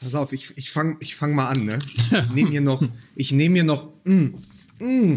[0.00, 1.78] Pass auf, ich, ich fange ich fang mal an, ne?
[2.10, 2.82] Ich nehme hier noch,
[3.16, 4.28] ich nehme hier noch, mm,
[4.80, 5.16] mm,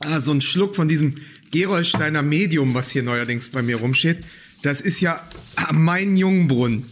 [0.00, 1.16] ah, so einen Schluck von diesem
[1.50, 4.26] Gerolsteiner Medium, was hier neuerdings bei mir rumsteht.
[4.62, 5.20] Das ist ja
[5.56, 6.84] ah, mein Jungbrunnen.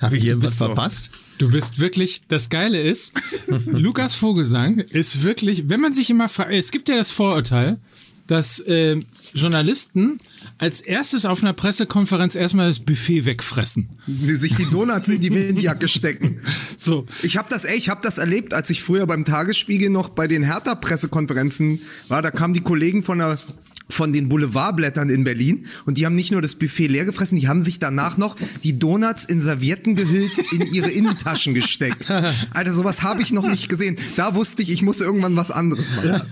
[0.00, 0.66] Habe ich bist du.
[0.66, 1.10] verpasst?
[1.38, 3.12] Du bist wirklich, das Geile ist,
[3.66, 7.78] Lukas Vogelsang ist wirklich, wenn man sich immer fragt, es gibt ja das Vorurteil,
[8.26, 9.00] dass äh,
[9.34, 10.18] Journalisten
[10.58, 13.90] als erstes auf einer Pressekonferenz erstmal das Buffet wegfressen.
[14.06, 16.40] Sich die Donuts in die Windjacke stecken.
[16.78, 20.08] So, Ich habe das, ey, ich habe das erlebt, als ich früher beim Tagesspiegel noch
[20.08, 22.22] bei den Hertha-Pressekonferenzen war.
[22.22, 23.38] Da kamen die Kollegen von der
[23.88, 27.48] von den Boulevardblättern in Berlin und die haben nicht nur das Buffet leer gefressen, die
[27.48, 32.10] haben sich danach noch die Donuts in Servietten gehüllt in ihre Innentaschen gesteckt.
[32.50, 33.96] Alter, sowas habe ich noch nicht gesehen.
[34.16, 36.22] Da wusste ich, ich muss irgendwann was anderes machen.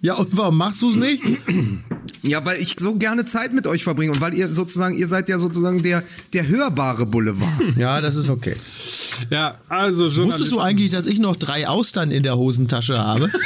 [0.00, 1.22] Ja, und warum machst du es nicht?
[2.22, 5.28] Ja, weil ich so gerne Zeit mit euch verbringe und weil ihr sozusagen, ihr seid
[5.28, 7.76] ja sozusagen der, der hörbare Boulevard.
[7.76, 8.56] Ja, das ist okay.
[9.30, 10.30] ja, also Journalisten.
[10.30, 13.30] Wusstest du eigentlich, dass ich noch drei Austern in der Hosentasche habe?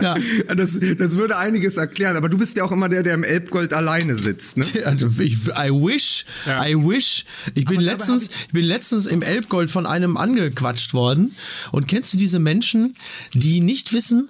[0.00, 0.16] ja,
[0.54, 3.72] Das, das würde einiges erklären, aber du bist ja auch immer der, der im Elbgold
[3.72, 4.66] alleine sitzt, ne?
[4.84, 6.66] also ich, I wish, Ja.
[6.66, 7.24] I wish.
[7.54, 11.34] Ich bin Aber letztens, ich bin letztens im Elbgold von einem angequatscht worden.
[11.72, 12.96] Und kennst du diese Menschen,
[13.32, 14.28] die nicht wissen,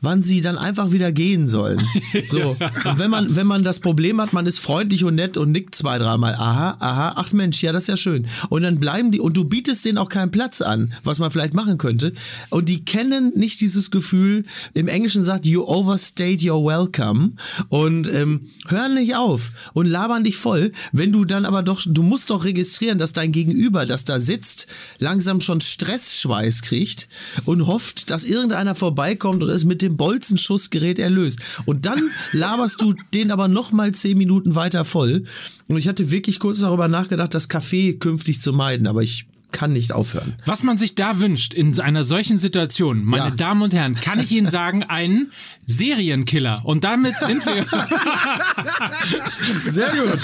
[0.00, 1.82] wann sie dann einfach wieder gehen sollen.
[2.26, 2.56] So.
[2.84, 5.74] Und wenn man, wenn man das Problem hat, man ist freundlich und nett und nickt
[5.74, 8.26] zwei, dreimal, aha, aha, ach Mensch, ja, das ist ja schön.
[8.50, 11.54] Und dann bleiben die, und du bietest denen auch keinen Platz an, was man vielleicht
[11.54, 12.12] machen könnte.
[12.50, 17.32] Und die kennen nicht dieses Gefühl, im Englischen sagt, you overstayed your welcome
[17.68, 22.02] und ähm, hören nicht auf und labern dich voll, wenn du dann aber doch, du
[22.02, 24.66] musst doch registrieren, dass dein Gegenüber, das da sitzt,
[24.98, 27.08] langsam schon Stressschweiß kriegt
[27.44, 31.40] und hofft, dass irgendeiner vorbeikommt und es mit dem Bolzenschussgerät erlöst.
[31.66, 32.00] Und dann
[32.32, 35.24] laberst du den aber noch mal zehn Minuten weiter voll.
[35.68, 39.72] Und ich hatte wirklich kurz darüber nachgedacht, das Café künftig zu meiden, aber ich kann
[39.72, 40.34] nicht aufhören.
[40.46, 43.30] Was man sich da wünscht in einer solchen Situation, meine Ja.
[43.30, 45.32] Damen und Herren, kann ich Ihnen sagen, einen
[45.66, 46.62] Serienkiller.
[46.64, 47.64] Und damit sind wir.
[49.70, 50.18] Sehr gut.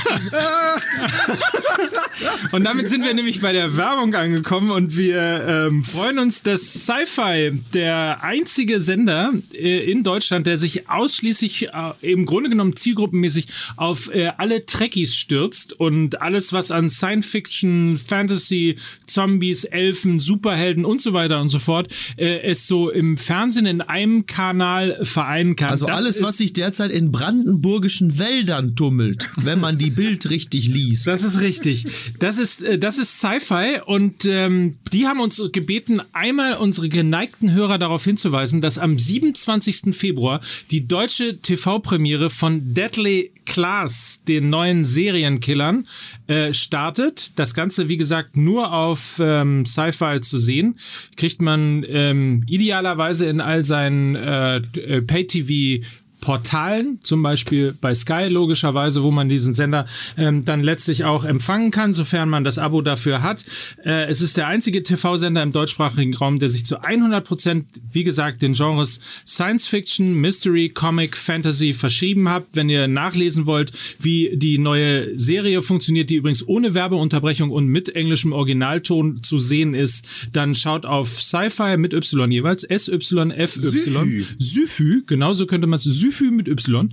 [2.52, 6.72] Und damit sind wir nämlich bei der Werbung angekommen und wir ähm, freuen uns, dass
[6.86, 13.48] Sci-Fi der einzige Sender äh, in Deutschland, der sich ausschließlich äh, im Grunde genommen zielgruppenmäßig
[13.76, 18.76] auf äh, alle Trekkies stürzt und alles, was an Science Fiction, Fantasy,
[19.14, 23.80] Zombies, Elfen, Superhelden und so weiter und so fort, äh, es so im Fernsehen in
[23.80, 25.70] einem Kanal vereinen kann.
[25.70, 30.66] Also Das alles, was sich derzeit in brandenburgischen Wäldern tummelt, wenn man die Bild richtig
[30.66, 31.06] liest.
[31.06, 31.84] Das ist richtig.
[32.18, 37.52] Das ist, äh, das ist Sci-Fi und ähm, die haben uns gebeten, einmal unsere geneigten
[37.52, 39.94] Hörer darauf hinzuweisen, dass am 27.
[39.94, 40.40] Februar
[40.72, 45.86] die deutsche TV-Premiere von Deadly Class, den neuen Serienkillern,
[46.26, 47.38] äh, startet.
[47.38, 50.78] Das Ganze, wie gesagt, nur auf ähm, Sci-Fi zu sehen.
[51.16, 55.84] Kriegt man ähm, idealerweise in all seinen äh, äh, Pay-TV
[56.24, 59.84] Portalen, zum Beispiel bei Sky logischerweise, wo man diesen Sender
[60.16, 63.44] ähm, dann letztlich auch empfangen kann, sofern man das Abo dafür hat.
[63.84, 68.04] Äh, es ist der einzige TV-Sender im deutschsprachigen Raum, der sich zu 100 Prozent, wie
[68.04, 72.46] gesagt, den Genres Science Fiction, Mystery, Comic, Fantasy verschrieben hat.
[72.54, 77.94] Wenn ihr nachlesen wollt, wie die neue Serie funktioniert, die übrigens ohne Werbeunterbrechung und mit
[77.94, 84.26] englischem Originalton zu sehen ist, dann schaut auf Sci-Fi mit Y jeweils, S-Y-F-Y.
[84.38, 86.92] Syfy, genauso könnte man es, Syfy mit Y,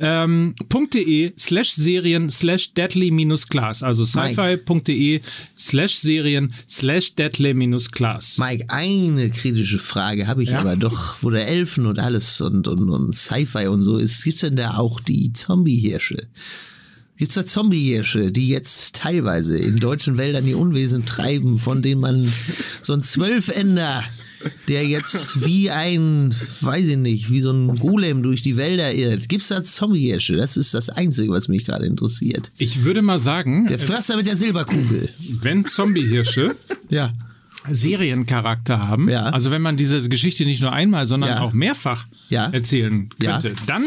[0.00, 0.54] ähm,
[0.94, 5.20] .de slash Serien slash deadly minus class, also sci-fi.de
[5.56, 8.38] slash Serien slash deadly minus class.
[8.38, 12.88] Mike, eine kritische Frage habe ich aber doch, wo der Elfen und alles und, und,
[12.88, 14.24] und Sci-Fi und so ist.
[14.24, 16.28] Gibt's denn da auch die Zombie-Hirsche?
[17.16, 22.32] Gibt's da Zombie-Hirsche, die jetzt teilweise in deutschen Wäldern die Unwesen treiben, von denen man
[22.80, 24.04] so ein Zwölfender,
[24.68, 29.28] der jetzt wie ein, weiß ich nicht, wie so ein Golem durch die Wälder irrt.
[29.28, 30.36] Gibt's da Zombie-Hirsche?
[30.36, 32.50] Das ist das Einzige, was mich gerade interessiert.
[32.58, 35.08] Ich würde mal sagen, Der Förster mit der Silberkugel.
[35.42, 36.54] wenn Zombiehirsche
[36.88, 37.12] Ja.
[37.70, 39.24] Seriencharakter haben, Ja.
[39.26, 41.40] also wenn man diese Geschichte nicht nur einmal, sondern Ja.
[41.40, 42.46] auch mehrfach Ja.
[42.50, 43.84] erzählen könnte, dann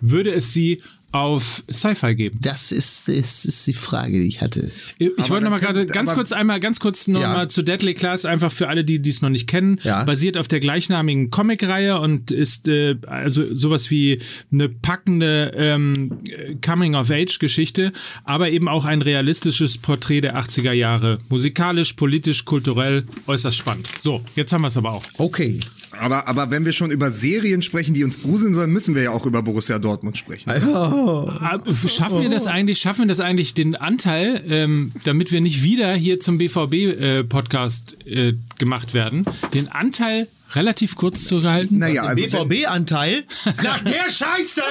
[0.00, 0.82] würde es sie
[1.12, 2.38] auf Sci-Fi geben.
[2.42, 4.70] Das ist, ist, ist die Frage, die ich hatte.
[4.98, 7.32] Ich Aber wollte noch mal dann gerade ganz kurz einmal, ganz kurz noch Ja.
[7.32, 9.80] mal zu Deadly Class, einfach für alle, die dies noch nicht kennen.
[9.82, 10.04] Ja.
[10.04, 14.20] Basiert auf der gleichnamigen Comicreihe und ist äh, also sowas wie
[14.52, 16.18] eine packende ähm,
[16.64, 17.92] Coming-of-Age-Geschichte,
[18.24, 21.18] aber eben auch ein realistisches Porträt der 80er Jahre.
[21.28, 23.88] Musikalisch, politisch, kulturell äußerst spannend.
[24.02, 25.04] So, jetzt haben wir es aber auch.
[25.18, 25.60] Okay.
[26.00, 29.10] Aber, aber wenn wir schon über Serien sprechen, die uns gruseln sollen, müssen wir ja
[29.10, 30.50] auch über Borussia Dortmund sprechen.
[30.50, 31.58] Ah,
[31.88, 35.94] Schaffen wir das eigentlich, schaffen wir das eigentlich den Anteil, ähm, damit wir nicht wieder
[35.94, 41.78] hier zum BVB-Podcast äh, gemacht werden, den Anteil relativ kurz zu halten?
[41.78, 43.24] Naja, also wenn- BVB-Anteil?
[43.62, 44.62] Nach der Scheiße!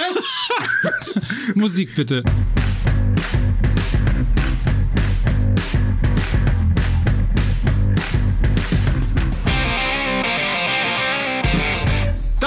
[1.56, 2.24] Musik bitte.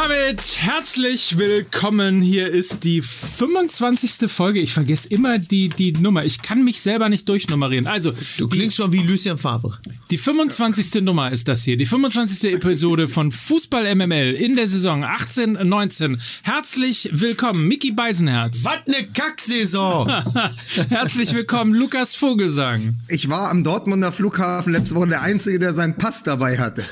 [0.09, 2.23] Damit herzlich willkommen.
[2.23, 4.31] Hier ist die 25.
[4.31, 4.59] Folge.
[4.59, 6.25] Ich vergesse immer die, die Nummer.
[6.25, 7.87] Ich kann mich selber nicht durchnummerieren.
[7.87, 9.79] Also, Du klingst schon wie Lucien Favre.
[10.11, 11.03] die 25.
[11.03, 11.77] Nummer ist das hier.
[11.77, 12.55] Die 25.
[12.55, 16.19] Episode von Fußball MML in der Saison 18-19.
[16.43, 18.65] Herzlich willkommen, Mickey Beisenherz.
[18.65, 20.09] Was ne Kacksaison!
[20.89, 22.99] Herzlich willkommen, Lukas Vogelsang.
[23.09, 26.85] ich war am Dortmunder Flughafen letzte Woche der Einzige, der seinen Pass dabei hatte.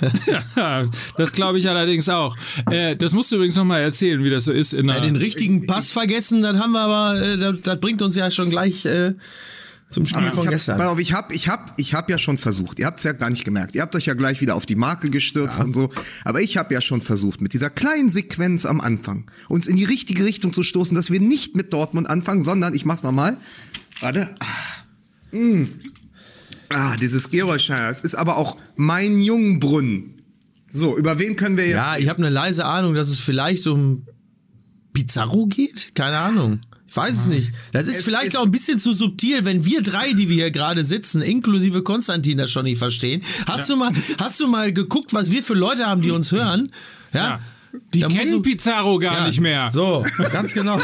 [1.17, 2.37] Das glaube ich allerdings auch.
[2.71, 4.73] Äh, das musst du übrigens nochmal erzählen, wie das so ist.
[4.75, 8.17] In Ja, den richtigen Pass vergessen, das haben wir aber, äh, das, das bringt uns
[8.17, 9.15] ja schon gleich äh,
[9.89, 10.79] zum Spiel Ich von hab, gestern.
[10.79, 12.81] pass auf, ich habe ich hab, ich hab ja schon versucht.
[12.81, 13.77] Ihr habt es ja gar nicht gemerkt.
[13.77, 15.91] Ihr habt euch ja gleich wieder auf die Marke gestürzt und so.
[16.25, 19.85] Aber ich habe ja schon versucht, mit dieser kleinen Sequenz am Anfang uns in die
[19.85, 23.37] richtige Richtung zu stoßen, dass wir nicht mit Dortmund anfangen, sondern, ich mach's nochmal.
[24.01, 24.35] Warte.
[24.41, 24.47] Ah,
[25.33, 25.67] Mm.
[26.71, 27.89] ah dieses Gerolsteiner.
[27.91, 30.16] Es ist aber auch mein Jungbrunnen.
[30.77, 33.67] So, über wen können wir jetzt Ja, ich habe eine leise Ahnung, dass es vielleicht
[33.67, 34.07] um
[34.93, 35.93] Pizarro geht?
[35.95, 36.61] Keine Ahnung.
[36.89, 37.51] Ich weiß es nicht.
[37.73, 40.37] Das ist Es vielleicht ist- auch ein bisschen zu subtil, wenn wir drei, die wir
[40.37, 43.23] hier gerade sitzen, inklusive Konstantin, das schon nicht verstehen.
[43.47, 46.71] Hast du mal, hast du mal geguckt, was wir für Leute haben, die uns hören?
[47.13, 47.21] Ja.
[47.21, 47.41] Ja.
[47.93, 49.27] die Da kennen du- Pizarro gar Ja.
[49.27, 49.69] nicht mehr.
[49.71, 50.03] So,
[50.33, 50.79] ganz genau.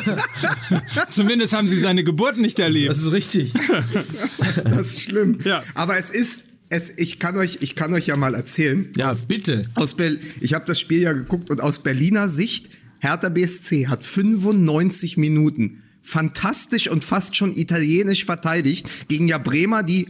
[1.11, 2.91] Zumindest haben sie seine Geburt nicht erlebt.
[2.91, 3.53] Das ist richtig.
[4.65, 5.39] Das ist schlimm.
[5.44, 5.62] Ja.
[5.75, 8.88] Aber es ist, es, ich, kann euch, ich kann euch ja mal erzählen.
[8.96, 9.66] Ja, bitte.
[9.74, 14.02] Aus Ber ich habe das Spiel ja geguckt und aus Berliner Sicht, Hertha BSC hat
[14.02, 20.08] 95 Minuten fantastisch und fast schon italienisch verteidigt gegen ja Bremer, die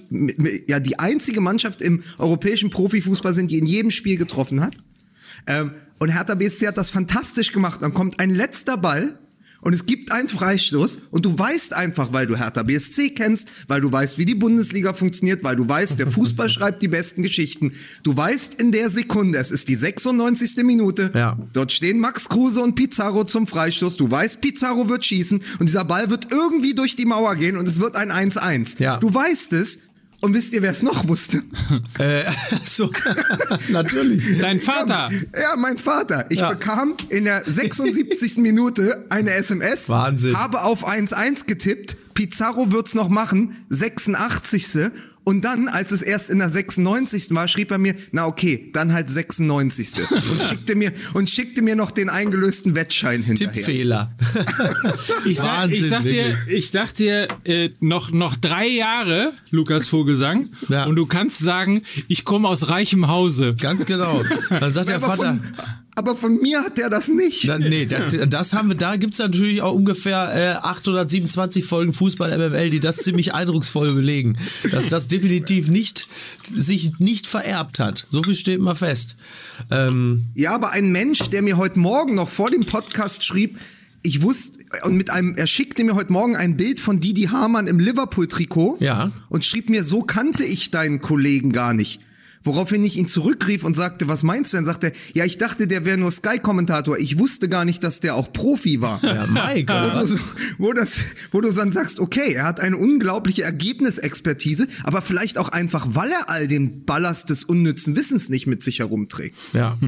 [0.68, 4.74] ja die einzige Mannschaft im europäischen Profifußball sind, die in jedem Spiel getroffen hat.
[5.48, 7.82] Ähm, und Hertha BSC hat das fantastisch gemacht.
[7.82, 9.18] Dann kommt ein letzter Ball
[9.62, 13.80] und es gibt einen Freistoß und du weißt einfach, weil du Hertha BSC kennst, weil
[13.80, 17.72] du weißt, wie die Bundesliga funktioniert, weil du weißt, der Fußball schreibt die besten Geschichten.
[18.02, 20.62] Du weißt in der Sekunde, es ist die 96.
[20.64, 21.38] Minute, Ja.
[21.54, 23.96] dort stehen Max Kruse und Pizarro zum Freistoß.
[23.96, 27.66] Du weißt, Pizarro wird schießen und dieser Ball wird irgendwie durch die Mauer gehen und
[27.66, 28.78] es wird ein 1-1.
[28.82, 28.98] Ja.
[28.98, 29.78] Du weißt es.
[30.22, 31.42] Und wisst ihr, wer es noch wusste?
[31.98, 32.24] Äh,
[32.64, 32.90] so,
[33.68, 34.38] natürlich.
[34.40, 35.10] Dein Vater.
[35.34, 36.26] Ja, mein Vater.
[36.30, 36.50] Ich Ja.
[36.50, 38.36] bekam in der 76.
[38.38, 39.88] Minute eine SMS.
[39.88, 40.36] Wahnsinn.
[40.38, 41.96] Habe auf 1-1 getippt.
[42.14, 43.56] Pizarro wird's noch machen.
[43.70, 44.90] 86.
[45.24, 47.28] Und dann, als es erst in der 96.
[47.30, 49.92] war, schrieb er mir, na okay, dann halt 96.
[50.10, 53.52] und schickte mir, und schickte mir noch den eingelösten Wettschein hinterher.
[53.52, 54.16] Tippfehler.
[55.24, 59.86] Ich sag, Wahnsinn, ich sag dir, ich sag dir äh, noch, noch drei Jahre, Lukas
[59.88, 60.86] Vogelsang, Ja.
[60.86, 63.54] und du kannst sagen, ich komme aus reichem Hause.
[63.60, 64.22] Ganz genau.
[64.50, 65.38] Dann sagt der Vater.
[65.38, 65.40] von,
[65.94, 67.44] aber von mir hat er das nicht.
[67.46, 72.36] Na, nee, das, das haben wir, da gibt's natürlich auch ungefähr äh, 827 Folgen Fußball
[72.36, 74.36] MML, die das ziemlich eindrucksvoll belegen.
[74.70, 76.08] Dass das definitiv nicht,
[76.52, 78.06] sich nicht vererbt hat.
[78.10, 79.16] So viel steht mal fest.
[79.70, 83.58] Ähm, Ja, aber ein Mensch, der mir heute Morgen noch vor dem Podcast schrieb,
[84.04, 87.68] ich wusste, und mit einem, er schickte mir heute Morgen ein Bild von Didi Hamann
[87.68, 89.12] im Liverpool-Trikot Ja.
[89.28, 92.00] und schrieb mir, so kannte ich deinen Kollegen gar nicht.
[92.44, 94.64] Woraufhin ich ihn zurückrief und sagte, was meinst du denn?
[94.64, 96.98] Sagte er, ja, ich dachte, der wäre nur Sky-Kommentator.
[96.98, 99.02] Ich wusste gar nicht, dass der auch Profi war.
[99.04, 100.18] ja, Mike, Wo du, so-
[100.58, 100.98] wo, das,
[101.30, 106.10] wo du dann sagst, okay, er hat eine unglaubliche Ergebnisexpertise, aber vielleicht auch einfach, weil
[106.10, 109.36] er all den Ballast des unnützen Wissens nicht mit sich herumträgt.
[109.52, 109.78] Ja.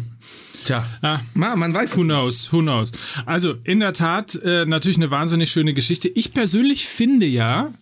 [0.64, 0.86] Tja.
[1.02, 2.14] Ah, Ma, man weiß Who es nicht.
[2.14, 2.92] knows, who knows.
[3.26, 6.08] Also, in der Tat, äh, natürlich eine wahnsinnig schöne Geschichte.
[6.08, 7.72] Ich persönlich finde ja,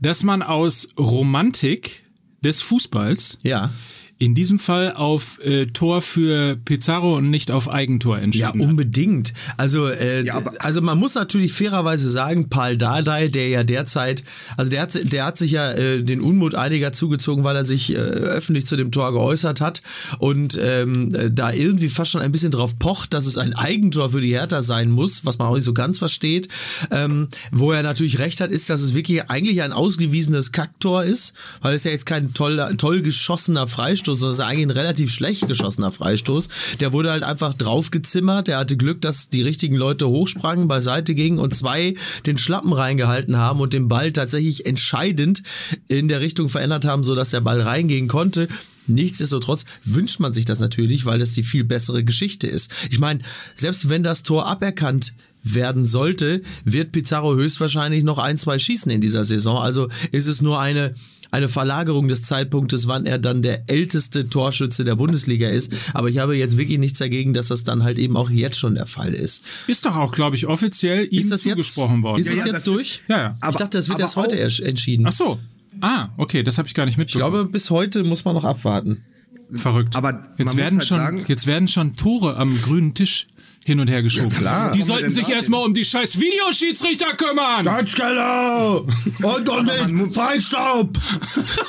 [0.00, 2.04] dass man aus Romantik
[2.42, 3.70] des Fußballs Ja.
[4.20, 8.54] In diesem Fall auf äh, Tor für Pizarro und nicht auf Eigentor Ja, entschieden hat.
[8.56, 9.32] unbedingt.
[9.56, 14.24] Also, äh, Ja, also man muss natürlich fairerweise sagen, Paul Dardai, der ja derzeit,
[14.56, 17.92] also der hat, der hat sich ja äh, den Unmut einiger zugezogen, weil er sich
[17.92, 19.82] äh, öffentlich zu dem Tor geäußert hat
[20.18, 24.10] und ähm, äh, da irgendwie fast schon ein bisschen drauf pocht, dass es ein Eigentor
[24.10, 26.48] für die Hertha sein muss, was man auch nicht so ganz versteht.
[26.90, 31.34] Ähm, wo er natürlich recht hat, ist, dass es wirklich eigentlich ein ausgewiesenes Kacktor ist,
[31.62, 35.12] weil es ja jetzt kein toll, toll geschossener Freistoß, sondern es ist eigentlich ein relativ
[35.12, 36.48] schlecht geschossener Freistoß.
[36.80, 38.48] Der wurde halt einfach draufgezimmert.
[38.48, 41.94] Er hatte Glück, dass die richtigen Leute hochsprangen, beiseite gingen und zwei
[42.26, 45.42] den Schlappen reingehalten haben und den Ball tatsächlich entscheidend
[45.88, 48.48] in der Richtung verändert haben, sodass der Ball reingehen konnte.
[48.86, 52.72] Nichtsdestotrotz wünscht man sich das natürlich, weil das die viel bessere Geschichte ist.
[52.90, 53.20] Ich meine,
[53.54, 55.12] selbst wenn das Tor aberkannt
[55.42, 59.58] werden sollte, wird Pizarro höchstwahrscheinlich noch ein, zwei schießen in dieser Saison.
[59.58, 60.94] Also ist es nur eine
[61.30, 65.72] eine Verlagerung des Zeitpunktes, wann er dann der älteste Torschütze der Bundesliga ist.
[65.92, 68.74] Aber ich habe jetzt wirklich nichts dagegen, dass das dann halt eben auch jetzt schon
[68.74, 69.44] der Fall ist.
[69.66, 72.20] Ist doch auch, glaube ich, offiziell ihm Ist das jetzt, zugesprochen worden.
[72.20, 73.02] ist das Ja, jetzt das durch?
[73.08, 73.34] Ja, ja.
[73.50, 75.04] ich dachte, das wird erst heute auch- erst entschieden.
[75.06, 75.38] Ach so.
[75.80, 77.32] Ah, okay, das habe ich gar nicht ich mitbekommen.
[77.32, 79.04] glaube, bis heute muss man noch abwarten.
[79.52, 79.96] Verrückt.
[79.96, 83.26] Aber jetzt werden halt schon, sagen- jetzt werden schon Tore am grünen Tisch
[83.68, 84.30] hin und her geschoben.
[84.30, 84.72] klar.
[84.72, 87.66] Die sollten sich erstmal um die scheiß Videoschiedsrichter kümmern.
[87.66, 88.86] Ganz genau!
[89.22, 90.98] Und um den Feinstaub!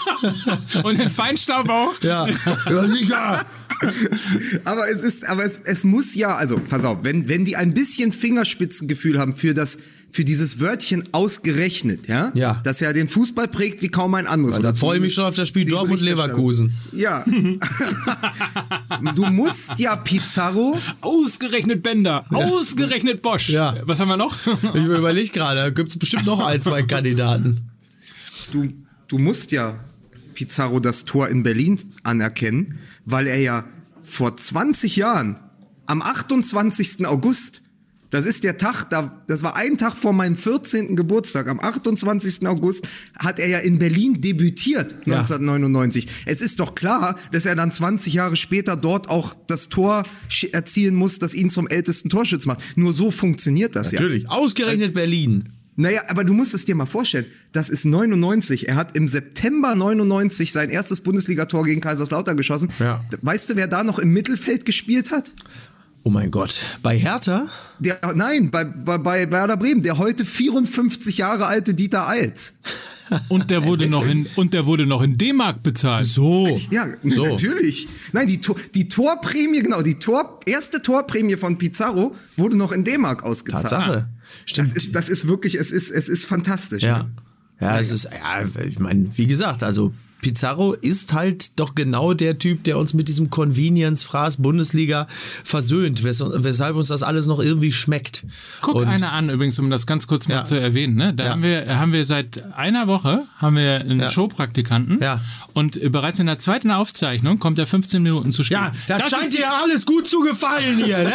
[0.83, 2.01] Und den Feinstaub auch.
[2.01, 2.25] Ja,
[2.69, 3.45] ja sicher!
[4.63, 7.73] Aber es ist, aber es, es muss ja, also pass auf, wenn, wenn die ein
[7.73, 9.77] bisschen Fingerspitzengefühl haben für das,
[10.11, 12.61] für dieses Wörtchen ausgerechnet, ja, Ja.
[12.63, 14.55] das ja den Fußball prägt wie kaum ein anderes.
[14.55, 16.73] Da Oder freue ich mich schon auf das Spiel die Dortmund-Leverkusen.
[16.93, 17.23] Ja.
[19.15, 22.25] du musst ja Pizarro, Ausgerechnet Bender.
[22.31, 23.49] Ausgerechnet Bosch.
[23.49, 23.75] Ja.
[23.83, 24.37] Was haben wir noch?
[24.73, 27.69] Ich überlege gerade, da gibt es bestimmt noch ein, zwei Kandidaten.
[28.51, 28.69] du,
[29.07, 29.79] du musst ja
[30.33, 33.65] Pizarro das Tor in Berlin anerkennen, weil er ja
[34.01, 35.39] vor 20 Jahren,
[35.85, 37.05] am 28.
[37.07, 37.61] August,
[38.11, 40.95] das ist der Tag, da, das war ein Tag vor meinem 14.
[40.95, 42.47] Geburtstag, am 28.
[42.47, 45.19] August hat er ja in Berlin debütiert, Ja.
[45.19, 46.07] 1999.
[46.25, 50.05] Es ist doch klar, dass er dann 20 Jahre später dort auch das Tor
[50.51, 52.63] erzielen muss, das ihn zum ältesten Torschütz macht.
[52.75, 53.99] Nur so funktioniert das ja.
[53.99, 54.29] Natürlich.
[54.29, 55.49] Ausgerechnet Berlin.
[55.75, 57.25] Naja, aber du musst es dir mal vorstellen.
[57.53, 58.67] Das ist 99.
[58.67, 62.69] Er hat im September 99 sein erstes Bundesligator gegen Kaiserslautern geschossen.
[62.79, 63.01] Ja.
[63.21, 65.31] Weißt du, wer da noch im Mittelfeld gespielt hat?
[66.03, 66.59] Oh mein Gott.
[66.81, 67.47] Bei Hertha?
[67.79, 72.53] Der, nein, bei, bei, bei Werder Bremen, der heute 54 Jahre alte Dieter Eils.
[73.27, 76.05] Und der wurde noch in, und der wurde noch in D-Mark bezahlt.
[76.05, 76.59] So.
[76.69, 77.25] Ja, So.
[77.25, 77.87] natürlich.
[78.13, 82.83] Nein, die, Tor, die Torprämie, genau, die Tor, erste Torprämie von Pizarro wurde noch in
[82.83, 83.63] D-Mark ausgezahlt.
[83.63, 84.09] Tatsache.
[84.55, 86.83] Das ist, das ist wirklich, es ist, es ist fantastisch.
[86.83, 86.99] Ja.
[86.99, 87.09] ne?
[87.59, 89.91] Ja, es ist, ja, ich meine, wie gesagt, also
[90.21, 95.07] Pizarro ist halt doch genau der Typ, der uns mit diesem Convenience-Fraß Bundesliga
[95.43, 98.23] versöhnt, wes weshalb uns das alles noch irgendwie schmeckt.
[98.61, 100.43] Guck Und- einer an, übrigens, um das ganz kurz mal Ja.
[100.45, 100.95] zu erwähnen.
[100.95, 101.13] Ne?
[101.13, 101.29] Da Ja.
[101.31, 104.11] haben, wir, haben wir seit einer Woche haben wir einen Ja.
[104.11, 104.99] Showpraktikanten.
[105.01, 105.21] Ja.
[105.53, 108.57] Und äh, bereits in der zweiten Aufzeichnung kommt er 15 Minuten zu spät.
[108.57, 111.13] Ja, das, Das scheint dir ja alles gut zu gefallen hier, ne?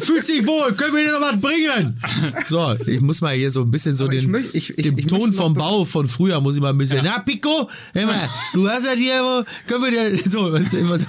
[0.00, 2.00] Fühlt sich wohl, können wir dir noch was bringen?
[2.44, 5.06] So, ich muss mal hier so ein bisschen so Aber ich den, ich- ich- ich
[5.06, 8.06] Ton möchte noch vom Bau von früher muss ich mal ein bisschen, na Pico, hör
[8.06, 11.06] mal, du hast ja hier, wo- können wir dir, so, das ist immer so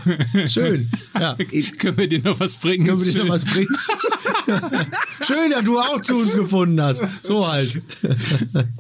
[0.48, 1.36] schön, ja.
[1.77, 2.86] Können wir dir noch was bringen?
[2.86, 3.29] Können wir dir noch schön.
[3.31, 3.67] was bringen?
[5.25, 7.03] Schön, dass du auch zu uns gefunden hast.
[7.22, 7.81] So halt.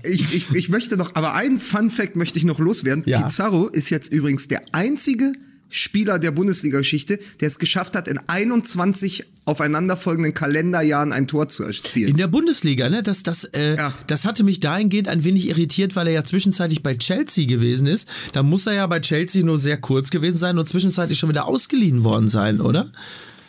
[0.03, 3.03] Ich, ich, ich möchte noch, aber einen Fun Fact möchte ich noch loswerden.
[3.05, 3.21] Ja.
[3.23, 5.33] Pizarro ist jetzt übrigens der einzige
[5.69, 12.09] Spieler der Bundesliga-Geschichte, der es geschafft hat, in 21 aufeinanderfolgenden Kalenderjahren ein Tor zu erzielen.
[12.11, 13.93] In der Bundesliga, ne, das, das, äh, Ja.
[14.07, 18.09] das hatte mich dahingehend ein wenig irritiert, weil er ja zwischenzeitlich bei Chelsea gewesen ist.
[18.33, 21.47] Da muss er ja bei Chelsea nur sehr kurz gewesen sein und zwischenzeitlich schon wieder
[21.47, 22.87] ausgeliehen worden sein, oder?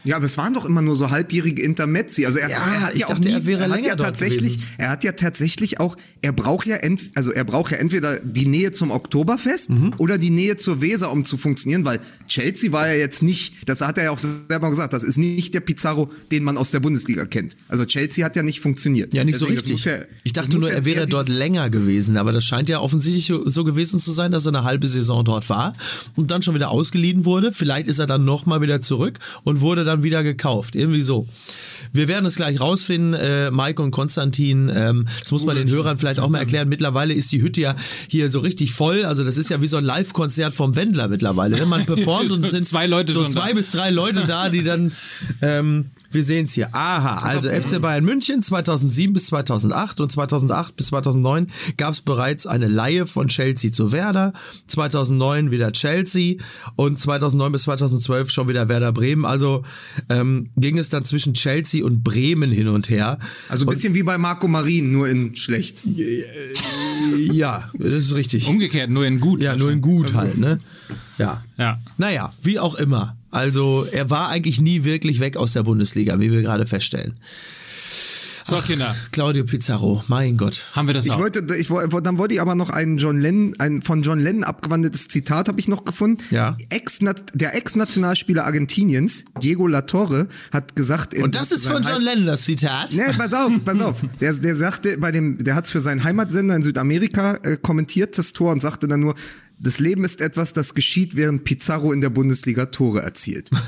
[0.04, 2.24] Ja, aber es waren doch immer nur so halbjährige Intermezzi.
[2.24, 4.54] Also er, Ja, er hat ja auch dachte, nie, er wäre hat länger ja tatsächlich,
[4.54, 4.68] gewesen.
[4.78, 8.46] er hat ja tatsächlich auch, er braucht ja ent, also er braucht ja entweder die
[8.46, 9.94] Nähe zum Oktoberfest Mhm.
[9.98, 13.80] oder die Nähe zur Weser, um zu funktionieren, weil Chelsea war ja jetzt nicht, das
[13.80, 16.80] hat er ja auch selber gesagt, das ist nicht der Pizarro, den man aus der
[16.80, 17.56] Bundesliga kennt.
[17.68, 19.12] Also Chelsea hat ja nicht funktioniert.
[19.14, 19.84] Ja, nicht Deswegen, so richtig.
[19.84, 23.48] ja- ich dachte nur, er wäre dort länger gewesen, aber das scheint ja offensichtlich so-
[23.48, 25.74] so gewesen zu sein, dass er eine halbe Saison dort war
[26.16, 27.52] und dann schon wieder ausgeliehen wurde.
[27.52, 30.76] Vielleicht ist er dann nochmal wieder zurück und wurde dann wieder gekauft.
[30.76, 31.26] Irgendwie so.
[31.92, 34.70] Wir werden es gleich rausfinden, äh, Mike und Konstantin.
[34.74, 36.68] Ähm, das muss man den Hörern vielleicht auch mal erklären.
[36.68, 37.74] Mittlerweile ist die Hütte ja
[38.08, 39.04] hier so richtig voll.
[39.04, 41.56] Also das ist ja wie so ein Live-Konzert vom Wendler mittlerweile.
[41.56, 41.66] ne?
[41.66, 43.54] Man performt und es sind Zwei Leute so zwei da.
[43.54, 44.92] bis drei Leute da, die dann,
[45.40, 46.74] ähm, wir sehen es hier.
[46.74, 52.46] Aha, also FC Bayern München 2007 bis 2008 und 2008 bis 2009 gab es bereits
[52.46, 54.32] eine Leihe von Chelsea zu Werder,
[54.68, 56.36] 2009 wieder Chelsea
[56.76, 59.24] und 2009 bis 2012 schon wieder Werder Bremen.
[59.24, 59.64] Also
[60.08, 63.18] ähm, ging es dann zwischen Chelsea und Bremen hin und her.
[63.48, 65.82] Also ein bisschen wie bei Marco Marin, nur in schlecht.
[67.30, 68.48] Ja, das ist richtig.
[68.48, 69.42] Umgekehrt, nur in gut.
[69.42, 70.58] Ja, nur in gut halt, ne?
[71.18, 71.44] Ja.
[71.58, 71.78] Ja.
[71.98, 73.17] Naja, wie auch immer.
[73.30, 77.14] Also er war eigentlich nie wirklich weg aus der Bundesliga, wie wir gerade feststellen.
[78.44, 80.64] So, Kinder, Claudio Pizarro, mein Gott.
[80.72, 81.18] haben wir das Ich auch.
[81.18, 81.68] wollte, ich,
[82.02, 85.60] dann wollte ich aber noch ein John Lennon, ein von John Lennon abgewandeltes Zitat habe
[85.60, 86.22] ich noch gefunden.
[86.30, 86.56] Ja.
[86.70, 87.00] Ex
[87.34, 91.12] der Ex-Nationalspieler Argentiniens, Diego Latorre, hat gesagt.
[91.12, 92.94] in- Und das ist von John Lennon das Zitat.
[92.94, 94.00] Ne, pass auf, pass auf.
[94.22, 98.16] Der, der sagte bei dem, der hat es für seinen Heimatsender in Südamerika äh, kommentiert,
[98.16, 99.14] das Tor, und sagte dann nur,
[99.60, 103.50] Das Leben ist etwas, das geschieht, während Pizarro in der Bundesliga Tore erzielt.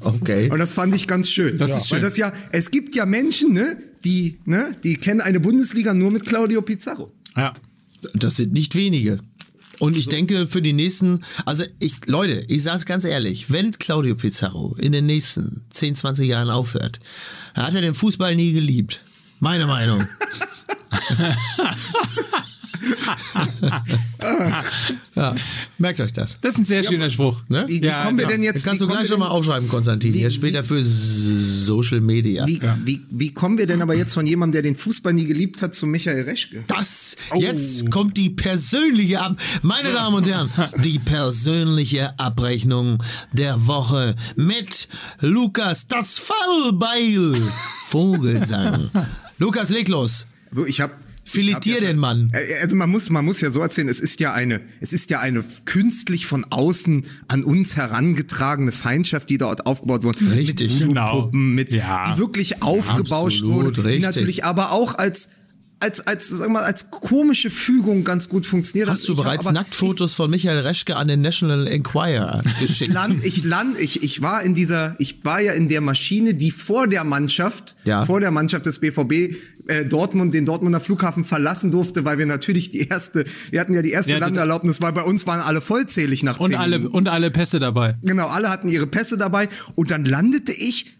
[0.00, 0.50] Okay.
[0.50, 1.58] Und das fand ich ganz schön.
[1.58, 2.02] Das ist Weil schön.
[2.02, 6.26] das ja, es gibt ja Menschen, ne, die, ne, die kennen eine Bundesliga nur mit
[6.26, 7.12] Claudio Pizarro.
[7.36, 7.54] Ja.
[8.14, 9.18] Das sind nicht wenige.
[9.78, 14.16] Und ich denke, für die nächsten, also ich, Leute, ich sag's ganz ehrlich, wenn Claudio
[14.16, 16.98] Pizarro in den nächsten 10, 20 Jahren aufhört,
[17.54, 19.02] dann hat er den Fußball nie geliebt.
[19.40, 20.06] Meine Meinung.
[25.14, 25.34] ja,
[25.78, 26.38] merkt euch das.
[26.40, 27.40] Das ist ein sehr schöner Spruch.
[27.48, 27.64] Ne?
[27.68, 28.36] Wie, wie Ja, kommen wir genau.
[28.36, 28.56] denn jetzt?
[28.56, 30.12] Das kannst du gleich wir nochmal aufschreiben, Konstantin.
[30.14, 32.46] wie- Hier später für Social Media.
[32.46, 35.62] Wie, wie, wie kommen wir denn aber jetzt von jemandem, der den Fußball nie geliebt
[35.62, 36.64] hat, zu Michael Reschke?
[36.66, 40.50] Das, jetzt kommt die persönliche Ab Meine Damen und Herren,
[40.84, 44.88] die persönliche Abrechnung der Woche mit
[45.20, 47.34] Lukas, das Fallbeil,
[47.86, 48.90] Vogelsang.
[49.38, 50.26] Lukas, leg los.
[50.66, 50.92] Ich habe
[51.28, 52.30] Filetier den Mann.
[52.32, 55.10] Äh, Also man muss, man muss ja so erzählen, es ist ja eine, es ist
[55.10, 60.18] ja eine künstlich von außen an uns herangetragene Feindschaft, die dort aufgebaut wurde.
[60.34, 60.78] Richtig.
[60.80, 61.12] Mit Genau.
[61.12, 62.12] Voodoo-Puppen, mit, Ja.
[62.12, 64.04] die wirklich aufgebauscht Absolut, wurde, die richtig.
[64.04, 65.28] natürlich aber auch als
[65.80, 68.88] als, als, sag mal, als komische Fügung ganz gut funktioniert.
[68.88, 72.66] Hast du Ich hab bereits aber- Nacktfotos von Michael Reschke an den National Enquirer Ich
[72.68, 72.92] geschickt?
[72.92, 76.50] land, ich land, ich, ich war in dieser, ich war ja in der Maschine, die
[76.50, 78.04] vor der Mannschaft, Ja.
[78.06, 79.36] vor der Mannschaft des BVB
[79.68, 83.82] äh, Dortmund, den Dortmunder Flughafen verlassen durfte, weil wir natürlich die erste, wir hatten ja
[83.82, 86.96] die erste Ja, Landeerlaubnis, weil bei uns waren alle vollzählig nach Und zehn alle, Minuten.
[86.96, 87.96] und alle Pässe dabei.
[88.02, 90.94] Genau, alle hatten ihre Pässe dabei und dann landete ich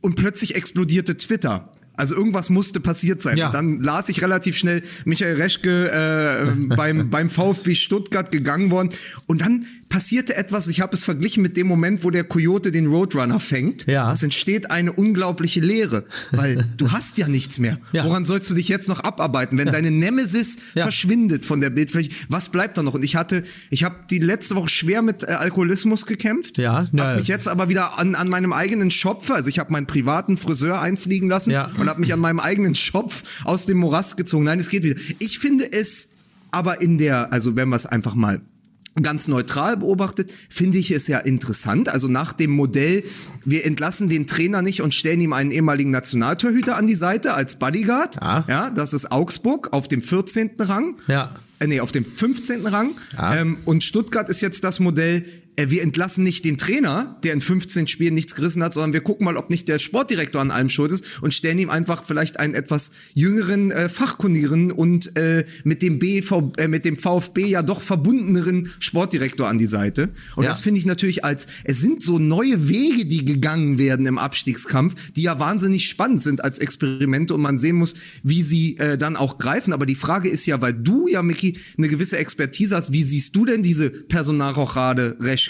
[0.00, 1.71] und plötzlich explodierte Twitter.
[2.02, 3.36] Also irgendwas musste passiert sein.
[3.36, 3.46] Ja.
[3.46, 8.90] Und dann las ich relativ schnell Michael Reschke äh, beim, beim VfB Stuttgart gegangen worden.
[9.28, 12.86] Und dann passierte etwas, ich habe es verglichen mit dem Moment, wo der Coyote den
[12.86, 13.86] Roadrunner fängt.
[13.86, 14.10] Ja.
[14.10, 17.78] Es entsteht eine unglaubliche Leere, weil du hast ja nichts mehr.
[17.92, 18.04] Ja.
[18.06, 19.58] Woran sollst du dich jetzt noch abarbeiten?
[19.58, 20.84] Wenn deine Nemesis Ja.
[20.84, 22.94] verschwindet von der Bildfläche, was bleibt da noch?
[22.94, 26.56] Und ich hatte, ich habe die letzte Woche schwer mit äh, Alkoholismus gekämpft.
[26.56, 29.70] Ja, hab na, mich jetzt aber wieder an, an meinem eigenen Schopf, also ich habe
[29.72, 31.70] meinen privaten Friseur einfliegen lassen Ja.
[31.78, 34.44] und habe mich an meinem eigenen Schopf aus dem Morast gezogen.
[34.44, 34.98] Nein, es geht wieder.
[35.18, 36.08] Ich finde es
[36.50, 38.40] aber in der, also wenn wir es einfach mal
[39.00, 41.88] ganz neutral beobachtet, finde ich es ja interessant.
[41.88, 43.04] Also nach dem Modell,
[43.44, 47.58] wir entlassen den Trainer nicht und stellen ihm einen ehemaligen Nationaltorhüter an die Seite als
[47.58, 48.16] Bodyguard.
[48.16, 48.44] Ja.
[48.48, 50.50] ja das ist Augsburg auf dem 14.
[50.58, 50.96] Rang.
[51.06, 51.34] Ja.
[51.58, 52.66] Äh, nee, auf dem 15.
[52.66, 52.92] Rang.
[53.16, 53.36] Ja.
[53.36, 55.24] Ähm, und Stuttgart ist jetzt das Modell,
[55.58, 59.26] wir entlassen nicht den Trainer, der in 15 Spielen nichts gerissen hat, sondern wir gucken
[59.26, 62.54] mal, ob nicht der Sportdirektor an allem schuld ist und stellen ihm einfach vielleicht einen
[62.54, 67.82] etwas jüngeren, äh, fachkundigeren und äh, mit dem BV, äh, mit dem VfB ja doch
[67.82, 70.10] verbundeneren Sportdirektor an die Seite.
[70.36, 70.50] Und Ja.
[70.50, 74.94] das finde ich natürlich als, es sind so neue Wege, die gegangen werden im Abstiegskampf,
[75.12, 79.16] die ja wahnsinnig spannend sind als Experimente und man sehen muss, wie sie äh, dann
[79.16, 79.74] auch greifen.
[79.74, 83.36] Aber die Frage ist ja, weil du ja, Micky, eine gewisse Expertise hast, wie siehst
[83.36, 85.41] du denn diese Personalrochade Reschke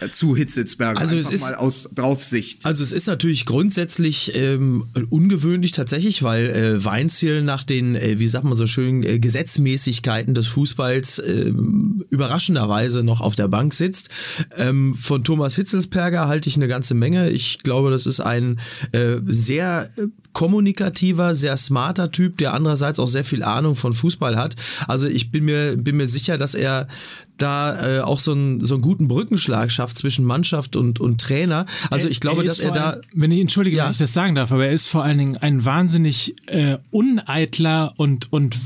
[0.00, 1.00] äh, zu Hitzelsberger?
[1.00, 2.66] Also es ist- mal aus Draufsicht.
[2.66, 8.28] Also es ist natürlich grundsätzlich ähm, ungewöhnlich tatsächlich, weil äh, Weinziel nach den, äh, wie
[8.28, 14.10] sagt man so schön, äh, Gesetzmäßigkeiten des Fußballs ähm, überraschenderweise noch auf der Bank sitzt.
[14.56, 17.30] Ähm, von Thomas Hitzelsperger halte ich eine ganze Menge.
[17.30, 18.60] Ich glaube, das ist ein
[18.92, 24.36] äh, sehr äh, kommunikativer, sehr smarter Typ, der andererseits auch sehr viel Ahnung von Fußball
[24.36, 24.54] hat.
[24.86, 26.86] Also ich bin mir, bin mir sicher, dass er
[27.38, 31.66] da äh, auch so einen, so einen guten Brückenschlag schafft zwischen Mannschaft und, und Trainer.
[31.90, 32.90] Also ich glaube, ist dass er da...
[32.90, 33.84] allem- wenn ich entschuldige, Ja.
[33.86, 37.94] wenn ich das sagen darf, aber er ist vor allen Dingen ein wahnsinnig äh, uneitler
[37.96, 38.56] und und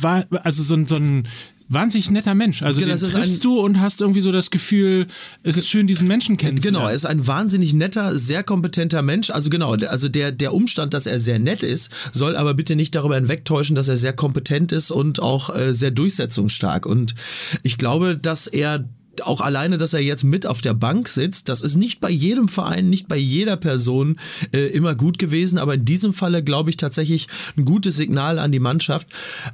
[0.42, 1.26] also so ein so ein
[1.70, 2.62] wahnsinnig netter Mensch.
[2.62, 5.06] Also Genau, den das ist triffst ein- du und hast irgendwie so das Gefühl,
[5.42, 6.78] es ist schön, diesen Menschen kennenzulernen.
[6.80, 9.30] Genau, er ist ein wahnsinnig netter, sehr kompetenter Mensch.
[9.30, 12.94] Also genau, also der, der Umstand, dass er sehr nett ist, soll aber bitte nicht
[12.94, 16.84] darüber hinwegtäuschen, dass er sehr kompetent ist und auch äh, sehr durchsetzungsstark.
[16.86, 17.14] Und
[17.62, 18.84] ich glaube, dass er
[19.22, 22.48] auch alleine, dass er jetzt mit auf der Bank sitzt, das ist nicht bei jedem
[22.48, 24.18] Verein, nicht bei jeder Person
[24.52, 28.52] äh, immer gut gewesen, aber in diesem Falle glaube ich tatsächlich ein gutes Signal an
[28.52, 29.08] die Mannschaft.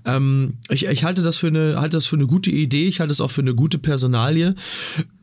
[0.04, 3.12] Ähm, ich, ich halte das für eine, halte das für eine gute Idee, ich halte
[3.12, 4.54] es auch für eine gute Personalie.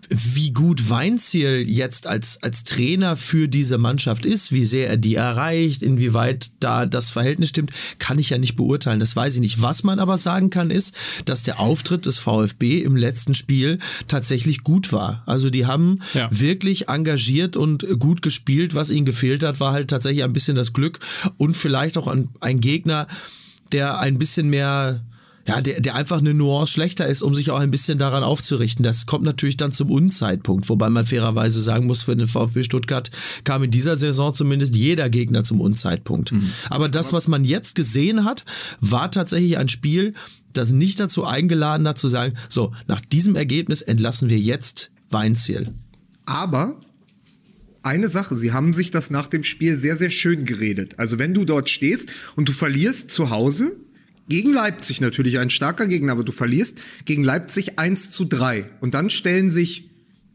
[0.10, 5.16] Wie gut Weinziel jetzt als, als Trainer für diese Mannschaft ist, wie sehr er die
[5.16, 9.00] erreicht, inwieweit da das Verhältnis stimmt, kann ich ja nicht beurteilen.
[9.00, 9.62] Das weiß ich nicht.
[9.62, 14.63] Was man aber sagen kann, ist, dass der Auftritt des VfB im letzten Spiel tatsächlich
[14.63, 15.24] gut war.
[15.26, 16.28] Also die haben Ja.
[16.32, 18.76] wirklich engagiert und gut gespielt.
[18.76, 21.00] Was ihnen gefehlt hat, war halt tatsächlich ein bisschen das Glück
[21.38, 23.08] und vielleicht auch ein, ein Gegner,
[23.72, 25.02] der ein bisschen mehr
[25.45, 28.82] Ja, der, der einfach eine Nuance schlechter ist, um sich auch ein bisschen daran aufzurichten.
[28.82, 33.12] Das kommt natürlich dann zum Unzeitpunkt, wobei man fairerweise sagen muss, für den VfB Stuttgart
[33.43, 36.32] kam in dieser Saison zumindest jeder Gegner zum Unzeitpunkt.
[36.32, 36.49] Mhm.
[36.69, 38.45] Aber das, was man jetzt gesehen hat,
[38.79, 40.13] war tatsächlich ein Spiel,
[40.53, 45.73] das nicht dazu eingeladen hat zu sagen, so, nach diesem Ergebnis entlassen wir jetzt Weinziel.
[46.25, 46.79] Aber
[47.82, 50.99] eine Sache, sie haben sich das nach dem Spiel sehr, sehr schön geredet.
[50.99, 53.75] Also wenn du dort stehst und du verlierst zu Hause,
[54.28, 58.70] gegen Leipzig natürlich ein starker Gegner, aber du verlierst gegen Leipzig 1 zu 3.
[58.80, 59.90] Und dann stellen sich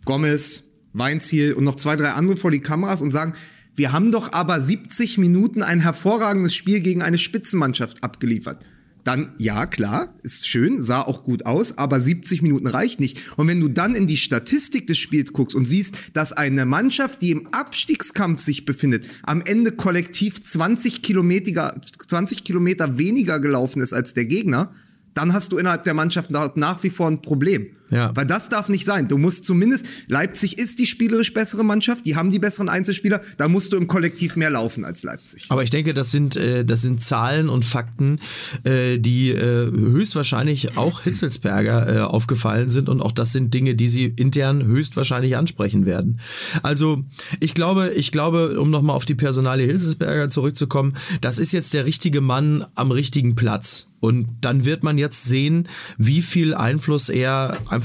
[0.04, 3.34] Gomez, Weinziel und noch zwei, drei andere vor die Kameras und sagen,
[3.74, 8.66] wir haben doch aber 70 Minuten ein hervorragendes Spiel gegen eine Spitzenmannschaft abgeliefert
[9.08, 13.18] dann ja, klar, ist schön, sah auch gut aus, aber 70 Minuten reicht nicht.
[13.38, 17.22] Und wenn du dann in die Statistik des Spiels guckst und siehst, dass eine Mannschaft,
[17.22, 23.94] die im Abstiegskampf sich befindet, am Ende kollektiv 20 Kilometer, 20 Kilometer weniger gelaufen ist
[23.94, 24.74] als der Gegner,
[25.14, 27.68] dann hast du innerhalb der Mannschaft nach wie vor ein Problem.
[27.90, 28.14] Ja.
[28.14, 29.08] Weil das darf nicht sein.
[29.08, 33.48] Du musst zumindest, Leipzig ist die spielerisch bessere Mannschaft, die haben die besseren Einzelspieler, da
[33.48, 35.46] musst du im Kollektiv mehr laufen als Leipzig.
[35.48, 38.20] Aber ich denke, das sind, äh, das sind Zahlen und Fakten,
[38.64, 44.06] äh, die äh, höchstwahrscheinlich auch Hitzelsberger aufgefallen sind und auch das sind Dinge, die sie
[44.06, 46.20] intern höchstwahrscheinlich ansprechen werden.
[46.62, 47.04] Also
[47.40, 51.86] ich glaube, ich glaube, um nochmal auf die Personale Hitzelsberger zurückzukommen, das ist jetzt der
[51.86, 53.88] richtige Mann am richtigen Platz.
[54.00, 57.77] Und dann wird man jetzt sehen, wie viel Einfluss er einfach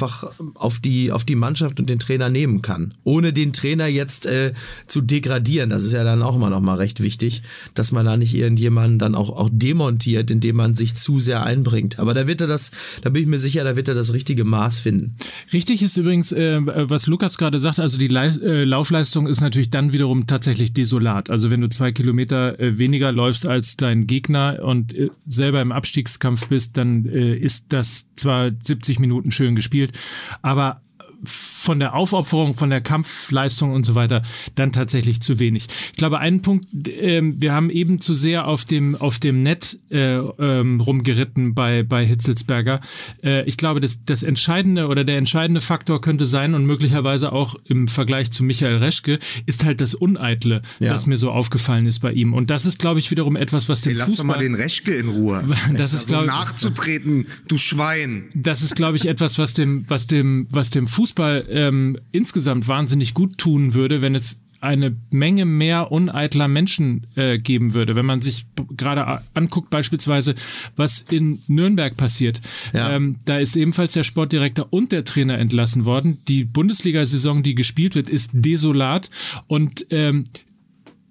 [0.55, 2.93] auf die, auf die Mannschaft und den Trainer nehmen kann.
[3.03, 4.53] Ohne den Trainer jetzt äh,
[4.87, 5.69] zu degradieren.
[5.69, 7.41] Das ist ja dann auch immer noch mal recht wichtig,
[7.73, 11.99] dass man da nicht irgendjemanden dann auch, auch demontiert, indem man sich zu sehr einbringt.
[11.99, 14.43] Aber da wird er das, da bin ich mir sicher, da wird er das richtige
[14.43, 15.13] Maß finden.
[15.51, 19.69] Richtig ist übrigens, äh, was Lukas gerade sagt, also die Le äh, Laufleistung ist natürlich
[19.69, 21.29] dann wiederum tatsächlich desolat.
[21.29, 25.71] Also wenn du zwei Kilometer äh, weniger läufst als dein Gegner und äh, selber im
[25.71, 29.99] Abstiegskampf bist, dann äh, ist das zwar 70 Minuten schön gespielt, gespielt.
[30.41, 30.81] Aber
[31.25, 34.21] von der Aufopferung, von der Kampfleistung und so weiter
[34.55, 35.67] dann tatsächlich zu wenig.
[35.91, 39.79] Ich glaube, einen Punkt, äh, wir haben eben zu sehr auf dem, auf dem Net
[39.89, 42.81] äh, ähm, rumgeritten bei, bei Hitzelsberger.
[43.23, 47.55] Äh, ich glaube, das, das entscheidende oder der entscheidende Faktor könnte sein und möglicherweise auch
[47.65, 50.91] im Vergleich zu Michael Reschke ist halt das Uneitle, ja.
[50.91, 52.33] das mir so aufgefallen ist bei ihm.
[52.33, 54.09] Und das ist, glaube ich, wiederum etwas, was den hey, Fußball...
[54.09, 55.47] Lass doch mal den Reschke in Ruhe.
[55.75, 58.25] das ist, also nachzutreten, du Schwein.
[58.33, 62.67] Das ist, glaube ich, etwas, was dem, was dem, was dem Fußball Fußball ähm, insgesamt
[62.67, 67.95] wahnsinnig gut tun würde, wenn es eine Menge mehr uneitler Menschen äh, geben würde.
[67.95, 68.45] Wenn man sich
[68.77, 70.35] gerade anguckt, beispielsweise,
[70.77, 72.39] was in Nürnberg passiert.
[72.73, 72.95] Ja.
[72.95, 76.19] Ähm, da ist ebenfalls der Sportdirektor und der Trainer entlassen worden.
[76.29, 79.09] Die Bundesliga-Saison, die gespielt wird, ist desolat
[79.47, 80.23] und ähm,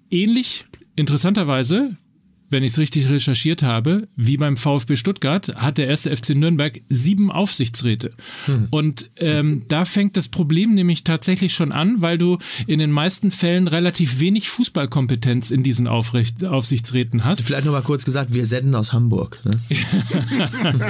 [0.09, 1.95] ähnlich interessanterweise
[2.53, 6.81] wenn ich es richtig recherchiert habe, wie beim VfB Stuttgart, hat der erste FC Nürnberg
[6.87, 8.13] sieben Aufsichtsräte.
[8.45, 8.67] Hm.
[8.69, 12.37] Und ähm, da fängt das Problem nämlich tatsächlich schon an, weil du
[12.67, 17.41] in den meisten Fällen relativ wenig Fußballkompetenz in diesen Aufrecht Aufsichtsräten hast.
[17.41, 19.39] Vielleicht noch mal kurz gesagt, wir senden aus Hamburg.
[19.43, 19.59] Ne?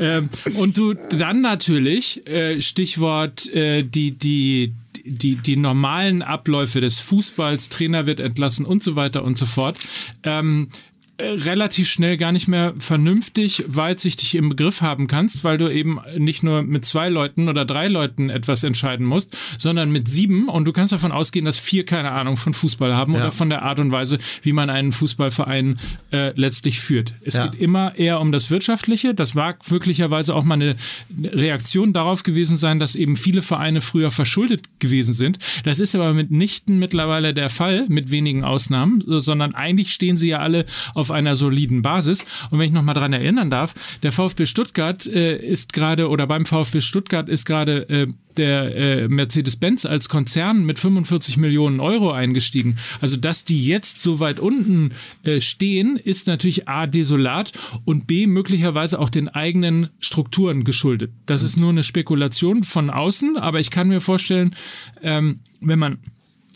[0.00, 6.98] ähm, und du dann natürlich, äh, Stichwort, äh, die, die, die, die normalen Abläufe des
[6.98, 9.78] Fußballs, Trainer wird entlassen und so weiter und so fort,
[10.24, 15.72] ähm, äh, relativ schnell gar nicht mehr vernünftig weitsichtig im Begriff haben kannst, weil du
[15.72, 20.48] eben nicht nur mit zwei Leuten oder drei Leuten etwas entscheiden musst, sondern mit sieben
[20.48, 23.20] und du kannst davon ausgehen, dass vier keine Ahnung von Fußball haben ja.
[23.20, 25.78] oder von der Art und Weise, wie man einen Fußballverein
[26.12, 27.14] äh, letztlich führt.
[27.22, 27.46] Es ja.
[27.46, 29.14] geht immer eher um das Wirtschaftliche.
[29.14, 30.76] Das mag wirklicherweise auch mal eine
[31.22, 35.38] Reaktion darauf gewesen sein, dass eben viele Vereine früher verschuldet gewesen sind.
[35.64, 40.40] Das ist aber mitnichten mittlerweile der Fall, mit wenigen Ausnahmen, sondern eigentlich stehen sie ja
[40.40, 42.26] alle auf auf einer soliden Basis.
[42.50, 46.46] Und wenn ich nochmal dran erinnern darf, der VfB Stuttgart äh, ist gerade, oder beim
[46.46, 52.76] VfB Stuttgart ist gerade äh, der äh, Mercedes-Benz als Konzern mit 45 Millionen Euro eingestiegen.
[53.00, 54.92] Also, dass die jetzt so weit unten
[55.22, 57.52] äh, stehen, ist natürlich A, desolat
[57.84, 61.12] und B, möglicherweise auch den eigenen Strukturen geschuldet.
[61.26, 64.54] Das ist nur eine Spekulation von außen, aber ich kann mir vorstellen,
[65.02, 65.98] ähm, wenn man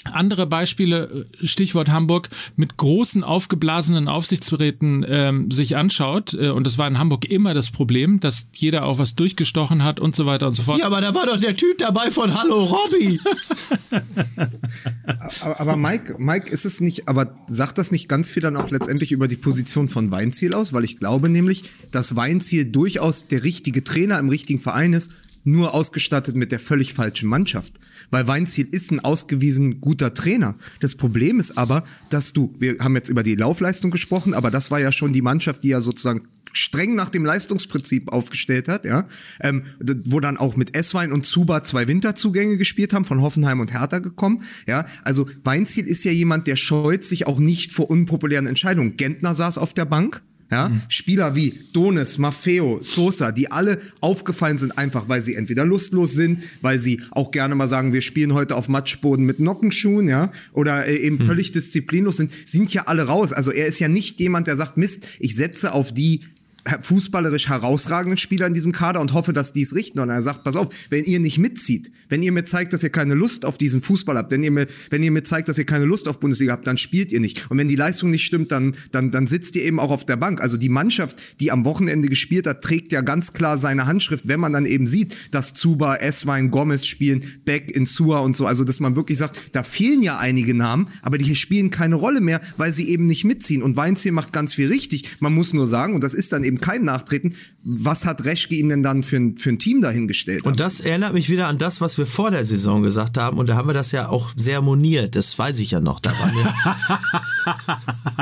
[0.04, 6.88] andere Beispiele, Stichwort Hamburg, mit großen aufgeblasenen Aufsichtsräten ähm, sich anschaut, äh, und das war
[6.88, 10.54] in Hamburg immer das Problem, dass jeder auch was durchgestochen hat und so weiter und
[10.54, 10.78] so fort.
[10.78, 13.20] Ja, aber da war doch der Typ dabei von Hallo Robby.
[15.40, 18.70] aber, aber Mike, Mike, ist es nicht, aber sagt das nicht ganz viel dann auch
[18.70, 20.72] letztendlich über die Position von Weinziel aus?
[20.72, 25.10] Weil ich glaube nämlich, dass Weinziel durchaus der richtige Trainer im richtigen Verein ist,
[25.44, 27.80] nur ausgestattet mit der völlig falschen Mannschaft.
[28.10, 30.56] Weil Weinziel ist ein ausgewiesen guter Trainer.
[30.80, 34.70] Das Problem ist aber, dass du, wir haben jetzt über die Laufleistung gesprochen, aber das
[34.70, 39.06] war ja schon die Mannschaft, die ja sozusagen streng nach dem Leistungsprinzip aufgestellt hat, ja,
[39.40, 39.64] ähm,
[40.04, 44.00] wo dann auch mit Esswein und Zuba zwei Winterzugänge gespielt haben, von Hoffenheim und Hertha
[44.00, 44.86] gekommen, ja.
[45.04, 48.96] Also Weinziel ist ja jemand, der scheut sich auch nicht vor unpopulären Entscheidungen.
[48.96, 50.82] Gentner saß auf der Bank, ja, mhm.
[50.88, 56.42] Spieler wie Donis, Maffeo, Sosa, die alle aufgefallen sind, einfach weil sie entweder lustlos sind,
[56.60, 60.86] weil sie auch gerne mal sagen, wir spielen heute auf Matschboden mit Nockenschuhen, ja, oder
[60.86, 61.26] äh, eben mhm.
[61.26, 63.32] völlig disziplinlos sind, sind ja alle raus.
[63.32, 66.22] Also er ist ja nicht jemand, der sagt, Mist, ich setze auf die
[66.80, 70.00] fußballerisch herausragenden Spieler in diesem Kader und hoffe, dass die es richten.
[70.00, 72.90] Und er sagt, pass auf, wenn ihr nicht mitzieht, wenn ihr mir zeigt, dass ihr
[72.90, 75.66] keine Lust auf diesen Fußball habt, wenn ihr mir, wenn ihr mir zeigt, dass ihr
[75.66, 77.50] keine Lust auf Bundesliga habt, dann spielt ihr nicht.
[77.50, 80.16] Und wenn die Leistung nicht stimmt, dann, dann, dann sitzt ihr eben auch auf der
[80.16, 80.40] Bank.
[80.40, 84.40] Also die Mannschaft, die am Wochenende gespielt hat, trägt ja ganz klar seine Handschrift, wenn
[84.40, 88.46] man dann eben sieht, dass Zuba, Eswein, Gomez spielen, Beck, Insua und so.
[88.46, 92.20] Also, dass man wirklich sagt, da fehlen ja einige Namen, aber die spielen keine Rolle
[92.20, 93.62] mehr, weil sie eben nicht mitziehen.
[93.62, 95.16] Und Weinziel macht ganz viel richtig.
[95.20, 97.34] Man muss nur sagen, und das ist dann eben kein Nachtreten.
[97.62, 100.44] Was hat Reschke ihm denn dann für ein, für ein Team dahingestellt?
[100.44, 103.38] Und das erinnert mich wieder an das, was wir vor der Saison gesagt haben.
[103.38, 105.14] Und da haben wir das ja auch sehr moniert.
[105.14, 106.00] Das weiß ich ja noch.
[106.00, 106.54] Da, wir,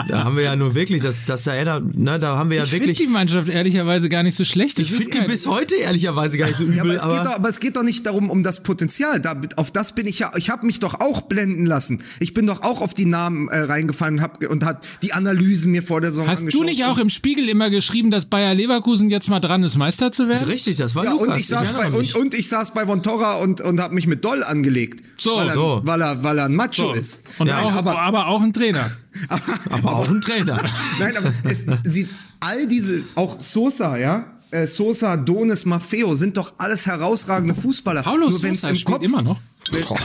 [0.08, 2.72] da haben wir ja nur wirklich, das, das erinnert, ne, da haben wir ja ich
[2.72, 2.98] wirklich.
[2.98, 4.78] die Mannschaft ehrlicherweise gar nicht so schlecht.
[4.80, 6.76] Ich finde die bis heute ehrlicherweise gar nicht so übel.
[6.76, 9.20] Ja, aber, es aber, doch, aber, es geht doch, nicht darum, um das Potenzial.
[9.20, 12.02] Da, auf das bin ich ja, ich habe mich doch auch blenden lassen.
[12.18, 15.70] Ich bin doch auch auf die Namen äh, reingefallen und habe und hat die Analysen
[15.70, 19.10] mir vor der Saison Hast du nicht auch im Spiegel immer geschrieben, dass Bayer Leverkusen
[19.10, 20.44] jetzt mal dran ist, Meister zu werden?
[20.46, 21.28] Richtig, das war ja, Lukas.
[21.28, 24.24] Und ich, saß bei, und, und, ich saß bei Vontora und, und habe mich mit
[24.24, 25.04] Doll angelegt.
[25.16, 25.80] So, weil er, so.
[25.84, 26.92] Weil er, weil er ein Macho so.
[26.92, 27.22] ist.
[27.38, 28.90] Und ja, auch, aber, aber auch ein Trainer.
[29.28, 30.62] aber, aber auch ein Trainer.
[30.98, 32.08] Nein, aber es sieht
[32.40, 38.02] all diese, auch Sosa, ja, äh, Sosa, Donis, Maffeo sind doch alles herausragende Fußballer.
[38.02, 39.38] Paulo Nur Sosa im Kopf, immer noch.
[39.70, 39.98] Boah,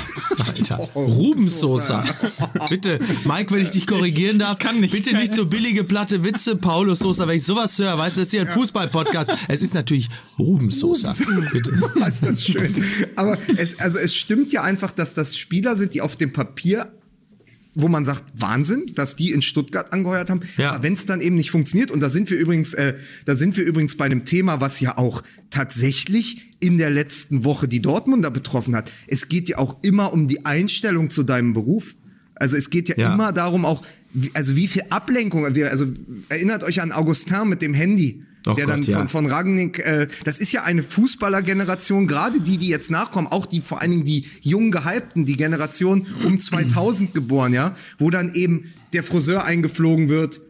[0.45, 0.75] Alter.
[0.95, 2.03] Rubens Sosa.
[2.69, 6.55] bitte, Mike, wenn ich dich korrigieren darf, kann nicht, bitte nicht so billige platte Witze.
[6.57, 9.31] Paulo Sosa, wenn ich sowas höre, weißt du, das ist hier ein Fußball-Podcast.
[9.47, 11.13] Es ist natürlich Rubens Sosa.
[11.51, 11.71] Bitte.
[11.95, 12.83] Das ist schön.
[13.15, 16.91] Aber es, also es stimmt ja einfach, dass das Spieler sind, die auf dem Papier
[17.75, 20.41] wo man sagt, Wahnsinn, dass die in Stuttgart angeheuert haben.
[20.57, 20.81] Ja.
[20.83, 23.65] Wenn es dann eben nicht funktioniert, und da sind wir übrigens, äh, da sind wir
[23.65, 28.75] übrigens bei einem Thema, was ja auch tatsächlich in der letzten Woche die Dortmunder betroffen
[28.75, 28.91] hat.
[29.07, 31.95] Es geht ja auch immer um die Einstellung zu deinem Beruf.
[32.35, 33.13] Also es geht ja, ja.
[33.13, 33.83] immer darum auch,
[34.33, 35.87] also wie viel Ablenkung, also
[36.29, 39.07] erinnert euch an Augustin mit dem Handy Oh der Gott, dann von, ja.
[39.07, 43.61] von Ragnik, äh, das ist ja eine Fußballergeneration, gerade die, die jetzt nachkommen, auch die
[43.61, 48.73] vor allen Dingen die jungen Gehypten, die Generation um 2000 geboren, ja, wo dann eben
[48.91, 50.41] der Friseur eingeflogen wird,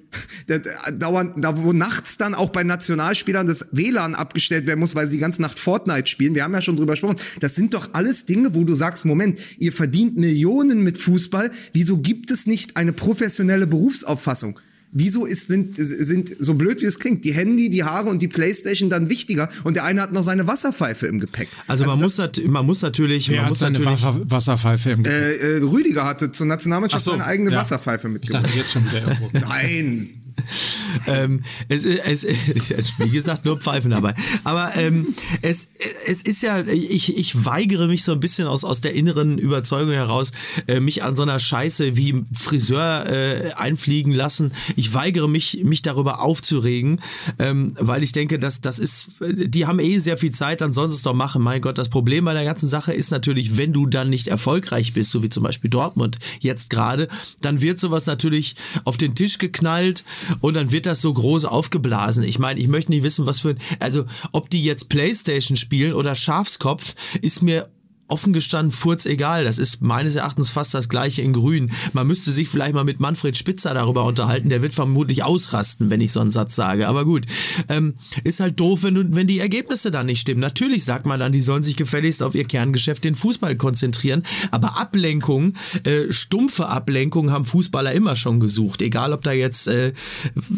[0.48, 0.60] da,
[0.92, 5.14] dauernd, da wo nachts dann auch bei Nationalspielern das WLAN abgestellt werden muss, weil sie
[5.14, 6.36] die ganze Nacht Fortnite spielen.
[6.36, 7.18] Wir haben ja schon drüber gesprochen.
[7.40, 11.52] Das sind doch alles Dinge, wo du sagst, Moment, ihr verdient Millionen mit Fußball.
[11.72, 14.60] Wieso gibt es nicht eine professionelle Berufsauffassung?
[14.96, 18.28] Wieso ist, sind, sind, so blöd wie es klingt, die Handy, die Haare und die
[18.28, 21.50] Playstation dann wichtiger und der eine hat noch seine Wasserpfeife im Gepäck?
[21.68, 23.30] Also, also man, muss nat man muss natürlich.
[23.30, 25.42] Wer man hat muss seine natürlich, Wasserpfeife im Gepäck?
[25.42, 27.60] Äh, äh, Rüdiger hatte zur Nationalmannschaft so, seine eigene ja.
[27.60, 28.46] Wasserpfeife mitgebracht.
[28.46, 30.24] Ich dachte jetzt schon wieder Nein
[31.08, 34.14] ähm, es, es, es, ist wie gesagt nur Pfeifen dabei.
[34.44, 35.70] Aber ähm, es,
[36.08, 39.94] es ist ja, ich, ich weigere mich so ein bisschen aus, aus der inneren Überzeugung
[39.94, 40.32] heraus,
[40.68, 44.52] äh, mich an so einer Scheiße wie Friseur äh, einfliegen lassen.
[44.76, 47.02] Ich weigere mich, mich darüber aufzuregen,
[47.40, 50.92] ähm, weil ich denke, dass das ist, die haben eh sehr viel Zeit, dann sollen
[50.92, 51.42] sie es doch machen.
[51.42, 54.94] Mein Gott, das Problem bei der ganzen Sache ist natürlich, wenn du dann nicht erfolgreich
[54.94, 57.08] bist, so wie zum Beispiel Dortmund jetzt gerade,
[57.42, 60.04] dann wird sowas natürlich auf den Tisch geknallt
[60.42, 62.24] und dann wird das so groß aufgeblasen.
[62.24, 66.16] Ich meine, ich möchte nicht wissen, was für also ob die jetzt Playstation spielen oder
[66.16, 67.70] Schafskopf, ist mir
[68.08, 69.46] offen gestanden, furz egal.
[69.46, 71.72] Das ist meines Erachtens fast das gleiche in Grün.
[71.94, 74.50] Man müsste sich vielleicht mal mit Manfred Spitzer darüber unterhalten.
[74.50, 76.88] Der wird vermutlich ausrasten, wenn ich so einen Satz sage.
[76.88, 77.26] Aber gut,
[77.70, 80.42] ähm, ist halt doof, wenn, du, wenn die Ergebnisse dann nicht stimmen.
[80.42, 84.24] Natürlich sagt man dann, die sollen sich gefälligst auf ihr Kerngeschäft, den Fußball konzentrieren.
[84.52, 88.82] Aber Ablenkung, äh, stumpfe Ablenkung haben Fußballer immer schon gesucht.
[88.82, 89.94] Egal, ob da jetzt äh,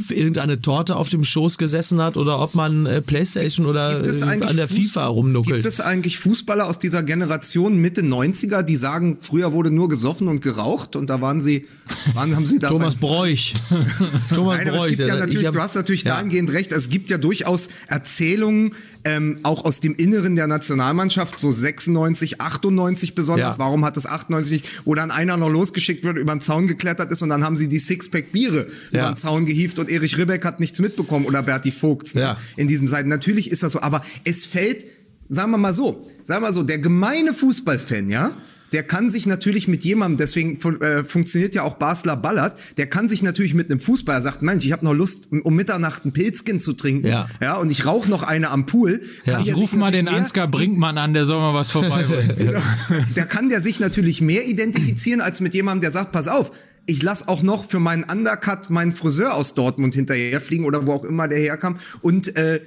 [0.10, 4.58] irgendeine Torte auf dem Schoß gesessen hat oder ob man äh, Playstation oder äh, an
[4.58, 5.63] der FIFA rumnuckelt.
[5.63, 9.89] Gibt es eigentlich Fußballer aus dieser Generation, Generation Mitte 90er, die sagen, früher wurde nur
[9.89, 11.67] gesoffen und geraucht und da waren sie,
[12.13, 12.69] waren, haben sie da.
[12.69, 13.54] Thomas Bräuch.
[14.34, 14.98] Thomas Nein, Bräuch.
[14.98, 16.15] Ja natürlich, du hast natürlich ja.
[16.15, 16.71] dahingehend recht.
[16.71, 18.71] Es gibt ja durchaus Erzählungen,
[19.04, 23.54] ähm, auch aus dem Inneren der Nationalmannschaft, so 96, 98 besonders.
[23.54, 23.60] Ja.
[23.60, 27.21] Warum hat das 98, wo dann einer noch losgeschickt wird, über den Zaun geklettert ist
[27.21, 29.02] und dann haben sie die Sixpack Biere ja.
[29.02, 32.21] über den Zaun gehieft und Erich Ribbeck hat nichts mitbekommen oder Berti Vogt ne?
[32.21, 32.38] ja.
[32.58, 33.10] in diesen Seiten.
[33.10, 34.86] Natürlich ist das so, aber es fällt
[35.29, 38.31] sagen wir mal so, sagen wir mal so, der gemeine Fußballfan, ja,
[38.71, 42.88] der kann sich natürlich mit jemandem, deswegen fun äh, funktioniert ja auch Basler Ballert, der
[42.88, 46.11] kann sich natürlich mit einem Fußballer sagt, Mensch, ich habe noch Lust, um Mitternacht ein
[46.11, 47.29] Pilzkin zu trinken, Ja.
[47.39, 49.01] ja, und ich rauche noch eine am Pool.
[49.25, 49.39] Ja.
[49.39, 52.61] Ich ruf mal den Ansgar Brinkmann an, der soll mal was vorbeibringen.
[53.15, 56.51] der kann der sich natürlich mehr identifizieren als mit jemandem, der sagt, pass auf,
[56.88, 61.03] ich lass auch noch für meinen Undercut meinen Friseur aus Dortmund hinterherfliegen oder wo auch
[61.03, 62.59] immer der herkam und äh,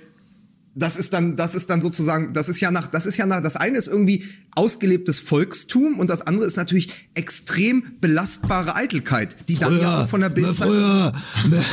[0.79, 3.43] das ist dann, das ist dann sozusagen, das ist ja nach, das ist ja nach,
[3.43, 9.57] das eine ist irgendwie ausgelebtes Volkstum und das andere ist natürlich extrem belastbare Eitelkeit, die
[9.57, 10.69] dann ja auch von der Bildzeit.
[10.69, 11.13] früher,
[11.49, 11.65] me,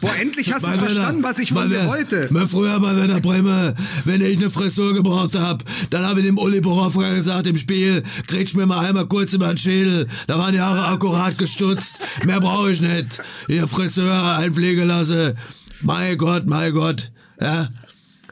[0.00, 2.28] Boah, endlich hast du verstanden, was ich von dir wollte.
[2.30, 6.38] mal früher bei Werder Bremer, wenn ich eine Frisur gebraucht hab, dann habe ich dem
[6.38, 10.06] Uli Borowka gesagt im Spiel, grätsch mir mal einmal kurz über den Schädel.
[10.26, 11.94] Da waren die Haare akkurat gestutzt.
[12.24, 13.22] Mehr brauche ich nicht.
[13.48, 15.34] Ihr Friseur einpflegen lasse.
[15.80, 17.10] Mein Gott, mein Gott.
[17.40, 17.68] Ja.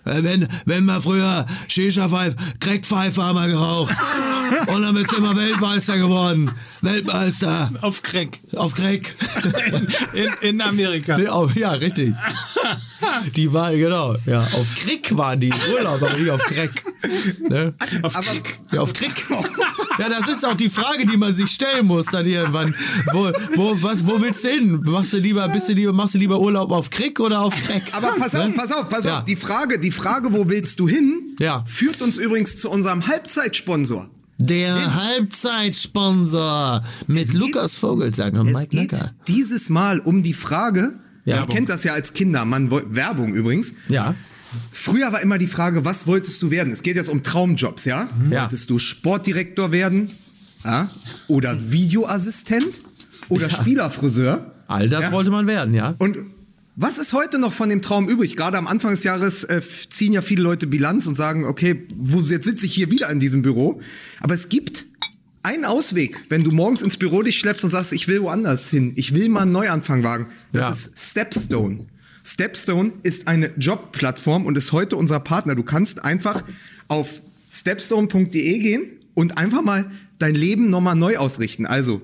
[0.04, 3.94] Äh, Wenn, wenn wir früher Shisha-Pfeife, Crackpfeife haben wir geraucht.
[4.68, 6.50] Und dann sind wir Weltmeister geworden.
[6.82, 7.70] Weltmeister.
[7.80, 8.38] Auf Crack.
[8.56, 9.14] Auf Crack.
[10.12, 11.16] In, in Amerika.
[11.16, 12.14] Nee, auf, ja, richtig.
[13.36, 16.70] Die waren, genau, ja, auf Krieg waren die im Urlaub, aber nicht auf Crack.
[17.48, 17.74] Ne?
[18.02, 18.26] Auf Aber,
[18.70, 19.12] Ja, auf Krieg.
[19.98, 22.74] Ja, das ist auch die Frage, die man sich stellen muss dann irgendwann.
[23.12, 24.80] Wo, wo, was, wo willst du hin?
[24.84, 27.82] Machst du lieber, bist du lieber, machst du lieber Urlaub auf Krieg oder auf Crack?
[27.92, 29.18] aber pass auf, pass auf, pass Ja.
[29.18, 29.24] auf.
[29.24, 31.64] Die Frage, die Frage, wo willst du hin, Ja.
[31.66, 34.08] führt uns übrigens zu unserem Halbzeitsponsor.
[34.38, 39.10] Der Halbzeitsponsor mit Lukas Vogelsang und Es Mike geht Necker.
[39.28, 41.36] dieses Mal um die Frage, Ja.
[41.40, 43.74] man kennt das ja als Kinder, man Werbung übrigens.
[43.88, 44.14] Ja.
[44.70, 46.72] Früher war immer die Frage, was wolltest du werden?
[46.72, 48.08] Es geht jetzt um Traumjobs, ja?
[48.30, 48.42] Ja.
[48.42, 50.10] Wolltest du Sportdirektor werden?
[50.64, 50.90] Ja?
[51.28, 52.82] Oder Videoassistent?
[53.28, 54.52] Oder Spielerfriseur?
[54.66, 55.12] All das Ja.
[55.12, 55.94] wollte man werden, ja.
[55.98, 56.18] Und
[56.76, 58.36] was ist heute noch von dem Traum übrig?
[58.36, 62.20] Gerade am Anfang des Jahres äh, ziehen ja viele Leute Bilanz und sagen, okay, wo,
[62.20, 63.80] jetzt sitze ich hier wieder in diesem Büro.
[64.20, 64.86] Aber es gibt
[65.42, 68.92] einen Ausweg, wenn du morgens ins Büro dich schleppst und sagst, ich will woanders hin.
[68.96, 70.26] Ich will mal einen Neuanfang wagen.
[70.52, 70.70] Das Ja.
[70.70, 71.86] ist Stepstone.
[72.24, 75.54] Stepstone ist eine Jobplattform und ist heute unser Partner.
[75.56, 76.44] Du kannst einfach
[76.88, 81.66] auf stepstone.de gehen und einfach mal dein Leben nochmal neu ausrichten.
[81.66, 82.00] Also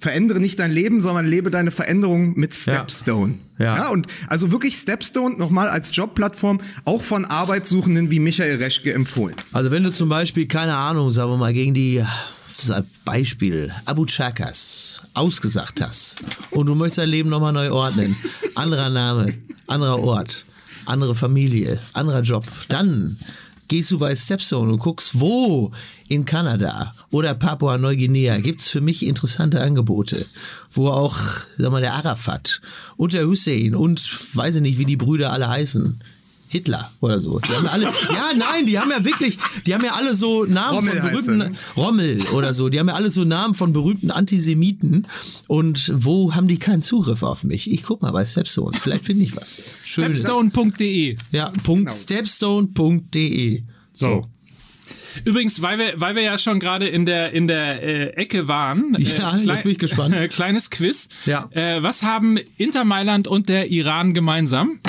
[0.00, 3.34] verändere nicht dein Leben, sondern lebe deine Veränderung mit Stepstone.
[3.58, 3.76] Ja.
[3.76, 3.88] Ja.
[3.88, 9.34] und also wirklich Stepstone nochmal als Jobplattform auch von Arbeitssuchenden wie Michael Reschke empfohlen.
[9.52, 12.04] Also wenn du zum Beispiel, keine Ahnung, sagen wir mal, gegen die
[13.04, 16.16] Beispiel Abu Chakas ausgesagt hast.
[16.50, 18.16] Und du möchtest dein Leben nochmal neu ordnen,
[18.54, 19.34] anderer Name,
[19.66, 20.44] anderer Ort,
[20.86, 23.16] andere Familie, anderer Job, dann
[23.68, 25.70] gehst du bei Stepstone und guckst, wo
[26.08, 30.26] in Kanada oder Papua-Neuguinea gibt's für mich interessante Angebote,
[30.70, 31.16] wo auch,
[31.58, 32.62] sag mal, der Arafat
[32.96, 34.00] und der Hussein und
[34.34, 36.00] weiß ich nicht, wie die Brüder alle heißen,
[36.48, 37.38] Hitler oder so.
[37.38, 40.44] Die haben ja alle, ja, nein, die haben ja wirklich, die haben ja alle so
[40.44, 41.58] Namen Rommel von berühmten?
[41.76, 45.06] Rommel oder so, die haben ja alle so Namen von berühmten Antisemiten.
[45.46, 47.70] Und wo haben die keinen Zugriff auf mich?
[47.70, 49.62] Ich guck mal bei Stepstone, vielleicht finde ich was.
[49.84, 50.20] Schönes.
[50.20, 51.16] Stepstone.de.
[51.32, 53.62] Ja, Punkt stepstone.de.
[53.92, 54.26] So.
[55.24, 58.96] Übrigens, weil wir, weil wir ja schon gerade in der, in der äh, Ecke waren.
[58.98, 60.14] Ja, äh, jetzt bin ich gespannt.
[60.18, 61.08] Äh, kleines Quiz.
[61.26, 61.48] Ja.
[61.50, 64.80] Äh, was haben Inter Mailand und der Iran gemeinsam?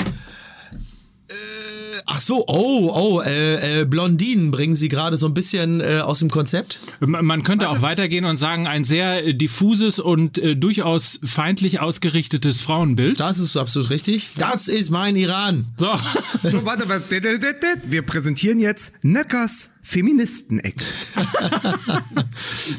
[2.06, 6.18] Ach so, oh, oh, äh, äh, Blondinen bringen sie gerade so ein bisschen äh, aus
[6.18, 6.80] dem Konzept.
[7.00, 11.80] Man man könnte auch weitergehen und sagen, ein sehr äh, diffuses und äh, durchaus feindlich
[11.80, 13.20] ausgerichtetes Frauenbild.
[13.20, 14.30] Das ist absolut richtig.
[14.38, 15.66] Das ist mein Iran.
[15.76, 15.90] So.
[16.42, 17.04] So, warte, warte,
[17.86, 20.76] wir präsentieren jetzt Nöckers Feministeneck.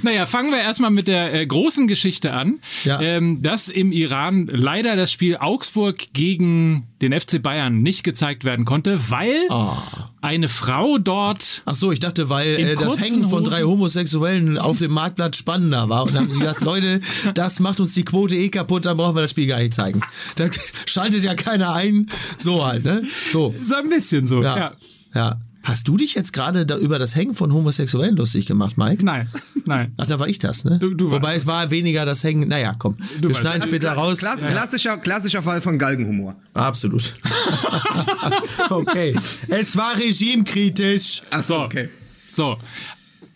[0.04, 3.00] Naja, fangen wir erstmal mit der äh, großen Geschichte an, Ja.
[3.02, 8.66] ähm, dass im Iran leider das Spiel Augsburg gegen den FC Bayern nicht gezeigt werden
[8.66, 10.12] konnte, weil Ah.
[10.22, 14.80] eine Frau dort Ach so, ich dachte, weil äh, das Hängen von drei Homosexuellen auf
[14.80, 16.04] dem Marktplatz spannender war.
[16.04, 17.02] Und dann haben sie gesagt, Leute,
[17.34, 20.02] das macht uns die Quote eh kaputt, dann brauchen wir das Spiel gar nicht zeigen.
[20.36, 20.50] Da
[20.86, 22.08] schaltet ja keiner ein.
[22.38, 23.04] So halt, ne?
[23.32, 23.54] So.
[23.64, 24.42] so ein bisschen so.
[24.42, 24.58] Ja.
[24.58, 24.72] ja.
[25.16, 25.40] ja.
[25.64, 29.06] Hast du dich jetzt gerade da über das Hängen von Homosexuellen lustig gemacht, Mike?
[29.06, 29.30] Nein,
[29.66, 29.94] nein.
[29.98, 30.80] Ach, da war ich das, ne?
[30.80, 32.48] Du- du Wobei es war weniger das Hängen.
[32.50, 32.98] Naja, komm.
[33.20, 34.18] wir warst schneiden später raus.
[34.20, 36.36] Klass, klassischer, klassischer Fall von Galgenhumor.
[36.56, 37.16] Absolut.
[38.70, 39.16] okay.
[39.50, 41.22] Es war regimekritisch.
[41.30, 41.60] Ach So.
[41.62, 41.90] okay.
[42.32, 42.58] So.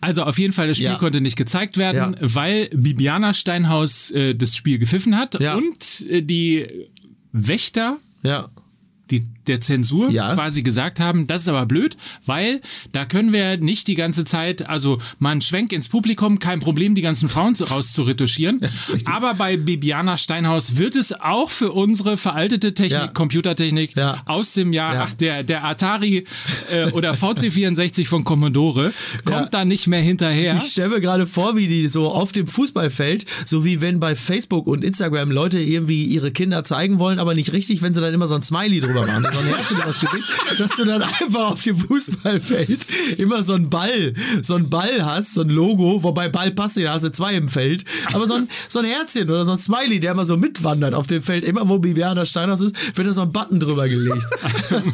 [0.00, 0.96] Also auf jeden Fall, das Spiel Ja.
[0.98, 2.34] konnte nicht gezeigt werden, Ja.
[2.34, 5.54] weil Bibiana Steinhaus äh, das Spiel gepfiffen hat Ja.
[5.54, 6.66] und äh, die
[7.32, 8.48] Wächter, Ja.
[9.10, 10.34] die der Zensur Ja.
[10.34, 12.60] quasi gesagt haben, das ist aber blöd, weil
[12.92, 16.94] da können wir nicht die ganze Zeit, also mal einen Schwenk ins Publikum, kein Problem,
[16.94, 18.60] die ganzen Frauen zu- raus zu retuschieren.
[18.76, 19.08] ist richtig.
[19.12, 23.06] aber bei Bibiana Steinhaus wird es auch für unsere veraltete Technik, Ja.
[23.08, 24.22] Computertechnik Ja.
[24.26, 25.04] aus dem Jahr, Ja.
[25.08, 26.24] ach, der, der Atari
[26.72, 28.92] äh, oder VC64 von Commodore
[29.24, 30.56] kommt da nicht mehr hinterher.
[30.58, 34.14] Ich stelle mir gerade vor, wie die so auf dem Fußballfeld, so wie wenn bei
[34.16, 38.14] Facebook und Instagram Leute irgendwie ihre Kinder zeigen wollen, aber nicht richtig, wenn sie dann
[38.14, 40.28] immer so ein Smiley drüber machen, so ein Herz über das Gesicht,
[40.58, 42.86] dass du dann einfach auf dem Fußballfeld
[43.18, 46.92] immer so ein Ball, so ein Ball hast, so ein Logo, wobei Ball passt da
[46.92, 50.00] hast du zwei im Feld, aber so ein, so ein Herzchen oder so ein Smiley,
[50.00, 53.22] der immer so mitwandert auf dem Feld, immer wo Bibiana Steinhaus ist, wird da so
[53.22, 54.26] ein Button drüber gelegt.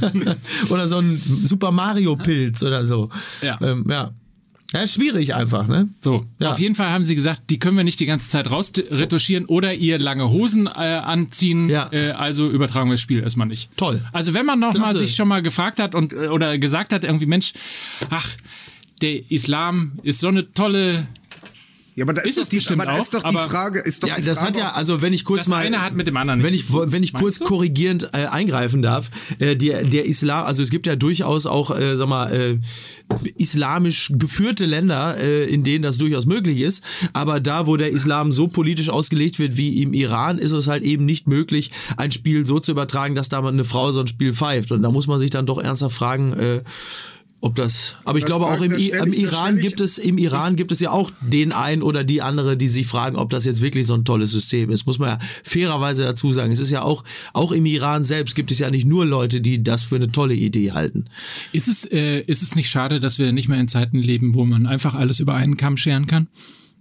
[0.70, 3.11] oder so ein Super Mario Pilz oder so.
[3.43, 3.59] Ja.
[3.61, 4.12] Ähm, ja.
[4.73, 5.89] Ja, ist schwierig einfach, ne?
[6.01, 6.53] So, Ja.
[6.53, 9.75] auf jeden Fall haben sie gesagt, die können wir nicht die ganze Zeit rausretuschieren oder
[9.75, 11.68] ihr lange Hosen äh, anziehen.
[11.68, 11.89] Ja.
[11.93, 13.70] Äh, also übertragen wir das Spiel erstmal nicht.
[13.77, 14.01] Toll.
[14.12, 17.05] Also wenn man noch mal sich schon mal gefragt hat und äh, oder gesagt hat,
[17.05, 17.53] irgendwie Mensch,
[18.11, 18.29] ach,
[19.03, 21.07] der Islam ist so eine tolle.
[21.95, 23.80] Ja, aber da ist, Ist doch die, aber da ist auch, doch die aber- Frage,
[23.80, 25.82] ist doch Ja, die das Frage, hat ja, also wenn ich kurz Das mal, eine
[25.82, 27.45] hat mit dem anderen wenn ich, wenn ich kurz du?
[27.45, 31.97] korrigierend äh, eingreifen darf, äh, der, der Islam, also es gibt ja durchaus auch, äh,
[31.99, 32.59] sag mal, äh,
[33.36, 36.82] islamisch geführte Länder, äh, in denen das durchaus möglich ist,
[37.12, 40.82] aber da, wo der Islam so politisch ausgelegt wird wie im Iran, ist es halt
[40.84, 44.32] eben nicht möglich, ein Spiel so zu übertragen, dass da eine Frau so ein Spiel
[44.32, 44.72] pfeift.
[44.72, 46.62] Und da muss man sich dann doch ernsthaft fragen, äh,
[47.45, 50.55] ob das, aber ich Das glaube auch im, I- im Iran gibt es, im Iran
[50.55, 53.61] gibt es ja auch den einen oder die andere, die sich fragen, ob das jetzt
[53.61, 54.86] wirklich so ein tolles System ist.
[54.86, 56.53] Muss man ja fairerweise dazu sagen.
[56.53, 59.61] Es ist ja auch, auch im Iran selbst gibt es ja nicht nur Leute, die
[59.62, 61.07] das für eine tolle Idee halten.
[61.53, 64.45] Ist es, äh, ist es nicht schade, dass wir nicht mehr in Zeiten leben, wo
[64.45, 66.28] man einfach alles über einen Kamm scheren kann?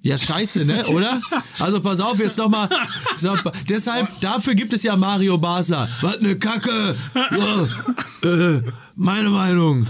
[0.04, 1.22] Ja, scheiße, ne, oder?
[1.60, 2.70] Also pass auf jetzt nochmal.
[3.16, 3.36] So,
[3.70, 5.88] deshalb, dafür gibt es ja Mario Basler.
[6.02, 6.96] Was ne Kacke.
[8.96, 9.88] Meine Meinung.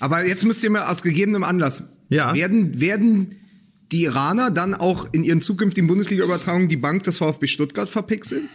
[0.00, 1.84] Aber jetzt müsst ihr mir aus gegebenem Anlass.
[2.08, 2.34] Ja.
[2.34, 3.34] Werden, werden
[3.92, 8.48] die Iraner dann auch in ihren zukünftigen Bundesliga-Übertragungen die Bank des VfB Stuttgart verpixeln?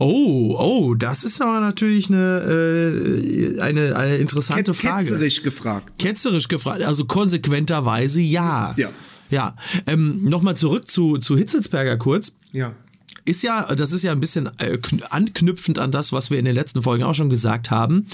[0.00, 2.40] Oh, oh, das ist aber natürlich eine,
[3.56, 5.04] äh, eine, eine interessante Ket- Frage.
[5.06, 5.94] Ketzerisch gefragt.
[6.00, 8.74] Ketzerisch gefragt, also konsequenterweise ja.
[8.76, 8.90] Ja.
[9.30, 9.54] Ja.
[9.86, 12.32] Ähm, Nochmal zurück zu, zu Hitzelsberger kurz.
[12.50, 12.72] Ja.
[13.28, 16.46] Ist ja, das ist ja ein bisschen äh, kn- anknüpfend an das, was wir in
[16.46, 18.06] den letzten Folgen auch schon gesagt haben.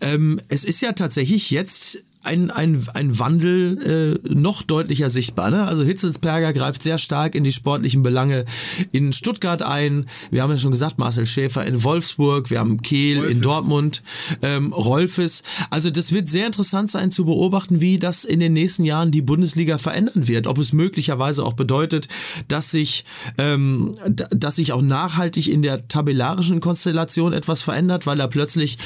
[0.00, 5.50] Ähm, es ist ja tatsächlich jetzt ein, ein, ein Wandel äh, noch deutlicher sichtbar.
[5.50, 5.66] Ne?
[5.66, 8.44] Also Hitzelsberger greift sehr stark in die sportlichen Belange
[8.92, 10.06] in Stuttgart ein.
[10.30, 13.40] Wir haben ja schon gesagt, Marcel Schäfer in Wolfsburg, wir haben Kehl in Rolfes.
[13.40, 14.02] Dortmund,
[14.42, 15.42] ähm, Rolfes.
[15.70, 19.22] Also das wird sehr interessant sein zu beobachten, wie das in den nächsten Jahren die
[19.22, 20.46] Bundesliga verändern wird.
[20.46, 22.08] Ob es möglicherweise auch bedeutet,
[22.48, 23.04] dass sich,
[23.38, 28.78] ähm, dass sich auch nachhaltig in der tabellarischen Konstellation etwas verändert, weil da plötzlich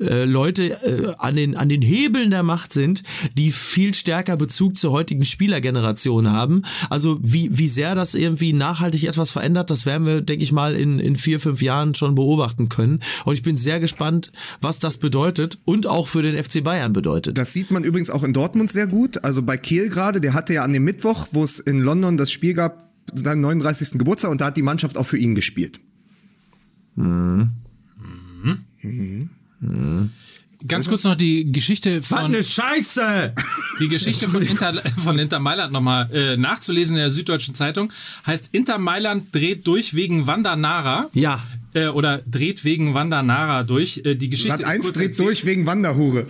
[0.00, 3.02] äh, Leute äh, an, den, an den Hebeln der Macht sind,
[3.36, 6.62] die viel stärker Bezug zur heutigen Spielergeneration haben.
[6.90, 10.74] Also wie, wie sehr das irgendwie nachhaltig etwas verändert, das werden wir, denke ich mal,
[10.74, 13.00] in, in vier, fünf Jahren schon beobachten können.
[13.24, 17.38] Und ich bin sehr gespannt, was das bedeutet und auch für den FC Bayern bedeutet.
[17.38, 19.24] Das sieht man übrigens auch in Dortmund sehr gut.
[19.24, 22.30] Also bei Kehl gerade, der hatte ja an dem Mittwoch, wo es in London das
[22.30, 23.98] Spiel gab, seinen 39.
[23.98, 25.80] Geburtstag und da hat die Mannschaft auch für ihn gespielt.
[30.66, 33.32] Ganz kurz noch die Geschichte von Scheiße!
[33.80, 37.92] die Geschichte von Inter, von Inter Mailand nochmal äh, nachzulesen in der Süddeutschen Zeitung.
[38.26, 41.08] Heißt Inter Mailand dreht durch wegen Wanda Nara.
[41.12, 41.40] Ja.
[41.74, 44.02] Äh, oder dreht wegen Wanda Nara durch.
[44.04, 45.28] Äh, die Geschichte Sat ist 1 kurz dreht erzählt.
[45.28, 46.26] durch wegen Wanderhure.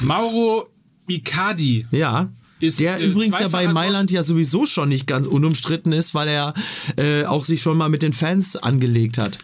[0.00, 0.68] Mauro
[1.06, 2.30] Icardi Ja.
[2.60, 6.28] Ist, der äh, übrigens ja bei Mailand ja sowieso schon nicht ganz unumstritten ist, weil
[6.28, 6.54] er
[6.96, 9.38] äh, auch sich schon mal mit den Fans angelegt hat.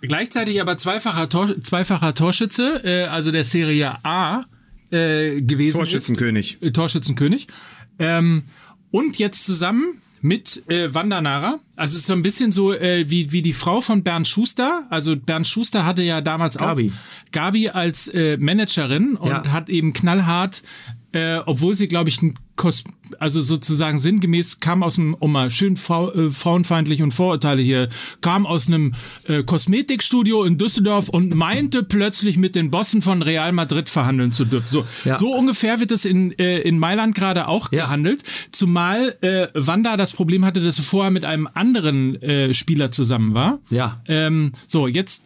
[0.00, 4.42] Gleichzeitig aber zweifacher, Tor, zweifacher Torschütze, äh, also der Serie A
[4.90, 6.54] äh, gewesen Torschützenkönig.
[6.54, 6.62] ist.
[6.62, 7.48] Äh, Torschützenkönig.
[7.98, 8.42] Ähm,
[8.90, 11.60] und jetzt zusammen mit äh, Wanda Nara.
[11.76, 14.84] Also es ist so ein bisschen so äh, wie, wie die Frau von Bernd Schuster.
[14.90, 16.92] Also Bernd Schuster hatte ja damals Gabi.
[16.92, 19.46] auch Gabi als äh, Managerin und Ja.
[19.52, 20.62] hat eben knallhart,
[21.12, 22.84] äh, obwohl sie, glaube ich, ein Kos
[23.18, 27.88] also sozusagen sinngemäß kam aus einem, um mal schön frau, äh, frauenfeindlich und Vorurteile hier,
[28.20, 28.94] kam aus einem
[29.26, 34.44] äh, Kosmetikstudio in Düsseldorf und meinte plötzlich mit den Bossen von Real Madrid verhandeln zu
[34.44, 34.68] dürfen.
[34.70, 35.18] So, Ja.
[35.18, 37.84] so ungefähr wird es in, äh, in Mailand gerade auch Ja.
[37.86, 38.22] gehandelt.
[38.52, 43.32] Zumal äh, Wanda das Problem hatte, dass sie vorher mit einem anderen äh, Spieler zusammen
[43.32, 43.60] war.
[43.70, 44.02] Ja.
[44.08, 45.22] Ähm, so, jetzt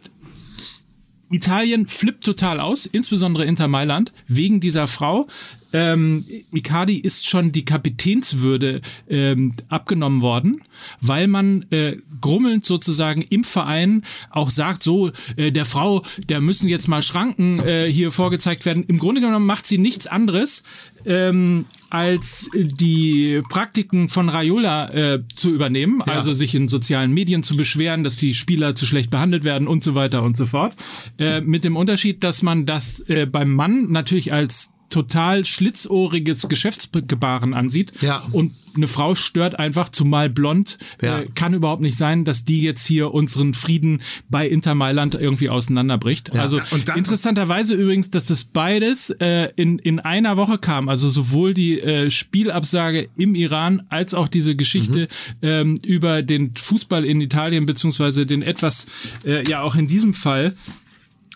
[1.31, 5.27] Italien flippt total aus, insbesondere Inter Mailand, wegen dieser Frau.
[5.73, 10.61] Ähm, Icardi ist schon die Kapitänswürde ähm, abgenommen worden,
[11.01, 16.69] weil man äh, grummelnd sozusagen im Verein auch sagt, so äh, der Frau, der müssen
[16.69, 18.83] jetzt mal Schranken äh, hier vorgezeigt werden.
[18.87, 20.63] Im Grunde genommen macht sie nichts anderes,
[21.05, 26.13] ähm, als die Praktiken von Raiola äh, zu übernehmen, ja.
[26.13, 29.83] also sich in sozialen Medien zu beschweren, dass die Spieler zu schlecht behandelt werden und
[29.83, 30.73] so weiter und so fort.
[31.17, 37.53] Äh, mit dem Unterschied, dass man das äh, beim Mann natürlich als total schlitzohriges Geschäftsgebaren
[37.53, 37.91] ansieht.
[38.01, 38.23] Ja.
[38.31, 40.77] Und eine Frau stört einfach, zumal blond.
[41.01, 41.19] Ja.
[41.19, 45.49] Äh, kann überhaupt nicht sein, dass die jetzt hier unseren Frieden bei Inter Mailand irgendwie
[45.49, 46.31] auseinanderbricht.
[46.33, 46.41] Ja.
[46.41, 46.59] Also
[46.95, 50.89] interessanterweise übrigens, dass das beides äh, in, in einer Woche kam.
[50.89, 55.07] Also sowohl die äh, Spielabsage im Iran als auch diese Geschichte
[55.41, 55.47] mhm.
[55.47, 58.85] ähm, über den Fußball in Italien, beziehungsweise den etwas,
[59.25, 60.53] äh, ja auch in diesem Fall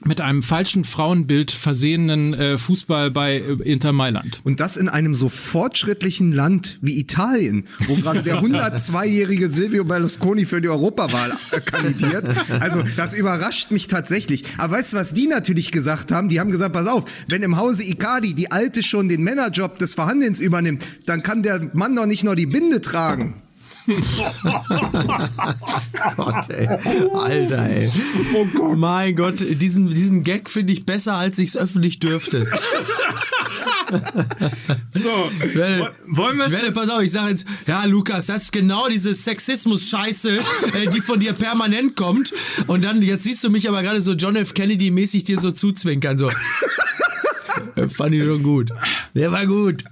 [0.03, 4.41] mit einem falschen Frauenbild versehenen äh, Fußball bei äh, Inter Mailand.
[4.43, 10.45] Und das in einem so fortschrittlichen Land wie Italien, wo gerade der 102-jährige Silvio Berlusconi
[10.45, 12.27] für die Europawahl äh, kandidiert.
[12.59, 14.43] Also das überrascht mich tatsächlich.
[14.57, 16.29] Aber weißt du, was die natürlich gesagt haben?
[16.29, 19.93] Die haben gesagt, pass auf, wenn im Hause Icardi die Alte schon den Männerjob des
[19.93, 23.41] Verhandelns übernimmt, dann kann der Mann doch nicht nur die Binde tragen.
[26.17, 26.67] Gott, ey.
[27.13, 27.89] Alter, ey.
[28.33, 28.77] Oh Gott.
[28.77, 32.45] Mein Gott, diesen, diesen Gag finde ich besser, als ich es öffentlich dürfte.
[34.89, 38.51] so, werde, wollen wir Ich werde, pass auf, ich sage jetzt, ja, Lukas, das ist
[38.51, 40.39] genau diese Sexismus-Scheiße,
[40.73, 42.33] äh, die von dir permanent kommt.
[42.67, 44.53] Und dann, jetzt siehst du mich aber gerade so John F.
[44.53, 46.29] Kennedy-mäßig dir so zuzwinkern, so.
[47.89, 48.71] Fand ich schon gut.
[49.15, 49.85] Der war gut.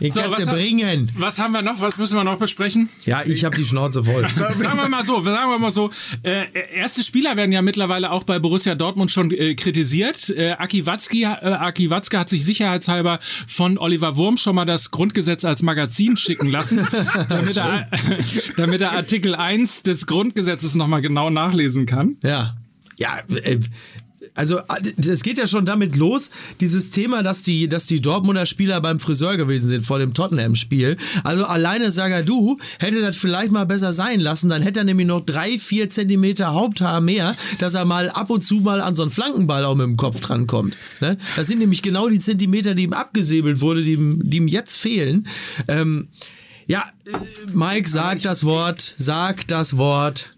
[0.00, 1.10] Den so, du bringen.
[1.16, 1.80] Was haben wir noch?
[1.80, 2.88] Was müssen wir noch besprechen?
[3.04, 4.26] Ja, ich habe die Schnauze voll.
[4.58, 5.90] sagen wir mal so, sagen wir mal so.
[6.22, 10.30] Äh, erste Spieler werden ja mittlerweile auch bei Borussia Dortmund schon äh, kritisiert.
[10.30, 13.18] Äh, Aki, Watzki, äh, Aki Watzke hat sich sicherheitshalber
[13.48, 16.86] von Oliver Wurm schon mal das Grundgesetz als Magazin schicken lassen,
[17.28, 17.88] damit, er,
[18.56, 22.16] damit er Artikel 1 des Grundgesetzes nochmal genau nachlesen kann.
[22.22, 22.54] Ja.
[22.96, 23.58] Ja, äh,
[24.34, 24.60] also
[24.96, 29.00] es geht ja schon damit los, dieses Thema, dass die, dass die Dortmunder Spieler beim
[29.00, 30.96] Friseur gewesen sind vor dem Tottenham-Spiel.
[31.24, 35.20] Also alleine Sagadu hätte das vielleicht mal besser sein lassen, dann hätte er nämlich noch
[35.20, 39.12] drei, vier Zentimeter Haupthaar mehr, dass er mal ab und zu mal an so einen
[39.12, 40.76] Flankenball auch mit dem Kopf drankommt.
[41.00, 41.18] Ne?
[41.36, 44.76] Das sind nämlich genau die Zentimeter, die ihm abgesäbelt wurde, die ihm, die ihm jetzt
[44.76, 45.26] fehlen.
[45.66, 46.08] Ähm,
[46.66, 50.36] ja, äh, Mike, sag das Wort, sag das Wort.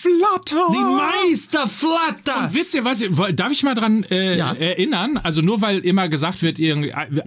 [0.00, 0.66] Flatter.
[0.72, 2.44] Die Meisterflatter.
[2.44, 3.02] Und wisst ihr was?
[3.34, 4.52] Darf ich mal dran äh, ja.
[4.52, 5.16] erinnern?
[5.16, 6.60] Also nur weil immer gesagt wird,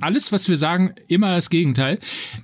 [0.02, 2.00] alles, was wir sagen, immer das Gegenteil.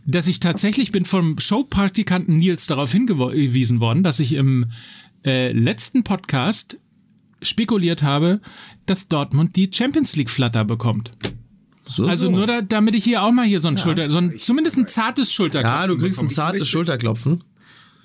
[0.05, 4.65] Dass ich tatsächlich bin vom Showpraktikanten Nils darauf hingewiesen worden, dass ich im
[5.25, 6.77] äh, letzten Podcast
[7.41, 8.41] spekuliert habe,
[8.85, 11.11] dass Dortmund die Champions League Flatter bekommt.
[11.85, 12.31] So, also so.
[12.31, 13.83] nur da, damit ich hier auch mal hier so ein ja.
[13.83, 15.81] Schulter, so ein, zumindest ein zartes Schulterklopfen.
[15.81, 17.43] Ja, du kriegst ein zartes Schulterklopfen.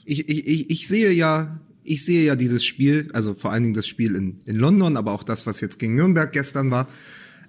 [0.05, 3.74] Ich, ich, ich, ich sehe ja ich sehe ja dieses Spiel, also vor allen Dingen
[3.74, 6.89] das Spiel in, in London, aber auch das, was jetzt gegen Nürnberg gestern war,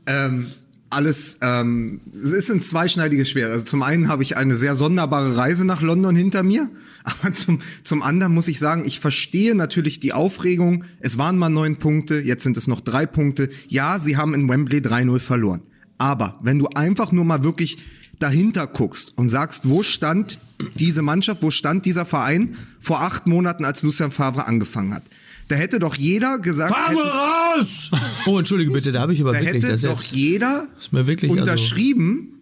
[0.05, 0.47] ähm,
[0.89, 3.51] alles, ähm, es ist ein zweischneidiges Schwert.
[3.51, 6.69] Also zum einen habe ich eine sehr sonderbare Reise nach London hinter mir,
[7.03, 10.86] aber zum, zum anderen muss ich sagen, ich verstehe natürlich die Aufregung.
[10.99, 13.49] Es waren mal neun Punkte, jetzt sind es noch drei Punkte.
[13.67, 15.61] Ja, sie haben in Wembley 3-0 verloren.
[15.97, 17.77] Aber wenn du einfach nur mal wirklich
[18.19, 20.39] dahinter guckst und sagst, wo stand
[20.75, 25.03] diese Mannschaft, wo stand dieser Verein vor acht Monaten, als Lucien Favre angefangen hat.
[25.47, 26.73] Da hätte doch jeder gesagt.
[26.73, 27.91] Favre raus!
[28.25, 30.93] Oh, entschuldige bitte, da habe ich aber da wirklich hätte das doch jetzt, jeder ist
[30.93, 32.33] mir wirklich also unterschrieben, also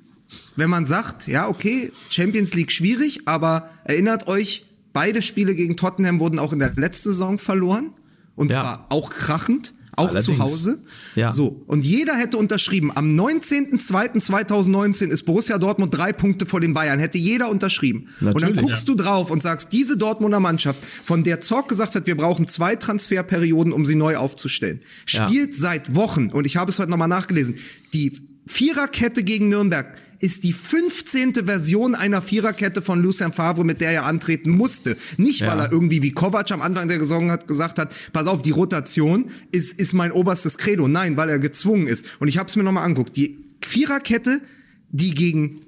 [0.55, 6.19] wenn man sagt, ja, okay, Champions League schwierig, aber erinnert euch, beide Spiele gegen Tottenham
[6.19, 7.91] wurden auch in der letzten Saison verloren.
[8.35, 8.61] Und ja.
[8.61, 9.73] zwar auch krachend.
[9.95, 10.25] Auch Allerdings.
[10.25, 10.79] zu Hause.
[11.15, 11.31] Ja.
[11.31, 11.63] So.
[11.67, 12.91] Und jeder hätte unterschrieben.
[12.95, 16.99] Am 19.02.2019 ist Borussia Dortmund drei Punkte vor den Bayern.
[16.99, 18.07] Hätte jeder unterschrieben.
[18.19, 18.93] Natürlich, und dann guckst ja.
[18.93, 22.75] du drauf und sagst, diese Dortmunder Mannschaft, von der Zorg gesagt hat, wir brauchen zwei
[22.75, 25.59] Transferperioden, um sie neu aufzustellen, spielt ja.
[25.59, 27.57] seit Wochen, und ich habe es heute nochmal nachgelesen,
[27.93, 28.13] die
[28.47, 31.33] Viererkette gegen Nürnberg ist die 15.
[31.45, 34.95] Version einer Viererkette von Lucien Favre, mit der er antreten musste.
[35.17, 38.41] Nicht, weil er irgendwie wie Kovac am Anfang der Saison hat gesagt hat, pass auf,
[38.41, 40.87] die Rotation ist, ist mein oberstes Credo.
[40.87, 42.05] Nein, weil er gezwungen ist.
[42.19, 43.17] Und ich habe es mir nochmal anguckt.
[43.17, 44.41] Die Viererkette,
[44.91, 45.61] die gegen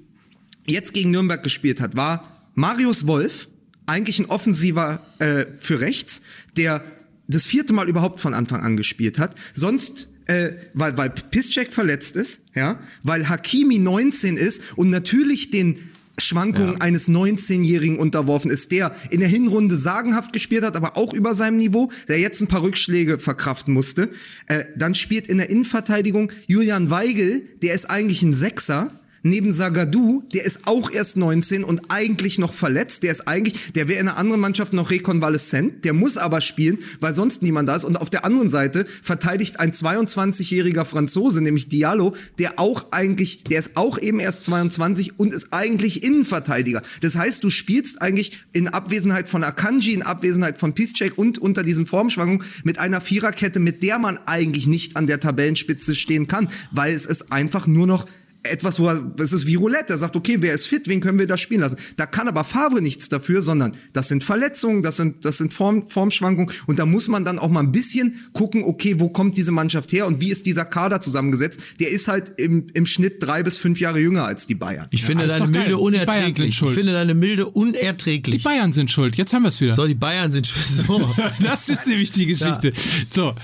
[0.66, 3.48] jetzt gegen Nürnberg gespielt hat, war Marius Wolf,
[3.86, 6.22] eigentlich ein Offensiver äh, für rechts,
[6.56, 6.82] der
[7.26, 9.34] das vierte Mal überhaupt von Anfang an gespielt hat.
[9.52, 15.78] Sonst äh, weil, weil Piszczek verletzt ist, ja, weil Hakimi 19 ist und natürlich den
[16.18, 21.34] Schwankungen eines 19-Jährigen unterworfen ist, der in der Hinrunde sagenhaft gespielt hat, aber auch über
[21.34, 24.10] seinem Niveau, der jetzt ein paar Rückschläge verkraften musste.
[24.46, 28.92] Äh, dann spielt in der Innenverteidigung Julian Weigel, der ist eigentlich ein Sechser,
[29.24, 33.02] neben Sagadu, der ist auch erst 19 und eigentlich noch verletzt.
[33.02, 35.84] Der ist eigentlich, der wäre in einer anderen Mannschaft noch rekonvaleszent.
[35.84, 37.84] Der muss aber spielen, weil sonst niemand da ist.
[37.84, 43.58] Und auf der anderen Seite verteidigt ein 22-jähriger Franzose, nämlich Diallo, der auch eigentlich, der
[43.58, 46.82] ist auch eben erst 22 und ist eigentlich Innenverteidiger.
[47.00, 51.62] Das heißt, du spielst eigentlich in Abwesenheit von Akanji, in Abwesenheit von Piszczek und unter
[51.62, 56.48] diesen Formschwankungen mit einer Viererkette, mit der man eigentlich nicht an der Tabellenspitze stehen kann,
[56.70, 58.06] weil es ist einfach nur noch
[58.44, 59.94] etwas, wo er, es ist wie Roulette.
[59.94, 61.76] Er sagt, okay, wer ist fit, wen können wir da spielen lassen?
[61.96, 65.88] Da kann aber Favre nichts dafür, sondern das sind Verletzungen, das sind, das sind Form,
[65.88, 69.52] Formschwankungen und da muss man dann auch mal ein bisschen gucken, okay, wo kommt diese
[69.52, 71.60] Mannschaft her und wie ist dieser Kader zusammengesetzt?
[71.80, 74.88] Der ist halt im, im Schnitt drei bis fünf Jahre jünger als die Bayern.
[74.90, 75.46] Ich finde ist deine.
[75.46, 76.48] Milde Die unerträglich.
[76.50, 76.74] Ich schuld.
[76.74, 78.42] finde deine Milde Die unerträglich.
[78.42, 79.16] Bayern sind schuld.
[79.16, 79.74] Jetzt haben wir es wieder.
[79.74, 81.14] So, die Bayern sind schon so.
[81.42, 82.72] Das ist nämlich die Geschichte.
[83.10, 83.34] So.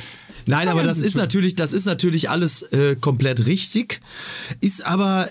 [0.50, 4.00] Nein, aber das ist natürlich, das ist natürlich alles äh, komplett richtig.
[4.60, 5.30] Ist aber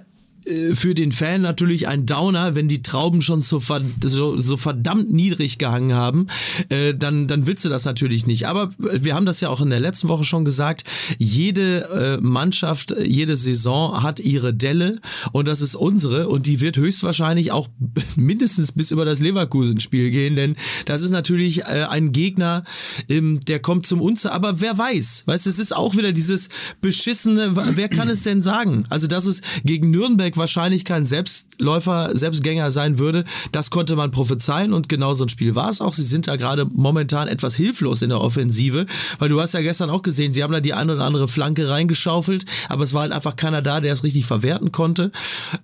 [0.73, 5.57] für den Fan natürlich ein Downer, wenn die Trauben schon so, so, so verdammt niedrig
[5.57, 6.27] gehangen haben,
[6.69, 8.47] äh, dann, dann willst du das natürlich nicht.
[8.47, 10.83] Aber wir haben das ja auch in der letzten Woche schon gesagt,
[11.17, 14.99] jede äh, Mannschaft, jede Saison hat ihre Delle
[15.31, 17.69] und das ist unsere und die wird höchstwahrscheinlich auch
[18.15, 22.63] mindestens bis über das Leverkusen-Spiel gehen, denn das ist natürlich äh, ein Gegner,
[23.09, 26.49] ähm, der kommt zum Unzer, aber wer weiß, weißt du, es ist auch wieder dieses
[26.81, 28.85] beschissene, wer kann es denn sagen?
[28.89, 34.73] Also, dass es gegen Nürnberg wahrscheinlich kein Selbstläufer, Selbstgänger sein würde, das konnte man prophezeien
[34.73, 35.93] und genau so ein Spiel war es auch.
[35.93, 38.85] Sie sind da gerade momentan etwas hilflos in der Offensive,
[39.19, 41.69] weil du hast ja gestern auch gesehen, sie haben da die eine oder andere Flanke
[41.69, 45.11] reingeschaufelt, aber es war halt einfach keiner da, der es richtig verwerten konnte.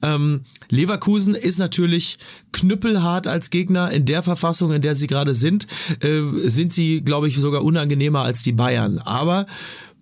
[0.01, 2.17] Ähm, Leverkusen ist natürlich
[2.51, 5.67] knüppelhart als Gegner in der Verfassung, in der sie gerade sind,
[6.01, 8.99] äh, sind sie, glaube ich, sogar unangenehmer als die Bayern.
[8.99, 9.45] Aber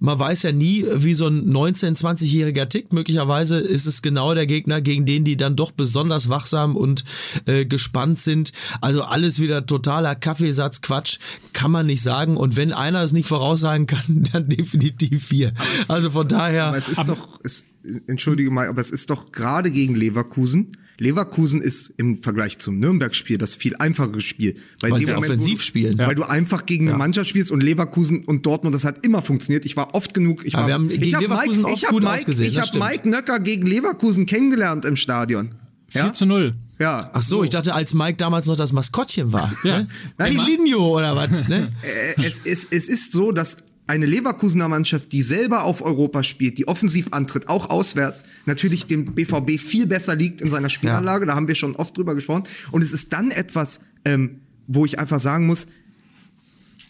[0.03, 2.91] man weiß ja nie, wie so ein 19-, 20-Jähriger tickt.
[2.91, 7.05] Möglicherweise ist es genau der Gegner, gegen den die dann doch besonders wachsam und
[7.45, 8.51] äh, gespannt sind.
[8.81, 11.19] Also alles wieder totaler Kaffeesatz, Quatsch,
[11.53, 12.35] kann man nicht sagen.
[12.35, 15.53] Und wenn einer es nicht voraussagen kann, dann definitiv wir.
[15.87, 16.65] Also von daher.
[16.65, 17.63] Aber es ist doch, es,
[18.07, 20.73] entschuldige mal, aber es ist doch gerade gegen Leverkusen.
[20.97, 24.55] Leverkusen ist im Vergleich zum Nürnberg-Spiel das viel einfachere Spiel.
[24.79, 25.97] Weil in sie Moment, offensiv wo, spielen.
[25.97, 29.65] Weil du einfach gegen eine Mannschaft spielst und Leverkusen und Dortmund, das hat immer funktioniert.
[29.65, 30.45] Ich war oft genug.
[30.45, 32.57] Ich Aber war, wir haben gegen ich hab Leverkusen Mike, ich hab gut Mike, Ich
[32.57, 32.83] habe stimmt.
[32.83, 35.49] Mike Nöcker gegen Leverkusen kennengelernt im Stadion.
[35.89, 36.55] 4 zu 0.
[36.79, 37.09] Ja.
[37.13, 39.53] Ach so, ich dachte, als Mike damals noch das Maskottchen war.
[39.63, 39.79] Ja.
[39.79, 39.87] Ne?
[40.17, 41.47] Nein, Pilinho oder was?
[41.47, 41.69] Ne?
[41.83, 43.57] Äh, es, es, es ist so, dass
[43.87, 49.13] eine Leverkusener Mannschaft, die selber auf Europa spielt, die offensiv antritt, auch auswärts, natürlich dem
[49.13, 51.25] BVB viel besser liegt in seiner Spielanlage.
[51.25, 52.43] Da haben wir schon oft drüber gesprochen.
[52.71, 55.67] Und es ist dann etwas, ähm, wo ich einfach sagen muss,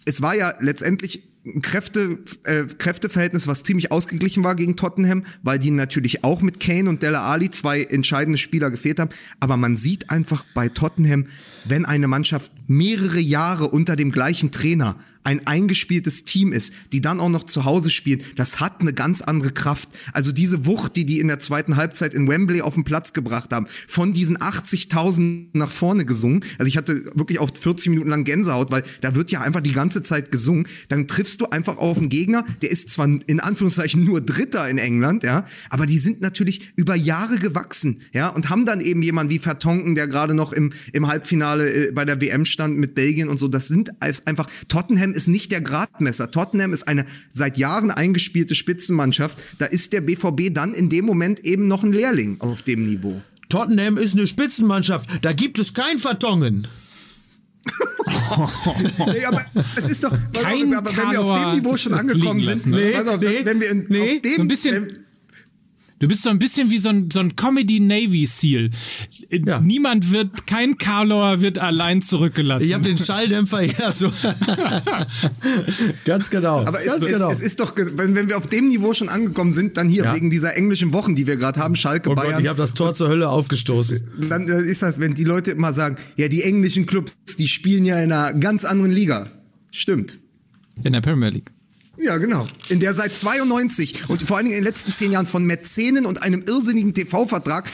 [0.05, 5.59] es war ja letztendlich ein Kräfte, äh, Kräfteverhältnis, was ziemlich ausgeglichen war gegen Tottenham, weil
[5.59, 9.09] die natürlich auch mit Kane und Della Ali zwei entscheidende Spieler gefehlt haben.
[9.39, 11.27] Aber man sieht einfach bei Tottenham,
[11.65, 17.19] wenn eine Mannschaft mehrere Jahre unter dem gleichen Trainer ein eingespieltes Team ist, die dann
[17.19, 19.89] auch noch zu Hause spielen, das hat eine ganz andere Kraft.
[20.11, 23.51] Also diese Wucht, die die in der zweiten Halbzeit in Wembley auf den Platz gebracht
[23.51, 26.43] haben, von diesen 80.000 nach vorne gesungen.
[26.57, 29.71] Also ich hatte wirklich auch 40 Minuten lang Gänsehaut, weil da wird ja einfach die
[29.71, 30.67] ganze Zeit gesungen.
[30.89, 34.77] Dann triffst du einfach auf einen Gegner, der ist zwar in Anführungszeichen nur Dritter in
[34.77, 39.31] England, ja, aber die sind natürlich über Jahre gewachsen, ja, und haben dann eben jemanden
[39.31, 43.29] wie Vertonken, der gerade noch im, im Halbfinale äh, bei der WM stand mit Belgien
[43.29, 43.47] und so.
[43.47, 46.31] Das sind als einfach, Tottenham ist nicht der Gradmesser.
[46.31, 49.37] Tottenham ist eine seit Jahren eingespielte Spitzenmannschaft.
[49.59, 53.21] Da ist der BVB dann in dem Moment eben noch ein Lehrling auf dem Niveau.
[53.49, 55.07] Tottenham ist eine Spitzenmannschaft.
[55.21, 56.67] Da gibt es kein Vertongen.
[59.13, 59.41] Nee, aber
[59.77, 63.07] es ist doch, Kein aber wenn wir auf dem Niveau schon angekommen sind, lassen, pass
[63.07, 65.02] auf, nee, wenn wir in, nee, auf dem, so ein bisschen- wenn-
[66.03, 68.71] Du bist so ein bisschen wie so ein, so ein Comedy-Navy-Seal.
[69.29, 69.61] Ja.
[69.61, 72.65] Niemand wird, kein Karlauer wird allein zurückgelassen.
[72.67, 74.11] Ich habe den Schalldämpfer ja so.
[76.03, 76.65] Ganz genau.
[76.65, 77.31] Aber es, Ganz es, genau.
[77.31, 80.13] es ist doch, wenn, wenn wir auf dem Niveau schon angekommen sind, dann hier Ja.
[80.13, 82.73] wegen dieser englischen Wochen, die wir gerade haben, Schalke, oh Gott, Bayern, ich habe das
[82.73, 84.01] Tor zur Hölle aufgestoßen.
[84.27, 87.85] dann äh, ist das, wenn die Leute immer sagen, ja, die englischen Clubs, die spielen
[87.85, 89.31] ja in einer ganz anderen Liga.
[89.71, 90.19] Stimmt.
[90.83, 91.52] In der Premier League.
[91.97, 92.47] Ja, genau.
[92.69, 96.07] In der seit 92 und vor allen Dingen in den letzten zehn Jahren von Mäzenen
[96.07, 97.69] und einem irrsinnigen TV-Vertrag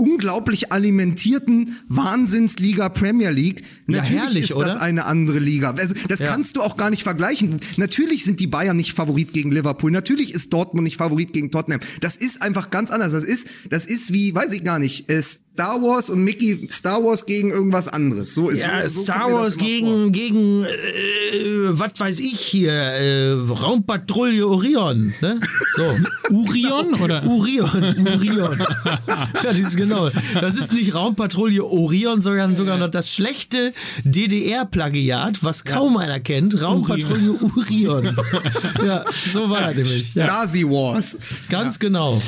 [0.00, 3.62] unglaublich alimentierten Wahnsinnsliga Premier League.
[3.86, 4.66] Natürlich herrlich, ist oder?
[4.68, 5.72] das eine andere Liga.
[5.72, 6.28] Also das Ja.
[6.28, 7.60] kannst du auch gar nicht vergleichen.
[7.76, 9.90] Natürlich sind die Bayern nicht Favorit gegen Liverpool.
[9.90, 11.80] Natürlich ist Dortmund nicht Favorit gegen Tottenham.
[12.00, 13.12] Das ist einfach ganz anders.
[13.12, 17.02] Das ist, das ist wie, weiß ich gar nicht, ist Star Wars und Mickey Star
[17.04, 18.34] Wars gegen irgendwas anderes.
[18.34, 20.10] So ist Ja, so, so Star Wars gegen, vor.
[20.12, 20.68] gegen äh,
[21.70, 25.40] was weiß ich hier, äh, Raumpatrouille Orion, ne?
[25.76, 25.96] So.
[26.34, 27.24] Urion oder?
[27.26, 28.58] Urion, Urion.
[29.08, 30.08] ja, das ist genau.
[30.40, 33.72] Das ist nicht Raumpatrouille Orion, sondern sogar noch das schlechte
[34.04, 36.60] DDR-Plagiat, was kaum einer kennt.
[36.62, 38.16] Raumpatrouille Urion.
[38.86, 40.14] ja, so war er nämlich.
[40.14, 41.18] Ja, Nazi Wars.
[41.48, 42.20] ganz genau.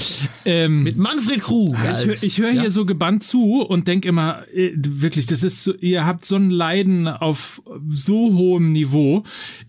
[0.45, 1.73] Ähm, Mit Manfred Krug.
[1.75, 5.43] Ich, hör- als- ich höre hier so gebannt zu und denke immer, äh, wirklich, das
[5.43, 9.25] ist so, ihr habt so ein Leiden auf so hohem Niveau.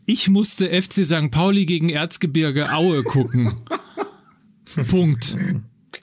[0.06, 1.32] Ich musste FC St.
[1.32, 3.56] Pauli gegen Erzgebirge Aue gucken.
[4.90, 5.38] Punkt.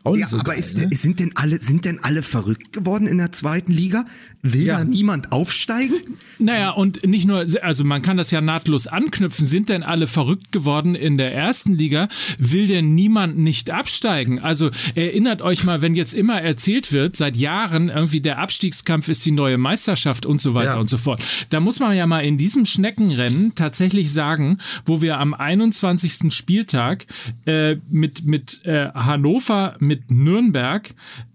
[0.03, 0.89] Auch Ja, so aber geil, ist, ne?
[0.93, 4.07] sind denn alle sind denn alle verrückt geworden in der zweiten Liga?
[4.43, 4.79] Will Ja.
[4.79, 6.17] da niemand aufsteigen?
[6.39, 9.45] Naja, und nicht nur, also man kann das ja nahtlos anknüpfen.
[9.45, 12.09] Sind denn alle verrückt geworden in der ersten Liga?
[12.39, 14.39] Will denn niemand nicht absteigen?
[14.39, 19.27] Also erinnert euch mal, wenn jetzt immer erzählt wird, seit Jahren irgendwie der Abstiegskampf ist
[19.27, 20.81] die neue Meisterschaft und so weiter Ja.
[20.81, 21.23] und so fort.
[21.51, 26.31] Da muss man ja mal in diesem Schneckenrennen tatsächlich sagen, wo wir am 21.
[26.35, 27.05] Spieltag
[27.45, 30.89] äh, mit, mit äh, Hannover, mit Nürnberg,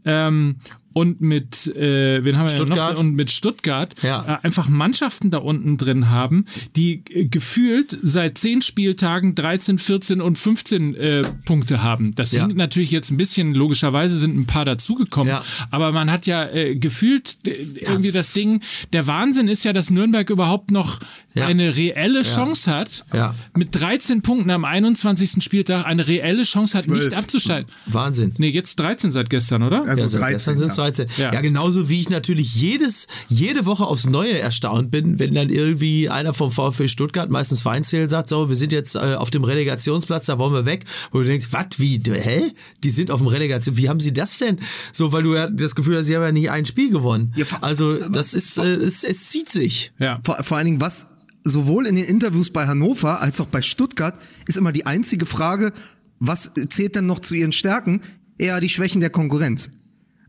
[0.06, 0.56] ähm,
[0.96, 2.94] und mit, äh, wen haben wir denn Stuttgart.
[2.94, 3.00] noch?
[3.02, 4.40] Und mit Stuttgart Ja.
[4.42, 6.46] äh, einfach Mannschaften da unten drin haben,
[6.78, 12.16] die äh, gefühlt seit zehn Spieltagen 13, 14 und 15 äh, Punkte haben.
[12.16, 12.44] Das Ja.
[12.44, 15.44] hinkt natürlich jetzt ein bisschen, logischerweise sind ein paar dazugekommen, Ja.
[15.70, 18.62] aber man hat ja äh, gefühlt äh, irgendwie das Ding,
[18.94, 21.00] der Wahnsinn ist ja, dass Nürnberg überhaupt noch
[21.34, 21.46] Ja.
[21.48, 23.36] eine reelle Chance hat, Ja.
[23.54, 25.42] mit 13 Punkten am 21.
[25.44, 27.18] Spieltag eine reelle Chance hat, nicht Zwölf.
[27.18, 27.70] abzusteigen.
[27.86, 28.34] Wahnsinn.
[28.38, 29.84] Nee, jetzt 13 seit gestern, oder?
[29.84, 30.85] Also ja, seit 13, gestern sind es ja.
[30.86, 31.08] 13.
[31.18, 31.34] Ja.
[31.34, 31.42] Ja.
[31.42, 36.34] genauso wie ich natürlich jedes, jede Woche aufs Neue erstaunt bin, wenn dann irgendwie einer
[36.34, 40.38] vom VfB Stuttgart, meistens Weinzierl, sagt, so, wir sind jetzt äh, auf dem Relegationsplatz, da
[40.38, 40.86] wollen wir weg.
[41.12, 42.52] Wo du denkst, was, wie, hä?
[42.84, 44.60] Die sind auf dem Relegation, wie haben sie das denn?
[44.92, 47.34] So, weil du ja das Gefühl hast, sie haben ja nicht ein Spiel gewonnen.
[47.36, 49.92] Ja, also, das ist, äh, es, es zieht sich.
[50.00, 50.20] Ja.
[50.24, 51.08] Vor, vor allen Dingen, was
[51.44, 55.74] sowohl in den Interviews bei Hannover als auch bei Stuttgart ist immer die einzige Frage,
[56.20, 58.02] was zählt denn noch zu ihren Stärken?
[58.38, 59.72] Eher die Schwächen der Konkurrenz.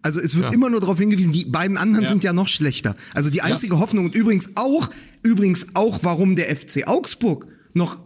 [0.07, 0.53] Also es wird Ja.
[0.55, 2.11] immer nur darauf hingewiesen, die beiden anderen Ja.
[2.11, 2.97] sind ja noch schlechter.
[3.13, 4.89] Also die einzige Hoffnung und übrigens auch,
[5.25, 7.99] übrigens auch, warum der FC Augsburg noch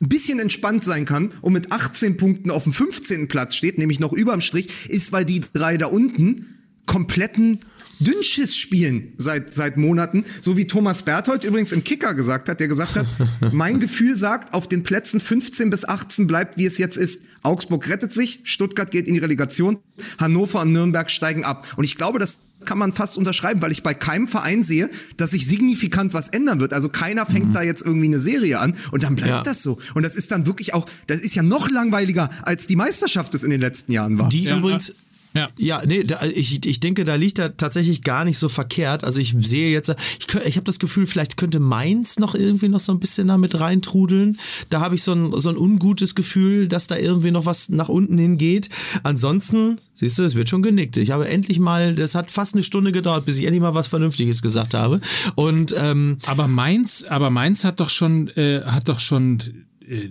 [0.00, 3.28] ein bisschen entspannt sein kann und mit 18 Punkten auf dem 15.
[3.28, 6.46] Platz steht, nämlich noch überm Strich, ist, weil die drei da unten
[6.86, 7.58] kompletten
[8.00, 10.24] Dünnschiss spielen seit, seit Monaten.
[10.40, 13.06] So wie Thomas Berthold übrigens im Kicker gesagt hat, der gesagt hat,
[13.52, 17.22] mein Gefühl sagt, auf den Plätzen 15 bis 18 bleibt, wie es jetzt ist.
[17.42, 19.78] Augsburg rettet sich, Stuttgart geht in die Relegation,
[20.18, 21.66] Hannover und Nürnberg steigen ab.
[21.76, 25.30] Und ich glaube, das kann man fast unterschreiben, weil ich bei keinem Verein sehe, dass
[25.30, 26.72] sich signifikant was ändern wird.
[26.72, 29.42] Also keiner fängt da jetzt irgendwie eine Serie an und dann bleibt Ja.
[29.42, 29.78] das so.
[29.94, 33.44] Und das ist dann wirklich auch, das ist ja noch langweiliger, als die Meisterschaft es
[33.44, 34.28] in den letzten Jahren war.
[34.28, 34.92] Die Ja, übrigens,
[35.34, 35.48] ja.
[35.58, 39.04] Ja, nee, da, ich, ich denke, da liegt er tatsächlich gar nicht so verkehrt.
[39.04, 42.80] Also ich sehe jetzt, ich, ich habe das Gefühl, vielleicht könnte Mainz noch irgendwie noch
[42.80, 44.38] so ein bisschen damit reintrudeln.
[44.70, 47.88] Da habe ich so ein, so ein ungutes Gefühl, dass da irgendwie noch was nach
[47.88, 48.68] unten hingeht.
[49.02, 50.96] Ansonsten, siehst du, es wird schon genickt.
[50.96, 53.88] Ich habe endlich mal, das hat fast eine Stunde gedauert, bis ich endlich mal was
[53.88, 55.00] Vernünftiges gesagt habe.
[55.34, 59.66] Und ähm, Aber Mainz, aber Mainz hat doch schon, äh, hat doch schon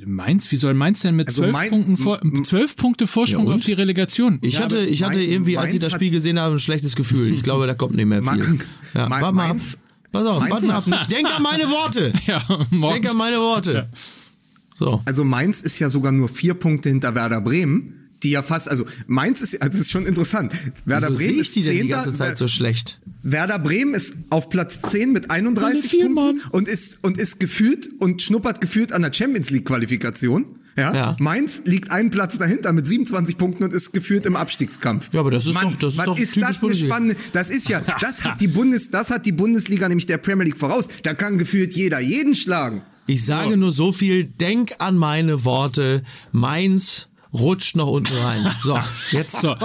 [0.05, 3.55] Mainz, wie soll Mainz denn mit Also zwölf Main- Punkten vor, zwölf Punkte Vorsprung Ja,
[3.55, 4.39] auf die Relegation?
[4.41, 7.33] ich Ja, hatte, ich hatte irgendwie, als ich das Spiel gesehen habe, ein schlechtes Gefühl.
[7.33, 8.59] Ich glaube, da kommt nicht mehr viel.
[8.93, 9.47] Ja, Ma- warte mal.
[9.49, 9.77] Mainz-
[10.11, 12.13] Pass auf, Mainz warte mal Ich denke an meine Worte.
[12.25, 12.93] ja, morgen.
[12.93, 13.89] Denk an meine Worte.
[14.77, 15.01] So.
[15.05, 18.85] Also Mainz ist ja sogar nur vier Punkte hinter Werder Bremen, die ja fast, also
[19.07, 20.51] Mainz ist, also das ist schon interessant.
[20.85, 22.99] Werder Wieso Bremen ist ich die denn die Zehnter, ganze Zeit so schlecht?
[23.23, 26.41] Werder Bremen ist auf Platz 10 mit 31 Alle vier, Punkten Mann.
[26.51, 30.45] und ist, und ist gefühlt und schnuppert gefühlt an der Champions League Qualifikation.
[30.77, 30.93] Ja?
[30.93, 31.15] Ja.
[31.21, 35.09] Mainz liegt einen Platz dahinter mit 27 Punkten und ist geführt im Abstiegskampf.
[35.13, 37.15] Ja, aber das ist Mann, doch- das ist was doch ist typisch das eine spannende,
[37.31, 40.57] das ist ja, das hat die Bundes, das hat die Bundesliga nämlich der Premier League
[40.57, 40.89] voraus.
[41.03, 42.81] Da kann gefühlt jeder jeden schlagen.
[43.07, 46.03] Ich sage nur so viel, denk an meine Worte.
[46.31, 47.07] Mainz
[47.39, 48.55] rutscht noch unten rein.
[48.59, 48.79] So,
[49.11, 49.41] jetzt.
[49.41, 49.55] So.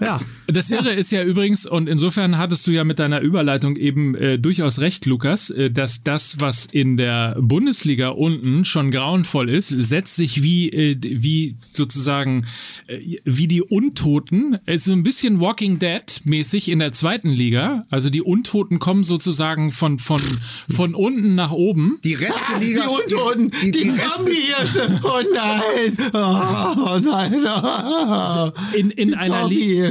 [0.00, 0.20] Ja.
[0.52, 4.38] Das Irre ist ja übrigens, und insofern hattest du ja mit deiner Überleitung eben äh,
[4.38, 10.16] durchaus recht, Lukas, äh, dass das, was in der Bundesliga unten schon grauenvoll ist, setzt
[10.16, 12.46] sich wie, äh, wie sozusagen,
[12.86, 17.86] äh, wie die Untoten, ist so ein bisschen Walking Dead mäßig in der zweiten Liga.
[17.90, 20.20] Also die Untoten kommen sozusagen von, von,
[20.68, 21.98] von unten nach oben.
[22.04, 22.82] Die Reste Liga.
[22.82, 25.00] Die Untoten, die, die Reste- Zombie-Hirsche.
[25.02, 25.96] Oh nein.
[26.12, 27.34] Oh nein.
[27.44, 28.50] Oh.
[28.76, 29.90] in, in Die einer Liga.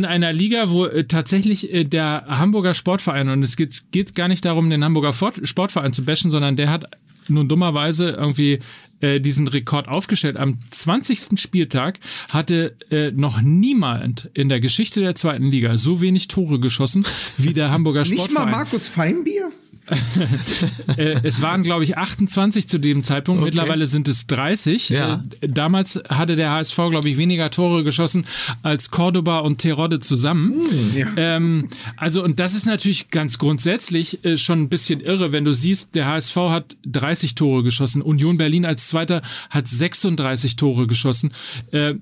[0.00, 4.28] In einer Liga, wo äh, tatsächlich äh, der Hamburger Sportverein, und es geht, geht gar
[4.28, 6.86] nicht darum, den Hamburger Fort Sportverein zu bashen, sondern der hat
[7.28, 8.60] nun dummerweise irgendwie
[9.00, 10.38] äh, diesen Rekord aufgestellt.
[10.38, 11.38] Am 20.
[11.38, 17.04] Spieltag hatte äh, noch niemand in der Geschichte der zweiten Liga so wenig Tore geschossen
[17.36, 18.46] wie der Hamburger Nicht Sportverein.
[18.46, 19.50] mal Markus Feinbier?
[20.96, 23.40] äh, es waren, glaube ich, 28 zu dem Zeitpunkt.
[23.40, 23.46] Okay.
[23.46, 24.90] Mittlerweile sind es 30.
[24.90, 25.24] Ja.
[25.40, 28.24] Äh, damals hatte der HSV, glaube ich, weniger Tore geschossen
[28.62, 30.60] als Cordoba und Terodde zusammen.
[30.94, 31.06] Ja.
[31.16, 35.52] Ähm, also, und das ist natürlich ganz grundsätzlich äh, schon ein bisschen irre, wenn du
[35.52, 38.02] siehst, der HSV hat 30 Tore geschossen.
[38.02, 41.32] Union Berlin als Zweiter hat 36 Tore geschossen.
[41.72, 41.94] Äh,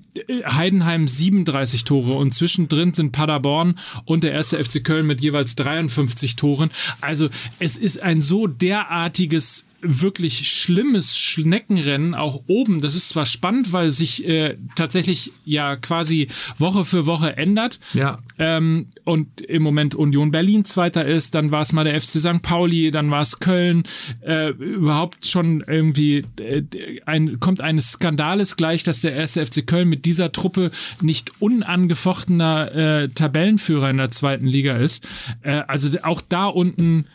[0.45, 6.35] Heidenheim 37 Tore und zwischendrin sind Paderborn und der erste FC Köln mit jeweils 53
[6.35, 6.69] Toren.
[7.01, 7.29] Also,
[7.59, 12.81] es ist ein so derartiges wirklich schlimmes Schneckenrennen auch oben.
[12.81, 16.27] Das ist zwar spannend, weil sich äh, tatsächlich ja quasi
[16.57, 17.79] Woche für Woche ändert.
[17.93, 18.19] Ja.
[18.37, 22.41] Ähm, und im Moment Union Berlin Zweiter ist, dann war es mal der FC St.
[22.41, 23.83] Pauli, dann war es Köln.
[24.21, 26.63] Äh, überhaupt schon irgendwie äh,
[27.05, 30.71] ein, kommt eines Skandales gleich, dass der erste FC Köln mit dieser Truppe
[31.01, 35.07] nicht unangefochtener äh, Tabellenführer in der zweiten Liga ist.
[35.41, 37.05] Äh, also auch da unten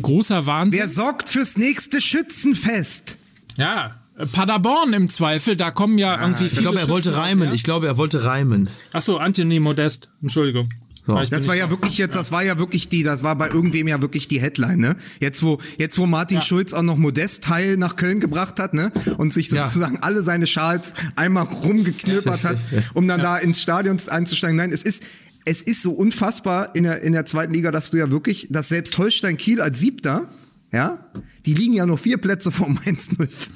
[0.00, 0.80] großer Wahnsinn.
[0.80, 3.16] Wer sorgt fürs nächste Schützenfest?
[3.56, 3.96] Ja,
[4.32, 7.52] Paderborn im Zweifel, da kommen ja irgendwie Ich glaube, er wollte reimen.
[7.52, 8.68] Ich glaube, er wollte reimen.
[8.92, 10.68] Achso, Anthony Modest, Entschuldigung.
[11.04, 11.18] So.
[11.20, 13.88] Ich Das war ja wirklich jetzt, das war ja wirklich die, das war bei irgendwem
[13.88, 14.96] ja wirklich die Headline, ne?
[15.18, 16.42] Jetzt wo, jetzt wo Martin Ja.
[16.42, 18.92] Schulz auch noch Modest Teil nach Köln gebracht hat, ne?
[19.18, 19.66] Und sich Ja.
[19.66, 22.58] sozusagen alle seine Schals einmal rumgeknöpert hat,
[22.94, 24.56] um dann da ins Stadion einzusteigen.
[24.56, 25.02] Nein, es ist,
[25.44, 28.68] es ist so unfassbar in der, in der zweiten Liga, dass du ja wirklich, dass
[28.68, 30.28] selbst Holstein Kiel als Siebter,
[30.72, 31.10] ja,
[31.44, 33.48] die liegen ja nur vier Plätze vor Mainz 05.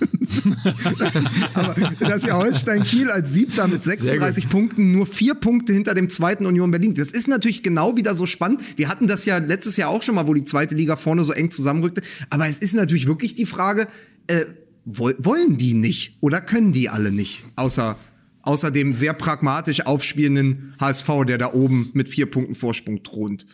[1.55, 6.09] Aber dass ja Holstein Kiel als Siebter mit 36 Punkten nur vier Punkte hinter dem
[6.11, 6.95] zweiten Union Berlin.
[6.95, 8.61] Das ist natürlich genau wieder so spannend.
[8.77, 11.33] Wir hatten das ja letztes Jahr auch schon mal, wo die zweite Liga vorne so
[11.33, 12.03] eng zusammenrückte.
[12.31, 13.89] Aber es ist natürlich wirklich die Frage,
[14.27, 14.45] äh,
[14.85, 17.45] woll- wollen die nicht oder können die alle nicht?
[17.57, 17.97] Außer,
[18.47, 23.47] außer dem sehr pragmatisch aufspielenden HSV, der da oben mit vier Punkten Vorsprung thront.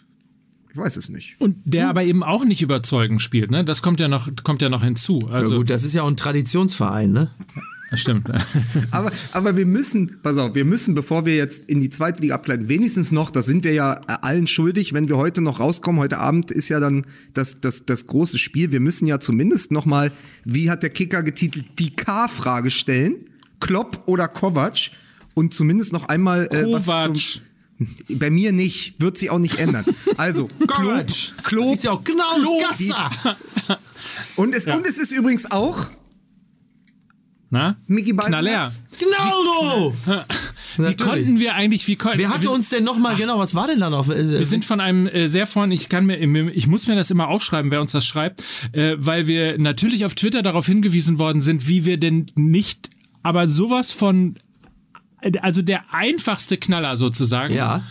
[0.73, 1.37] Ich weiß es nicht.
[1.39, 3.63] Und der aber eben auch nicht überzeugend spielt, ne?
[3.63, 5.21] Das kommt ja noch, kommt ja noch hinzu.
[5.29, 7.31] Ja, Also, gut, das ist ja auch ein Traditionsverein, ne?
[7.91, 8.27] das stimmt.
[8.91, 12.37] Aber, aber wir müssen, pass auf, wir müssen, bevor wir jetzt in die zweite Liga
[12.37, 16.17] abgleiten, wenigstens noch, das sind wir ja allen schuldig, wenn wir heute noch rauskommen, heute
[16.17, 20.11] Abend ist ja dann das, das, das große Spiel, wir müssen ja zumindest noch mal,
[20.45, 23.27] wie hat der Kicker getitelt, die K-Frage stellen,
[23.63, 24.91] Klopp oder Kovac
[25.35, 27.17] und zumindest noch einmal äh, was Kovac.
[27.17, 29.85] zum, bei mir nicht, wird sie auch nicht ändern.
[30.17, 31.11] Also, Klopp, Kovac.
[31.45, 33.11] Klopp Ist ja auch genau Gasser.
[34.37, 35.87] und, es, und es ist übrigens auch
[37.51, 37.77] Na?
[37.87, 38.71] Mickey Knaller.
[38.99, 39.95] Genau so.
[40.79, 43.79] Wie konnten wir eigentlich, wie konnten Wer hatte uns denn nochmal, genau, was war denn
[43.79, 44.09] da noch?
[44.09, 46.19] Wir sind von einem äh, sehr freundlichen, ich kann mir,
[46.53, 48.43] ich muss mir das immer aufschreiben, wer uns das schreibt,
[48.73, 52.89] äh, weil wir natürlich auf Twitter darauf hingewiesen worden sind, wie wir denn nicht,
[53.23, 54.37] aber sowas von,
[55.41, 57.83] also der einfachste Knaller sozusagen, ja.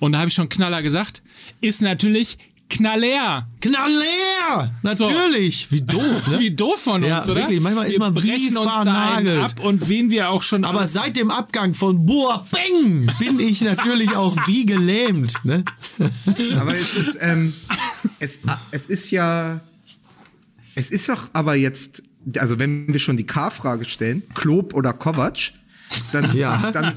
[0.00, 1.22] und da habe ich schon Knaller gesagt,
[1.60, 2.38] ist natürlich
[2.70, 3.48] Knaller.
[3.62, 4.70] Knaller!
[4.82, 5.72] Natürlich!
[5.72, 6.38] Wie doof, ne?
[6.38, 7.40] Wie doof von Ja, uns, oder?
[7.40, 8.84] wirklich, manchmal ist wir man wie brechen uns da einen
[9.26, 9.58] vernagelt.
[9.58, 14.14] ab und wen wir auch schon Aber seit dem Abgang von Boateng bin ich natürlich
[14.14, 15.32] auch wie gelähmt.
[15.44, 15.64] Ne?
[16.60, 17.54] Aber es ist, ähm,
[18.20, 18.40] es,
[18.70, 19.60] es ist ja,
[20.74, 22.02] es ist doch aber jetzt,
[22.36, 25.52] also wenn wir schon die K-Frage stellen, Klob oder Kovac,
[26.12, 26.70] dann, Ja.
[26.72, 26.94] dann,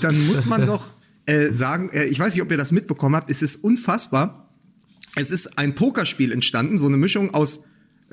[0.00, 0.84] dann muss man doch
[1.26, 4.48] äh, sagen, äh, ich weiß nicht, ob ihr das mitbekommen habt, es ist unfassbar.
[5.16, 7.64] Es ist ein Pokerspiel entstanden, so eine Mischung aus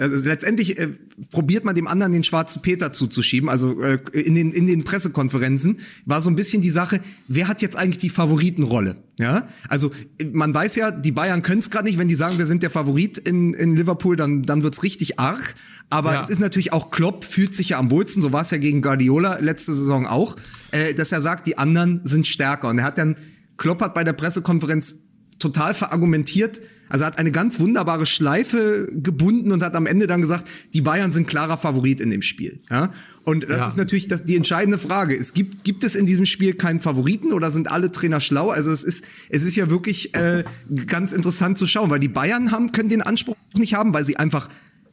[0.02, 0.90] also letztendlich äh,
[1.30, 3.50] probiert man dem anderen den schwarzen Peter zuzuschieben.
[3.50, 7.62] Also äh, in, den, in den Pressekonferenzen war so ein bisschen die Sache, wer hat
[7.62, 8.96] jetzt eigentlich die Favoritenrolle?
[9.20, 11.98] Ja, also äh, man weiß ja, die Bayern können es gerade nicht.
[12.00, 15.56] Wenn die sagen, wir sind der Favorit in, in Liverpool, dann, dann wird's richtig arg.
[15.90, 16.24] Aber Ja.
[16.24, 18.22] es ist natürlich auch Klopp fühlt sich ja am wohlsten.
[18.22, 20.36] So war es ja gegen Guardiola letzte Saison auch,
[20.72, 22.70] äh, dass er sagt, die anderen sind stärker.
[22.70, 23.16] Und er hat dann
[23.58, 25.04] Klopp hat bei der Pressekonferenz
[25.38, 26.62] total verargumentiert.
[26.92, 30.82] Also er hat eine ganz wunderbare Schleife gebunden und hat am Ende dann gesagt, die
[30.82, 32.60] Bayern sind klarer Favorit in dem Spiel.
[32.70, 32.94] Ja?
[33.24, 33.68] Und das Ja.
[33.68, 35.16] ist natürlich das, die entscheidende Frage.
[35.16, 38.50] Es gibt, gibt es in diesem Spiel keinen Favoriten oder sind alle Trainer schlau?
[38.50, 40.44] Also es ist, es ist ja wirklich äh,
[40.88, 44.18] ganz interessant zu schauen, weil die Bayern haben, können den Anspruch nicht haben, weil sie
[44.18, 44.50] einfach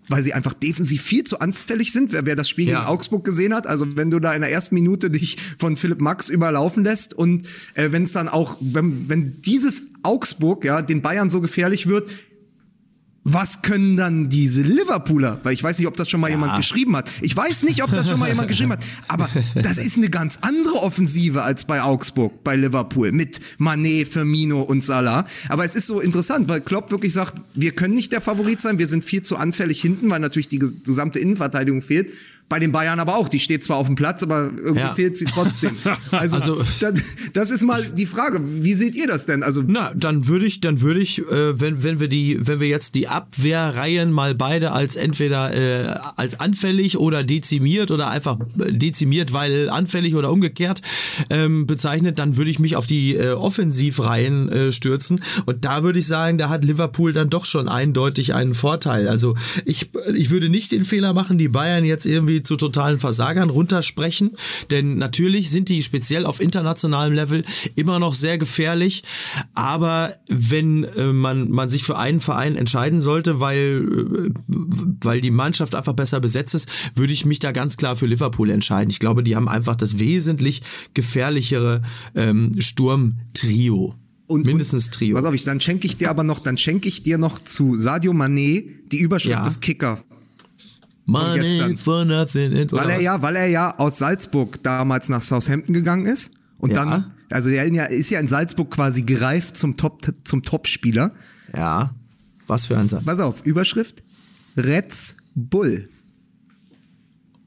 [0.09, 2.13] weil sie einfach defensiv viel zu anfällig sind.
[2.13, 2.81] Wer, wer das Spiel Ja.
[2.81, 6.01] gegen Augsburg gesehen hat, also wenn du da in der ersten Minute dich von Philipp
[6.01, 11.03] Max überlaufen lässt und äh, wenn es dann auch, wenn, wenn dieses Augsburg ja den
[11.03, 12.09] Bayern so gefährlich wird,
[13.33, 15.41] was können dann diese Liverpooler?
[15.43, 16.35] Weil ich weiß nicht, ob das schon mal ja.
[16.35, 17.11] jemand geschrieben hat.
[17.21, 18.85] Ich weiß nicht, ob das schon mal jemand geschrieben hat.
[19.07, 24.63] Aber das ist eine ganz andere Offensive als bei Augsburg, bei Liverpool mit Manet, Firmino
[24.63, 25.27] und Salah.
[25.49, 28.79] Aber es ist so interessant, weil Klopp wirklich sagt, wir können nicht der Favorit sein,
[28.79, 32.13] wir sind viel zu anfällig hinten, weil natürlich die gesamte Innenverteidigung fehlt.
[32.49, 33.29] Bei den Bayern aber auch.
[33.29, 34.95] Die steht zwar auf dem Platz, aber irgendwie ja.
[34.95, 35.77] fehlt sie trotzdem.
[36.11, 36.95] Also, also das,
[37.33, 38.41] das, ist mal die Frage.
[38.43, 39.43] Wie seht ihr das denn?
[39.43, 42.69] Also na, dann würde ich, dann würde ich, äh, wenn wenn wir die, wenn wir
[42.69, 49.33] jetzt die Abwehrreihen mal beide als entweder äh, als anfällig oder dezimiert oder einfach dezimiert,
[49.33, 50.81] weil anfällig oder umgekehrt
[51.31, 55.21] ähm, bezeichnet, dann würde ich mich auf die äh, Offensivreihen äh, stürzen.
[55.47, 59.09] Und da würde ich sagen, da hat Liverpool dann doch schon eindeutig einen Vorteil.
[59.09, 59.35] Also
[59.65, 64.33] ich, ich würde nicht den Fehler machen, die Bayern jetzt irgendwie zu totalen Versagern runtersprechen.
[64.71, 69.03] Denn natürlich sind die speziell auf internationalem Level immer noch sehr gefährlich.
[69.55, 73.87] Aber wenn äh, man, man sich für einen Verein entscheiden sollte, weil,
[74.27, 74.55] äh,
[75.03, 78.51] weil die Mannschaft einfach besser besetzt ist, würde ich mich da ganz klar für Liverpool
[78.51, 78.91] entscheiden.
[78.91, 80.63] Ich glaube, die haben einfach das wesentlich
[80.95, 81.83] gefährlichere
[82.15, 83.95] ähm, Sturmtrio.
[84.29, 85.17] Und, Mindestens Trio.
[85.17, 87.79] Pass auf, ich, dann schenke ich dir aber noch, dann schenke ich dir noch zu
[87.79, 89.43] Sadio Mané die Überschrift ja.
[89.43, 90.05] des Kicker
[91.09, 92.71] Money for nothing.
[92.71, 96.85] Weil er ja, weil er ja aus Salzburg damals nach Southampton gegangen ist und ja.
[96.85, 101.13] dann, also er ist ja in Salzburg quasi gereift zum Top, zum Topspieler.
[101.57, 101.95] Ja.
[102.47, 103.05] Was für ein Satz.
[103.05, 104.03] Pass auf, Überschrift.
[104.57, 105.89] Reds Bull.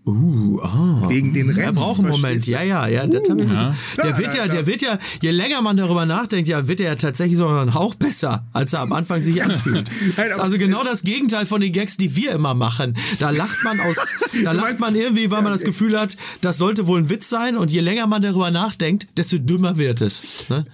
[0.04, 1.10] Uh, ah.
[1.10, 1.62] Wegen den Rennen.
[1.62, 2.48] Er braucht einen Moment.
[2.48, 3.06] Ja, ja, ja.
[3.06, 3.76] Uh, ja.
[3.98, 6.96] Der wird ja, der wird ja, je länger man darüber nachdenkt, ja, wird er ja
[6.96, 9.92] tatsächlich so einen Hauch besser, als er am Anfang sich anfühlt.
[10.18, 12.96] das ist also genau das Gegenteil von den Gags, die wir immer machen.
[13.20, 13.98] Da lacht man aus,
[14.44, 17.56] da lacht man irgendwie, weil man das Gefühl hat, das sollte wohl ein Witz sein
[17.56, 20.50] und je länger man darüber nachdenkt, desto dümmer wird es.
[20.50, 20.66] Ne?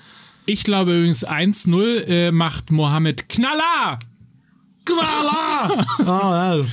[0.45, 3.97] Ich glaube übrigens 1-0 äh, macht Mohammed Knaller.
[4.85, 5.85] Knaller!
[5.99, 6.65] oh, ja.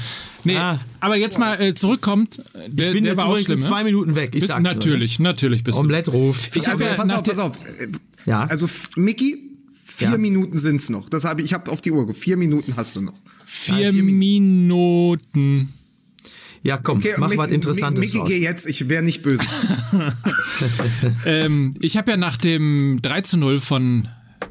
[0.45, 0.81] Nee, ah.
[1.01, 2.43] aber jetzt mal äh, zurückkommt.
[2.55, 4.31] Der, ich bin der jetzt war übrigens schlimm, in zwei Minuten weg.
[4.35, 6.55] Ich bist, sag's natürlich, nur, natürlich bist Omelette ruft.
[6.57, 7.59] Ich also, ja, pass auf, pass auf.
[8.27, 8.45] Ja.
[8.45, 9.51] Also, Mickey,
[9.85, 10.19] vier ja.
[10.19, 11.09] Minuten sind's noch.
[11.09, 12.13] Das habe ich, ich habe auf die Uhr.
[12.15, 13.15] Vier Minuten hast du noch.
[13.47, 15.73] Vier, vier Minuten.
[16.63, 18.15] Ja, komm, okay, mach was Interessantes.
[18.15, 19.45] Mickey, geh jetzt, ich wäre nicht böse.
[21.27, 24.09] ähm, ich habe ja nach dem 3 zu 0 von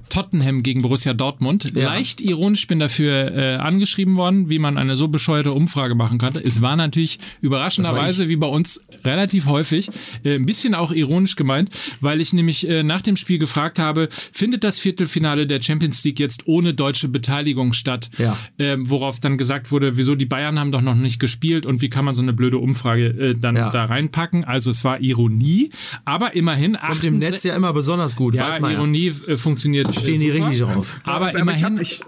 [0.10, 1.72] Tottenham gegen Borussia Dortmund.
[1.76, 1.86] Ja.
[1.86, 6.34] Leicht ironisch bin dafür äh, angeschrieben worden, wie man eine so bescheuerte Umfrage machen kann.
[6.44, 9.90] Es war natürlich überraschenderweise, wie bei uns, relativ häufig,
[10.24, 11.70] äh, ein bisschen auch ironisch gemeint,
[12.02, 16.20] weil ich nämlich äh, nach dem Spiel gefragt habe, findet das Viertelfinale der Champions League
[16.20, 18.10] jetzt ohne deutsche Beteiligung statt?
[18.18, 18.38] Ja.
[18.60, 21.90] Ähm, worauf dann gesagt wurde, wieso die Bayern haben doch noch nicht gespielt und wie
[21.90, 23.70] kann man so eine blöde Umfrage äh, dann ja.
[23.70, 24.44] da reinpacken?
[24.44, 25.72] Also es war Ironie,
[26.06, 26.78] aber immerhin.
[26.78, 29.34] Kommt im Netz ja immer besonders gut, ja, weiß man Ironie ja.
[29.34, 31.00] Äh, funktioniert stehen die richtig drauf.
[31.04, 31.78] Aber, aber immerhin.
[31.80, 32.06] Ich, ich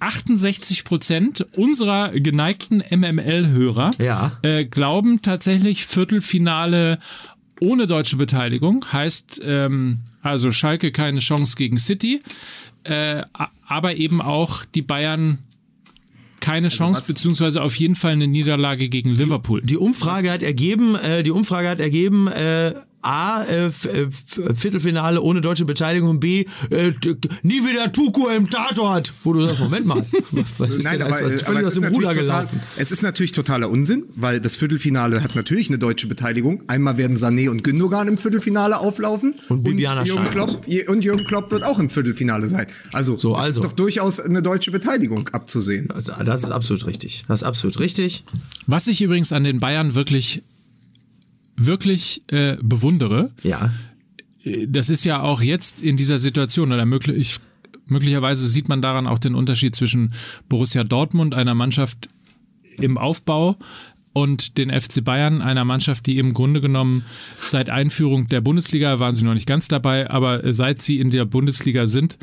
[0.00, 4.38] 68 Prozent unserer geneigten MML-Hörer ja.
[4.42, 6.98] äh, glauben tatsächlich Viertelfinale
[7.60, 8.84] ohne deutsche Beteiligung.
[8.92, 12.22] Heißt ähm, also Schalke keine Chance gegen City,
[12.84, 13.22] äh,
[13.66, 15.38] aber eben auch die Bayern
[16.40, 19.62] keine also Chance, beziehungsweise auf jeden Fall eine Niederlage gegen Liverpool.
[19.62, 22.74] Die, die Umfrage hat ergeben, äh, die Umfrage hat ergeben, äh,
[23.06, 23.70] A, äh, äh
[24.54, 26.92] Viertelfinale ohne deutsche Beteiligung, B, äh,
[27.42, 29.14] nie wieder Tuku im Tatort.
[29.22, 30.04] Wo du sagst, Moment mal,
[30.58, 32.60] was ist Nein, denn aber, was, völlig aus dem Ruder gelaufen?
[32.76, 36.64] es ist natürlich totaler Unsinn, weil das Viertelfinale hat natürlich eine deutsche Beteiligung.
[36.66, 39.34] Einmal werden Sané und Gündogan im Viertelfinale auflaufen.
[39.48, 42.66] Und Bibiana und Jürgen, Klopp, und Jürgen Klopp wird auch im Viertelfinale sein.
[42.92, 43.60] Also, so, also.
[43.60, 45.90] ist doch durchaus eine deutsche Beteiligung abzusehen.
[45.92, 47.24] Also, das ist absolut richtig.
[47.28, 48.24] Das ist absolut richtig.
[48.66, 50.42] Was ich übrigens an den Bayern wirklich
[51.56, 53.32] wirklich äh, bewundere.
[53.42, 53.72] Ja.
[54.44, 57.38] Äh, das ist ja auch jetzt in dieser Situation oder möglich,
[57.86, 60.14] möglicherweise sieht man daran auch den Unterschied zwischen
[60.48, 62.08] Borussia Dortmund, einer Mannschaft
[62.78, 63.56] im Aufbau,
[64.16, 67.04] und den FC Bayern, einer Mannschaft, die im Grunde genommen
[67.38, 71.26] seit Einführung der Bundesliga, waren sie noch nicht ganz dabei, aber seit sie in der
[71.26, 72.16] Bundesliga sind,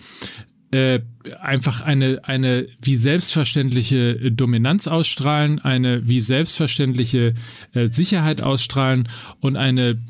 [0.74, 1.02] äh,
[1.40, 7.36] einfach eine, eine wie selbstverständliche Dominanz ausstrahlen, eine wie selbstverständliche
[7.74, 9.08] äh, Sicherheit ausstrahlen
[9.40, 10.02] und eine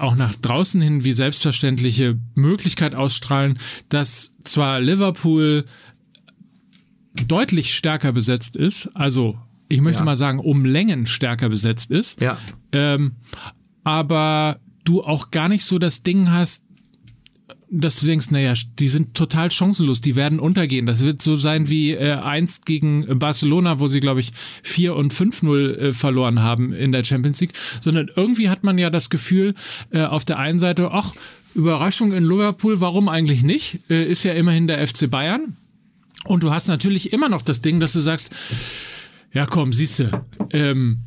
[0.00, 5.64] auch nach draußen hin wie selbstverständliche Möglichkeit ausstrahlen, dass zwar Liverpool
[7.28, 9.38] deutlich stärker besetzt ist, also
[9.68, 10.04] ich möchte ja.
[10.04, 12.36] mal sagen, um Längen stärker besetzt ist, ja.
[12.72, 13.12] ähm,
[13.84, 16.64] aber du auch gar nicht so das Ding hast,
[17.70, 20.86] dass du denkst, naja, die sind total chancenlos, die werden untergehen.
[20.86, 25.12] Das wird so sein wie äh, einst gegen Barcelona, wo sie, glaube ich, 4 und
[25.12, 29.54] 5-0 äh, verloren haben in der Champions League, sondern irgendwie hat man ja das Gefühl,
[29.90, 31.12] äh, auf der einen Seite, ach,
[31.54, 33.78] Überraschung in Liverpool, warum eigentlich nicht?
[33.88, 35.56] Äh, ist ja immerhin der FC Bayern.
[36.24, 38.30] Und du hast natürlich immer noch das Ding, dass du sagst,
[39.32, 40.98] ja komm, siehst du, ähm,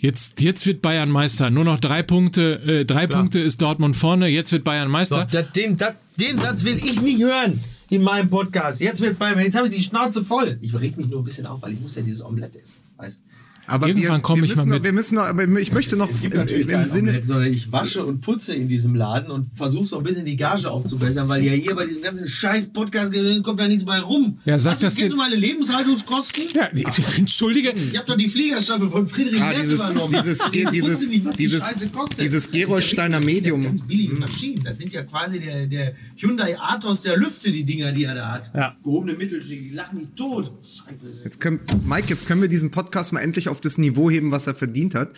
[0.00, 1.50] jetzt, jetzt wird Bayern Meister.
[1.50, 5.28] Nur noch drei Punkte, äh, drei Punkte ist Dortmund vorne, jetzt wird Bayern Meister.
[5.30, 8.80] So, das, den, das, den Satz will ich nicht hören in meinem Podcast.
[8.80, 10.58] Jetzt wird Bayern, jetzt habe ich die Schnauze voll.
[10.60, 12.80] Ich reg mich nur ein bisschen auf, weil ich muss ja dieses Omelette essen.
[12.96, 13.20] Weißt?
[13.66, 14.84] Aber Irgendwann wir, komme wir ich mal müssen noch- mit.
[14.84, 17.10] Wir müssen noch, aber ich möchte noch es gibt im, im Sinne.
[17.10, 20.36] Omelette, sondern ich wasche und putze in diesem Laden und versuche so ein bisschen die
[20.36, 23.12] Gage aufzubessern, weil ja hier bei diesem ganzen scheiß Podcast
[23.44, 24.38] kommt da nichts bei rum.
[24.44, 26.44] Ja, sag du- das du meine Lebenshaltungskosten?
[26.54, 26.84] Ja, nee,
[27.16, 27.70] Entschuldige.
[27.92, 30.12] Ich habe doch die Fliegerstaffel von Friedrich Ah, Merz dieses- übernommen.
[30.14, 33.62] dieses- Ich wusste dieses- nicht, was die dieses- dieses ja Gerolsteiner wirklich- Medium.
[33.62, 34.64] Das sind ja ganz billige Maschinen.
[34.64, 38.32] Das sind ja quasi der, der Hyundai Athos der Lüfte, die Dinger, die er da
[38.32, 38.50] hat.
[38.54, 38.76] Ja.
[38.82, 40.50] Gehobene Mittelschicht, die lachen mich tot.
[40.62, 41.06] Scheiße.
[41.24, 44.46] Jetzt können, Mike, jetzt können wir diesen Podcast mal endlich auf das Niveau heben, was
[44.46, 45.12] er verdient hat.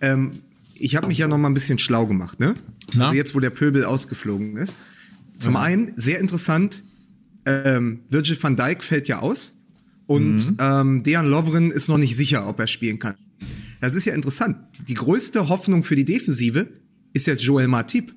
[0.00, 0.32] Ähm,
[0.74, 2.54] ich habe mich ja noch mal ein bisschen schlau gemacht, ne?
[2.94, 3.06] Na?
[3.06, 4.76] Also jetzt, wo der Pöbel ausgeflogen ist.
[5.38, 6.82] Zum einen, sehr interessant,
[7.46, 9.54] ähm, Virgil van Dijk fällt ja aus
[10.06, 13.14] und ähm, Dejan Lovren ist noch nicht sicher, ob er spielen kann.
[13.80, 14.56] Das ist ja interessant.
[14.88, 16.68] Die größte Hoffnung für die Defensive
[17.12, 18.14] ist jetzt Joel Matip.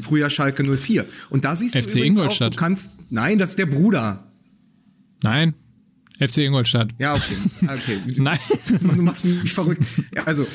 [0.00, 1.04] Früher Schalke 04.
[1.28, 4.32] Und da siehst du FC übrigens auch, du kannst, nein, das ist der Bruder.
[5.22, 5.54] Nein.
[6.18, 6.90] FC Ingolstadt.
[6.98, 7.36] Ja, okay.
[7.64, 8.00] okay.
[8.16, 8.38] Nein.
[8.80, 9.84] Du machst mich verrückt.
[10.24, 10.46] Also,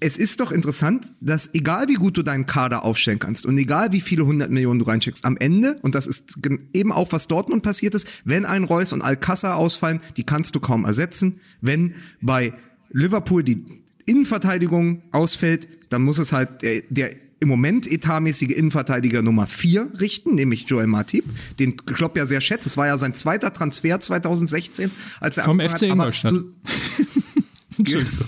[0.00, 3.92] es ist doch interessant, dass egal wie gut du deinen Kader aufstellen kannst und egal
[3.92, 6.38] wie viele hundert Millionen du reinschickst, am Ende, und das ist
[6.72, 10.60] eben auch was Dortmund passiert ist, wenn ein Reus und Alcázar ausfallen, die kannst du
[10.60, 11.40] kaum ersetzen.
[11.60, 12.54] Wenn bei
[12.90, 13.62] Liverpool die
[14.06, 20.34] Innenverteidigung ausfällt, dann muss es halt der, der im Moment etatmäßige Innenverteidiger Nummer 4 richten,
[20.34, 21.24] nämlich Joel Matip,
[21.58, 22.66] den Klopp ja sehr schätzt.
[22.66, 26.34] Es war ja sein zweiter Transfer 2016, als er Vom FC Ingolstadt.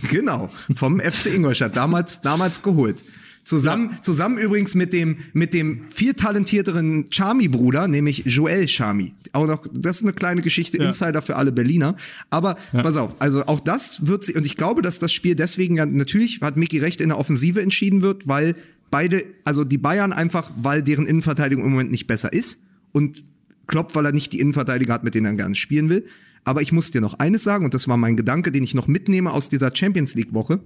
[0.09, 3.05] Genau, vom FC Ingolstadt, damals, damals geholt.
[3.45, 9.15] Zusammen, zusammen übrigens mit dem, mit dem viel talentierteren Charmy-Bruder, nämlich Joel Charmy.
[9.33, 10.85] Auch noch, das ist eine kleine Geschichte, Ja.
[10.85, 11.97] Insider für alle Berliner.
[12.31, 15.77] Aber pass auf, also auch das wird sie, und ich glaube, dass das Spiel deswegen,
[15.77, 18.55] ja, natürlich hat Micky recht, in der Offensive entschieden wird, weil
[18.93, 22.61] beide, also die Bayern einfach, weil deren Innenverteidigung im Moment nicht besser ist
[22.93, 23.25] und
[23.67, 26.07] Klopp, weil er nicht die Innenverteidiger hat, mit denen er gerne spielen will.
[26.45, 28.87] Aber ich muss dir noch eines sagen, und das war mein Gedanke, den ich noch
[28.87, 30.61] mitnehme aus dieser Champions League Woche.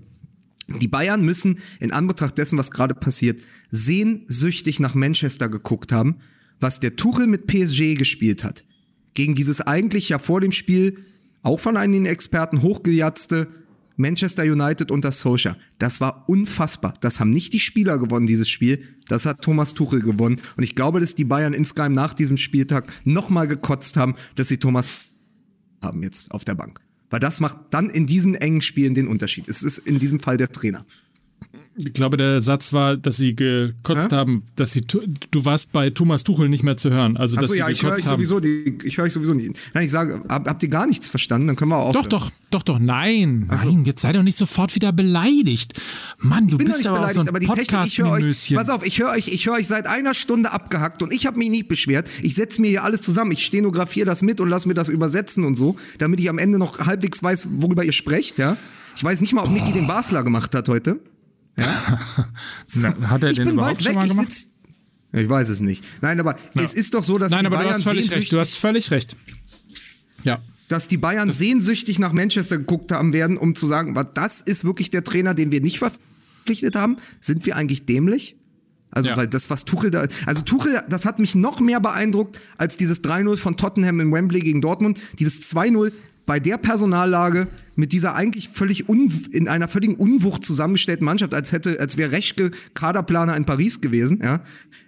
[0.81, 6.17] Die Bayern müssen in Anbetracht dessen, was gerade passiert, sehnsüchtig nach Manchester geguckt haben,
[6.59, 8.65] was der Tuchel mit PSG gespielt hat.
[9.15, 10.99] Gegen dieses eigentlich ja vor dem Spiel
[11.43, 13.47] auch von einigen Experten hochgejatzte
[13.97, 15.57] Manchester United unter Solskjaer.
[15.79, 16.95] Das war unfassbar.
[17.01, 18.85] Das haben nicht die Spieler gewonnen, dieses Spiel.
[19.09, 20.41] Das hat Thomas Tuchel gewonnen.
[20.57, 24.59] Und ich glaube, dass die Bayern insgeheim nach diesem Spieltag nochmal gekotzt haben, dass sie
[24.59, 25.11] Thomas
[25.83, 26.81] haben jetzt auf der Bank.
[27.11, 29.49] Weil das macht dann in diesen engen Spielen den Unterschied.
[29.49, 30.85] Es ist in diesem Fall der Trainer.
[31.79, 34.17] Ich glaube, der Satz war, dass sie gekotzt Hä?
[34.17, 37.17] haben, dass sie, du warst bei Thomas Tuchel nicht mehr zu hören.
[37.17, 39.35] Also, dass Achso, sie ja, ich höre gekotzt euch sowieso, die, ich höre euch sowieso
[39.35, 39.53] nicht.
[39.75, 41.49] Nein, ich sage, hab, habt ihr gar nichts verstanden?
[41.49, 41.93] Dann können wir auch.
[41.93, 45.81] Doch, doch, doch, doch, nein, nein, jetzt sei doch nicht sofort wieder beleidigt.
[46.19, 48.55] Mann, du bist nicht aber auch so beleidigt, ein aber die Technik, ich höre euch,
[48.55, 51.39] pass auf, ich höre euch, ich höre euch seit einer Stunde abgehackt und ich habe
[51.39, 52.09] mich nicht beschwert.
[52.23, 55.45] Ich setze mir hier alles zusammen, ich stenografiere das mit und lass mir das übersetzen
[55.45, 58.57] und so, damit ich am Ende noch halbwegs weiß, worüber ihr sprecht, ja.
[58.97, 61.01] Ich weiß nicht mal, ob Niki den Basler gemacht hat heute.
[62.77, 64.33] Na, Hat er ich den bin überhaupt schon weg, mal ich gemacht?
[64.33, 64.47] sitz.
[65.13, 65.83] Ich weiß es nicht.
[66.03, 68.33] Nein, aber es ist doch so, dass Nein, die aber Bayern du hast völlig recht.
[68.33, 69.17] Du hast völlig recht.
[70.23, 70.41] Ja.
[70.69, 74.91] dass die Bayern sehnsüchtig nach Manchester geguckt haben werden, um zu sagen, das ist wirklich
[74.91, 76.97] der Trainer, den wir nicht verpflichtet haben.
[77.21, 78.37] Sind wir eigentlich dämlich?
[78.91, 79.17] Also, Ja.
[79.17, 83.03] weil das, was Tuchel da, also Tuchel, das hat mich noch mehr beeindruckt als dieses
[83.05, 84.99] 3-0 von Tottenham in Wembley gegen Dortmund.
[85.19, 85.93] Dieses 2-0
[86.27, 87.47] bei der Personallage
[87.77, 92.11] mit dieser eigentlich völlig un, in einer völligen Unwucht zusammengestellten Mannschaft, als hätte, als wäre
[92.11, 94.43] Reschke Kaderplaner in Paris gewesen, ja.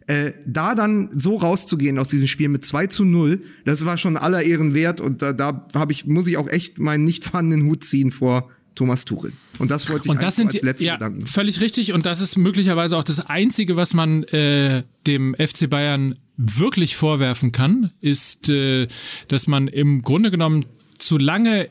[0.07, 4.17] Äh, da dann so rauszugehen aus diesem Spiel mit 2 zu 0, das war schon
[4.17, 7.67] aller Ehren wert und da, da habe ich, muss ich auch echt meinen nicht vorhandenen
[7.67, 9.33] Hut ziehen vor Thomas Tuchel.
[9.59, 11.27] Und das wollte ich Und das sind als letzten ja Gedanken.
[11.27, 16.15] völlig richtig und das ist möglicherweise auch das einzige, was man äh, dem FC Bayern
[16.39, 18.87] wirklich vorwerfen kann, ist, äh,
[19.27, 20.65] dass man im Grunde genommen
[20.97, 21.69] zu lange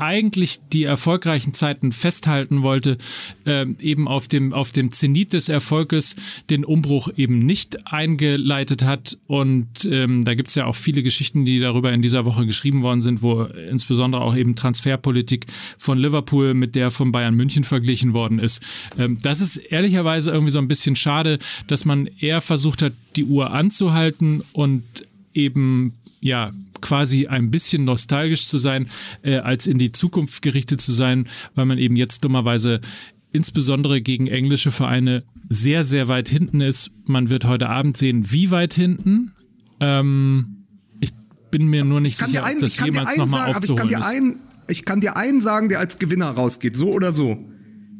[0.00, 2.98] eigentlich die erfolgreichen Zeiten festhalten wollte,
[3.46, 6.16] ähm, eben auf dem, auf dem Zenit des Erfolges
[6.48, 9.18] den Umbruch eben nicht eingeleitet hat.
[9.26, 13.02] Und ähm, da gibt's ja auch viele Geschichten, die darüber in dieser Woche geschrieben worden
[13.02, 15.46] sind, wo insbesondere auch eben Transferpolitik
[15.78, 18.62] von Liverpool mit der von Bayern München verglichen worden ist.
[18.98, 23.24] Ähm, das ist ehrlicherweise irgendwie so ein bisschen schade, dass man eher versucht hat, die
[23.24, 24.84] Uhr anzuhalten und
[25.34, 28.88] eben ja quasi ein bisschen nostalgisch zu sein,
[29.22, 32.80] äh, als in die Zukunft gerichtet zu sein, weil man eben jetzt dummerweise
[33.32, 36.90] insbesondere gegen englische Vereine sehr, sehr weit hinten ist.
[37.04, 39.32] Man wird heute Abend sehen, wie weit hinten.
[39.80, 40.66] Ähm,
[41.00, 41.12] ich
[41.50, 43.98] bin mir nur nicht sicher, einen, ob das jemals nochmal aber ich kann aufzuholen dir
[43.98, 44.06] ist.
[44.06, 44.36] einen,
[44.68, 47.38] ich kann dir einen sagen, der als Gewinner rausgeht, so oder so.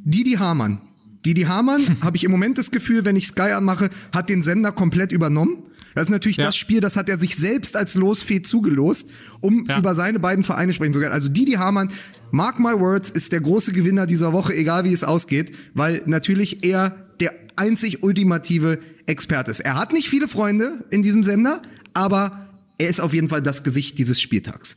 [0.05, 0.81] Didi Hamann.
[1.25, 4.73] Didi Hamann, habe ich im Moment das Gefühl, wenn ich Sky anmache, hat den Sender
[4.73, 5.65] komplett übernommen.
[5.95, 6.47] Das ist natürlich Ja.
[6.47, 9.09] das Spiel, das hat er sich selbst als Losfee zugelost,
[9.41, 9.79] um Ja.
[9.79, 11.13] über seine beiden Vereine sprechen zu können.
[11.13, 11.91] Also Didi Hamann,
[12.31, 16.65] mark my words, ist der große Gewinner dieser Woche, egal wie es ausgeht, weil natürlich
[16.65, 19.61] er der einzig ultimative Experte ist.
[19.61, 21.61] Er hat nicht viele Freunde in diesem Sender,
[21.93, 22.49] aber
[22.79, 24.77] er ist auf jeden Fall das Gesicht dieses Spieltags.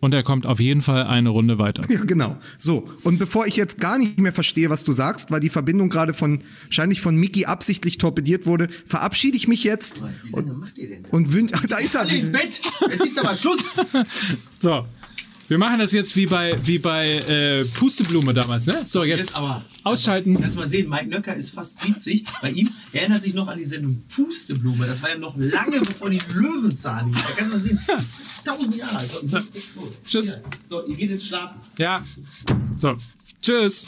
[0.00, 1.82] Und er kommt auf jeden Fall eine Runde weiter.
[1.90, 2.36] Ja, genau.
[2.58, 5.90] So, und bevor ich jetzt gar nicht mehr verstehe, was du sagst, weil die Verbindung
[5.90, 10.78] gerade von, wahrscheinlich von Mickey absichtlich torpediert wurde, verabschiede ich mich jetzt Wie lange macht
[10.78, 11.04] ihr denn?
[11.06, 12.00] und wünsche, da ist er.
[12.02, 12.62] Alle ins Bett!
[12.90, 13.72] Jetzt ist aber Schluss!
[14.58, 14.86] So.
[15.50, 18.84] Wir machen das jetzt wie bei, wie bei äh, Pusteblume damals, ne?
[18.86, 19.60] So, jetzt, Jetzt aber.
[19.82, 20.40] ausschalten.
[20.40, 22.24] Kannst mal sehen, Mike Nöcker ist fast 70.
[22.40, 24.86] Bei ihm er erinnert sich noch an die Sendung Pusteblume.
[24.86, 27.10] Das war ja noch lange bevor die Löwenzahn.
[27.12, 27.80] Da kannst du mal sehen.
[28.44, 29.10] Tausend Jahre alt.
[29.10, 29.40] So,
[30.04, 30.38] Tschüss.
[30.68, 31.56] So, ihr geht jetzt schlafen.
[31.78, 32.00] Ja.
[32.76, 32.96] So.
[33.42, 33.86] Tschüss.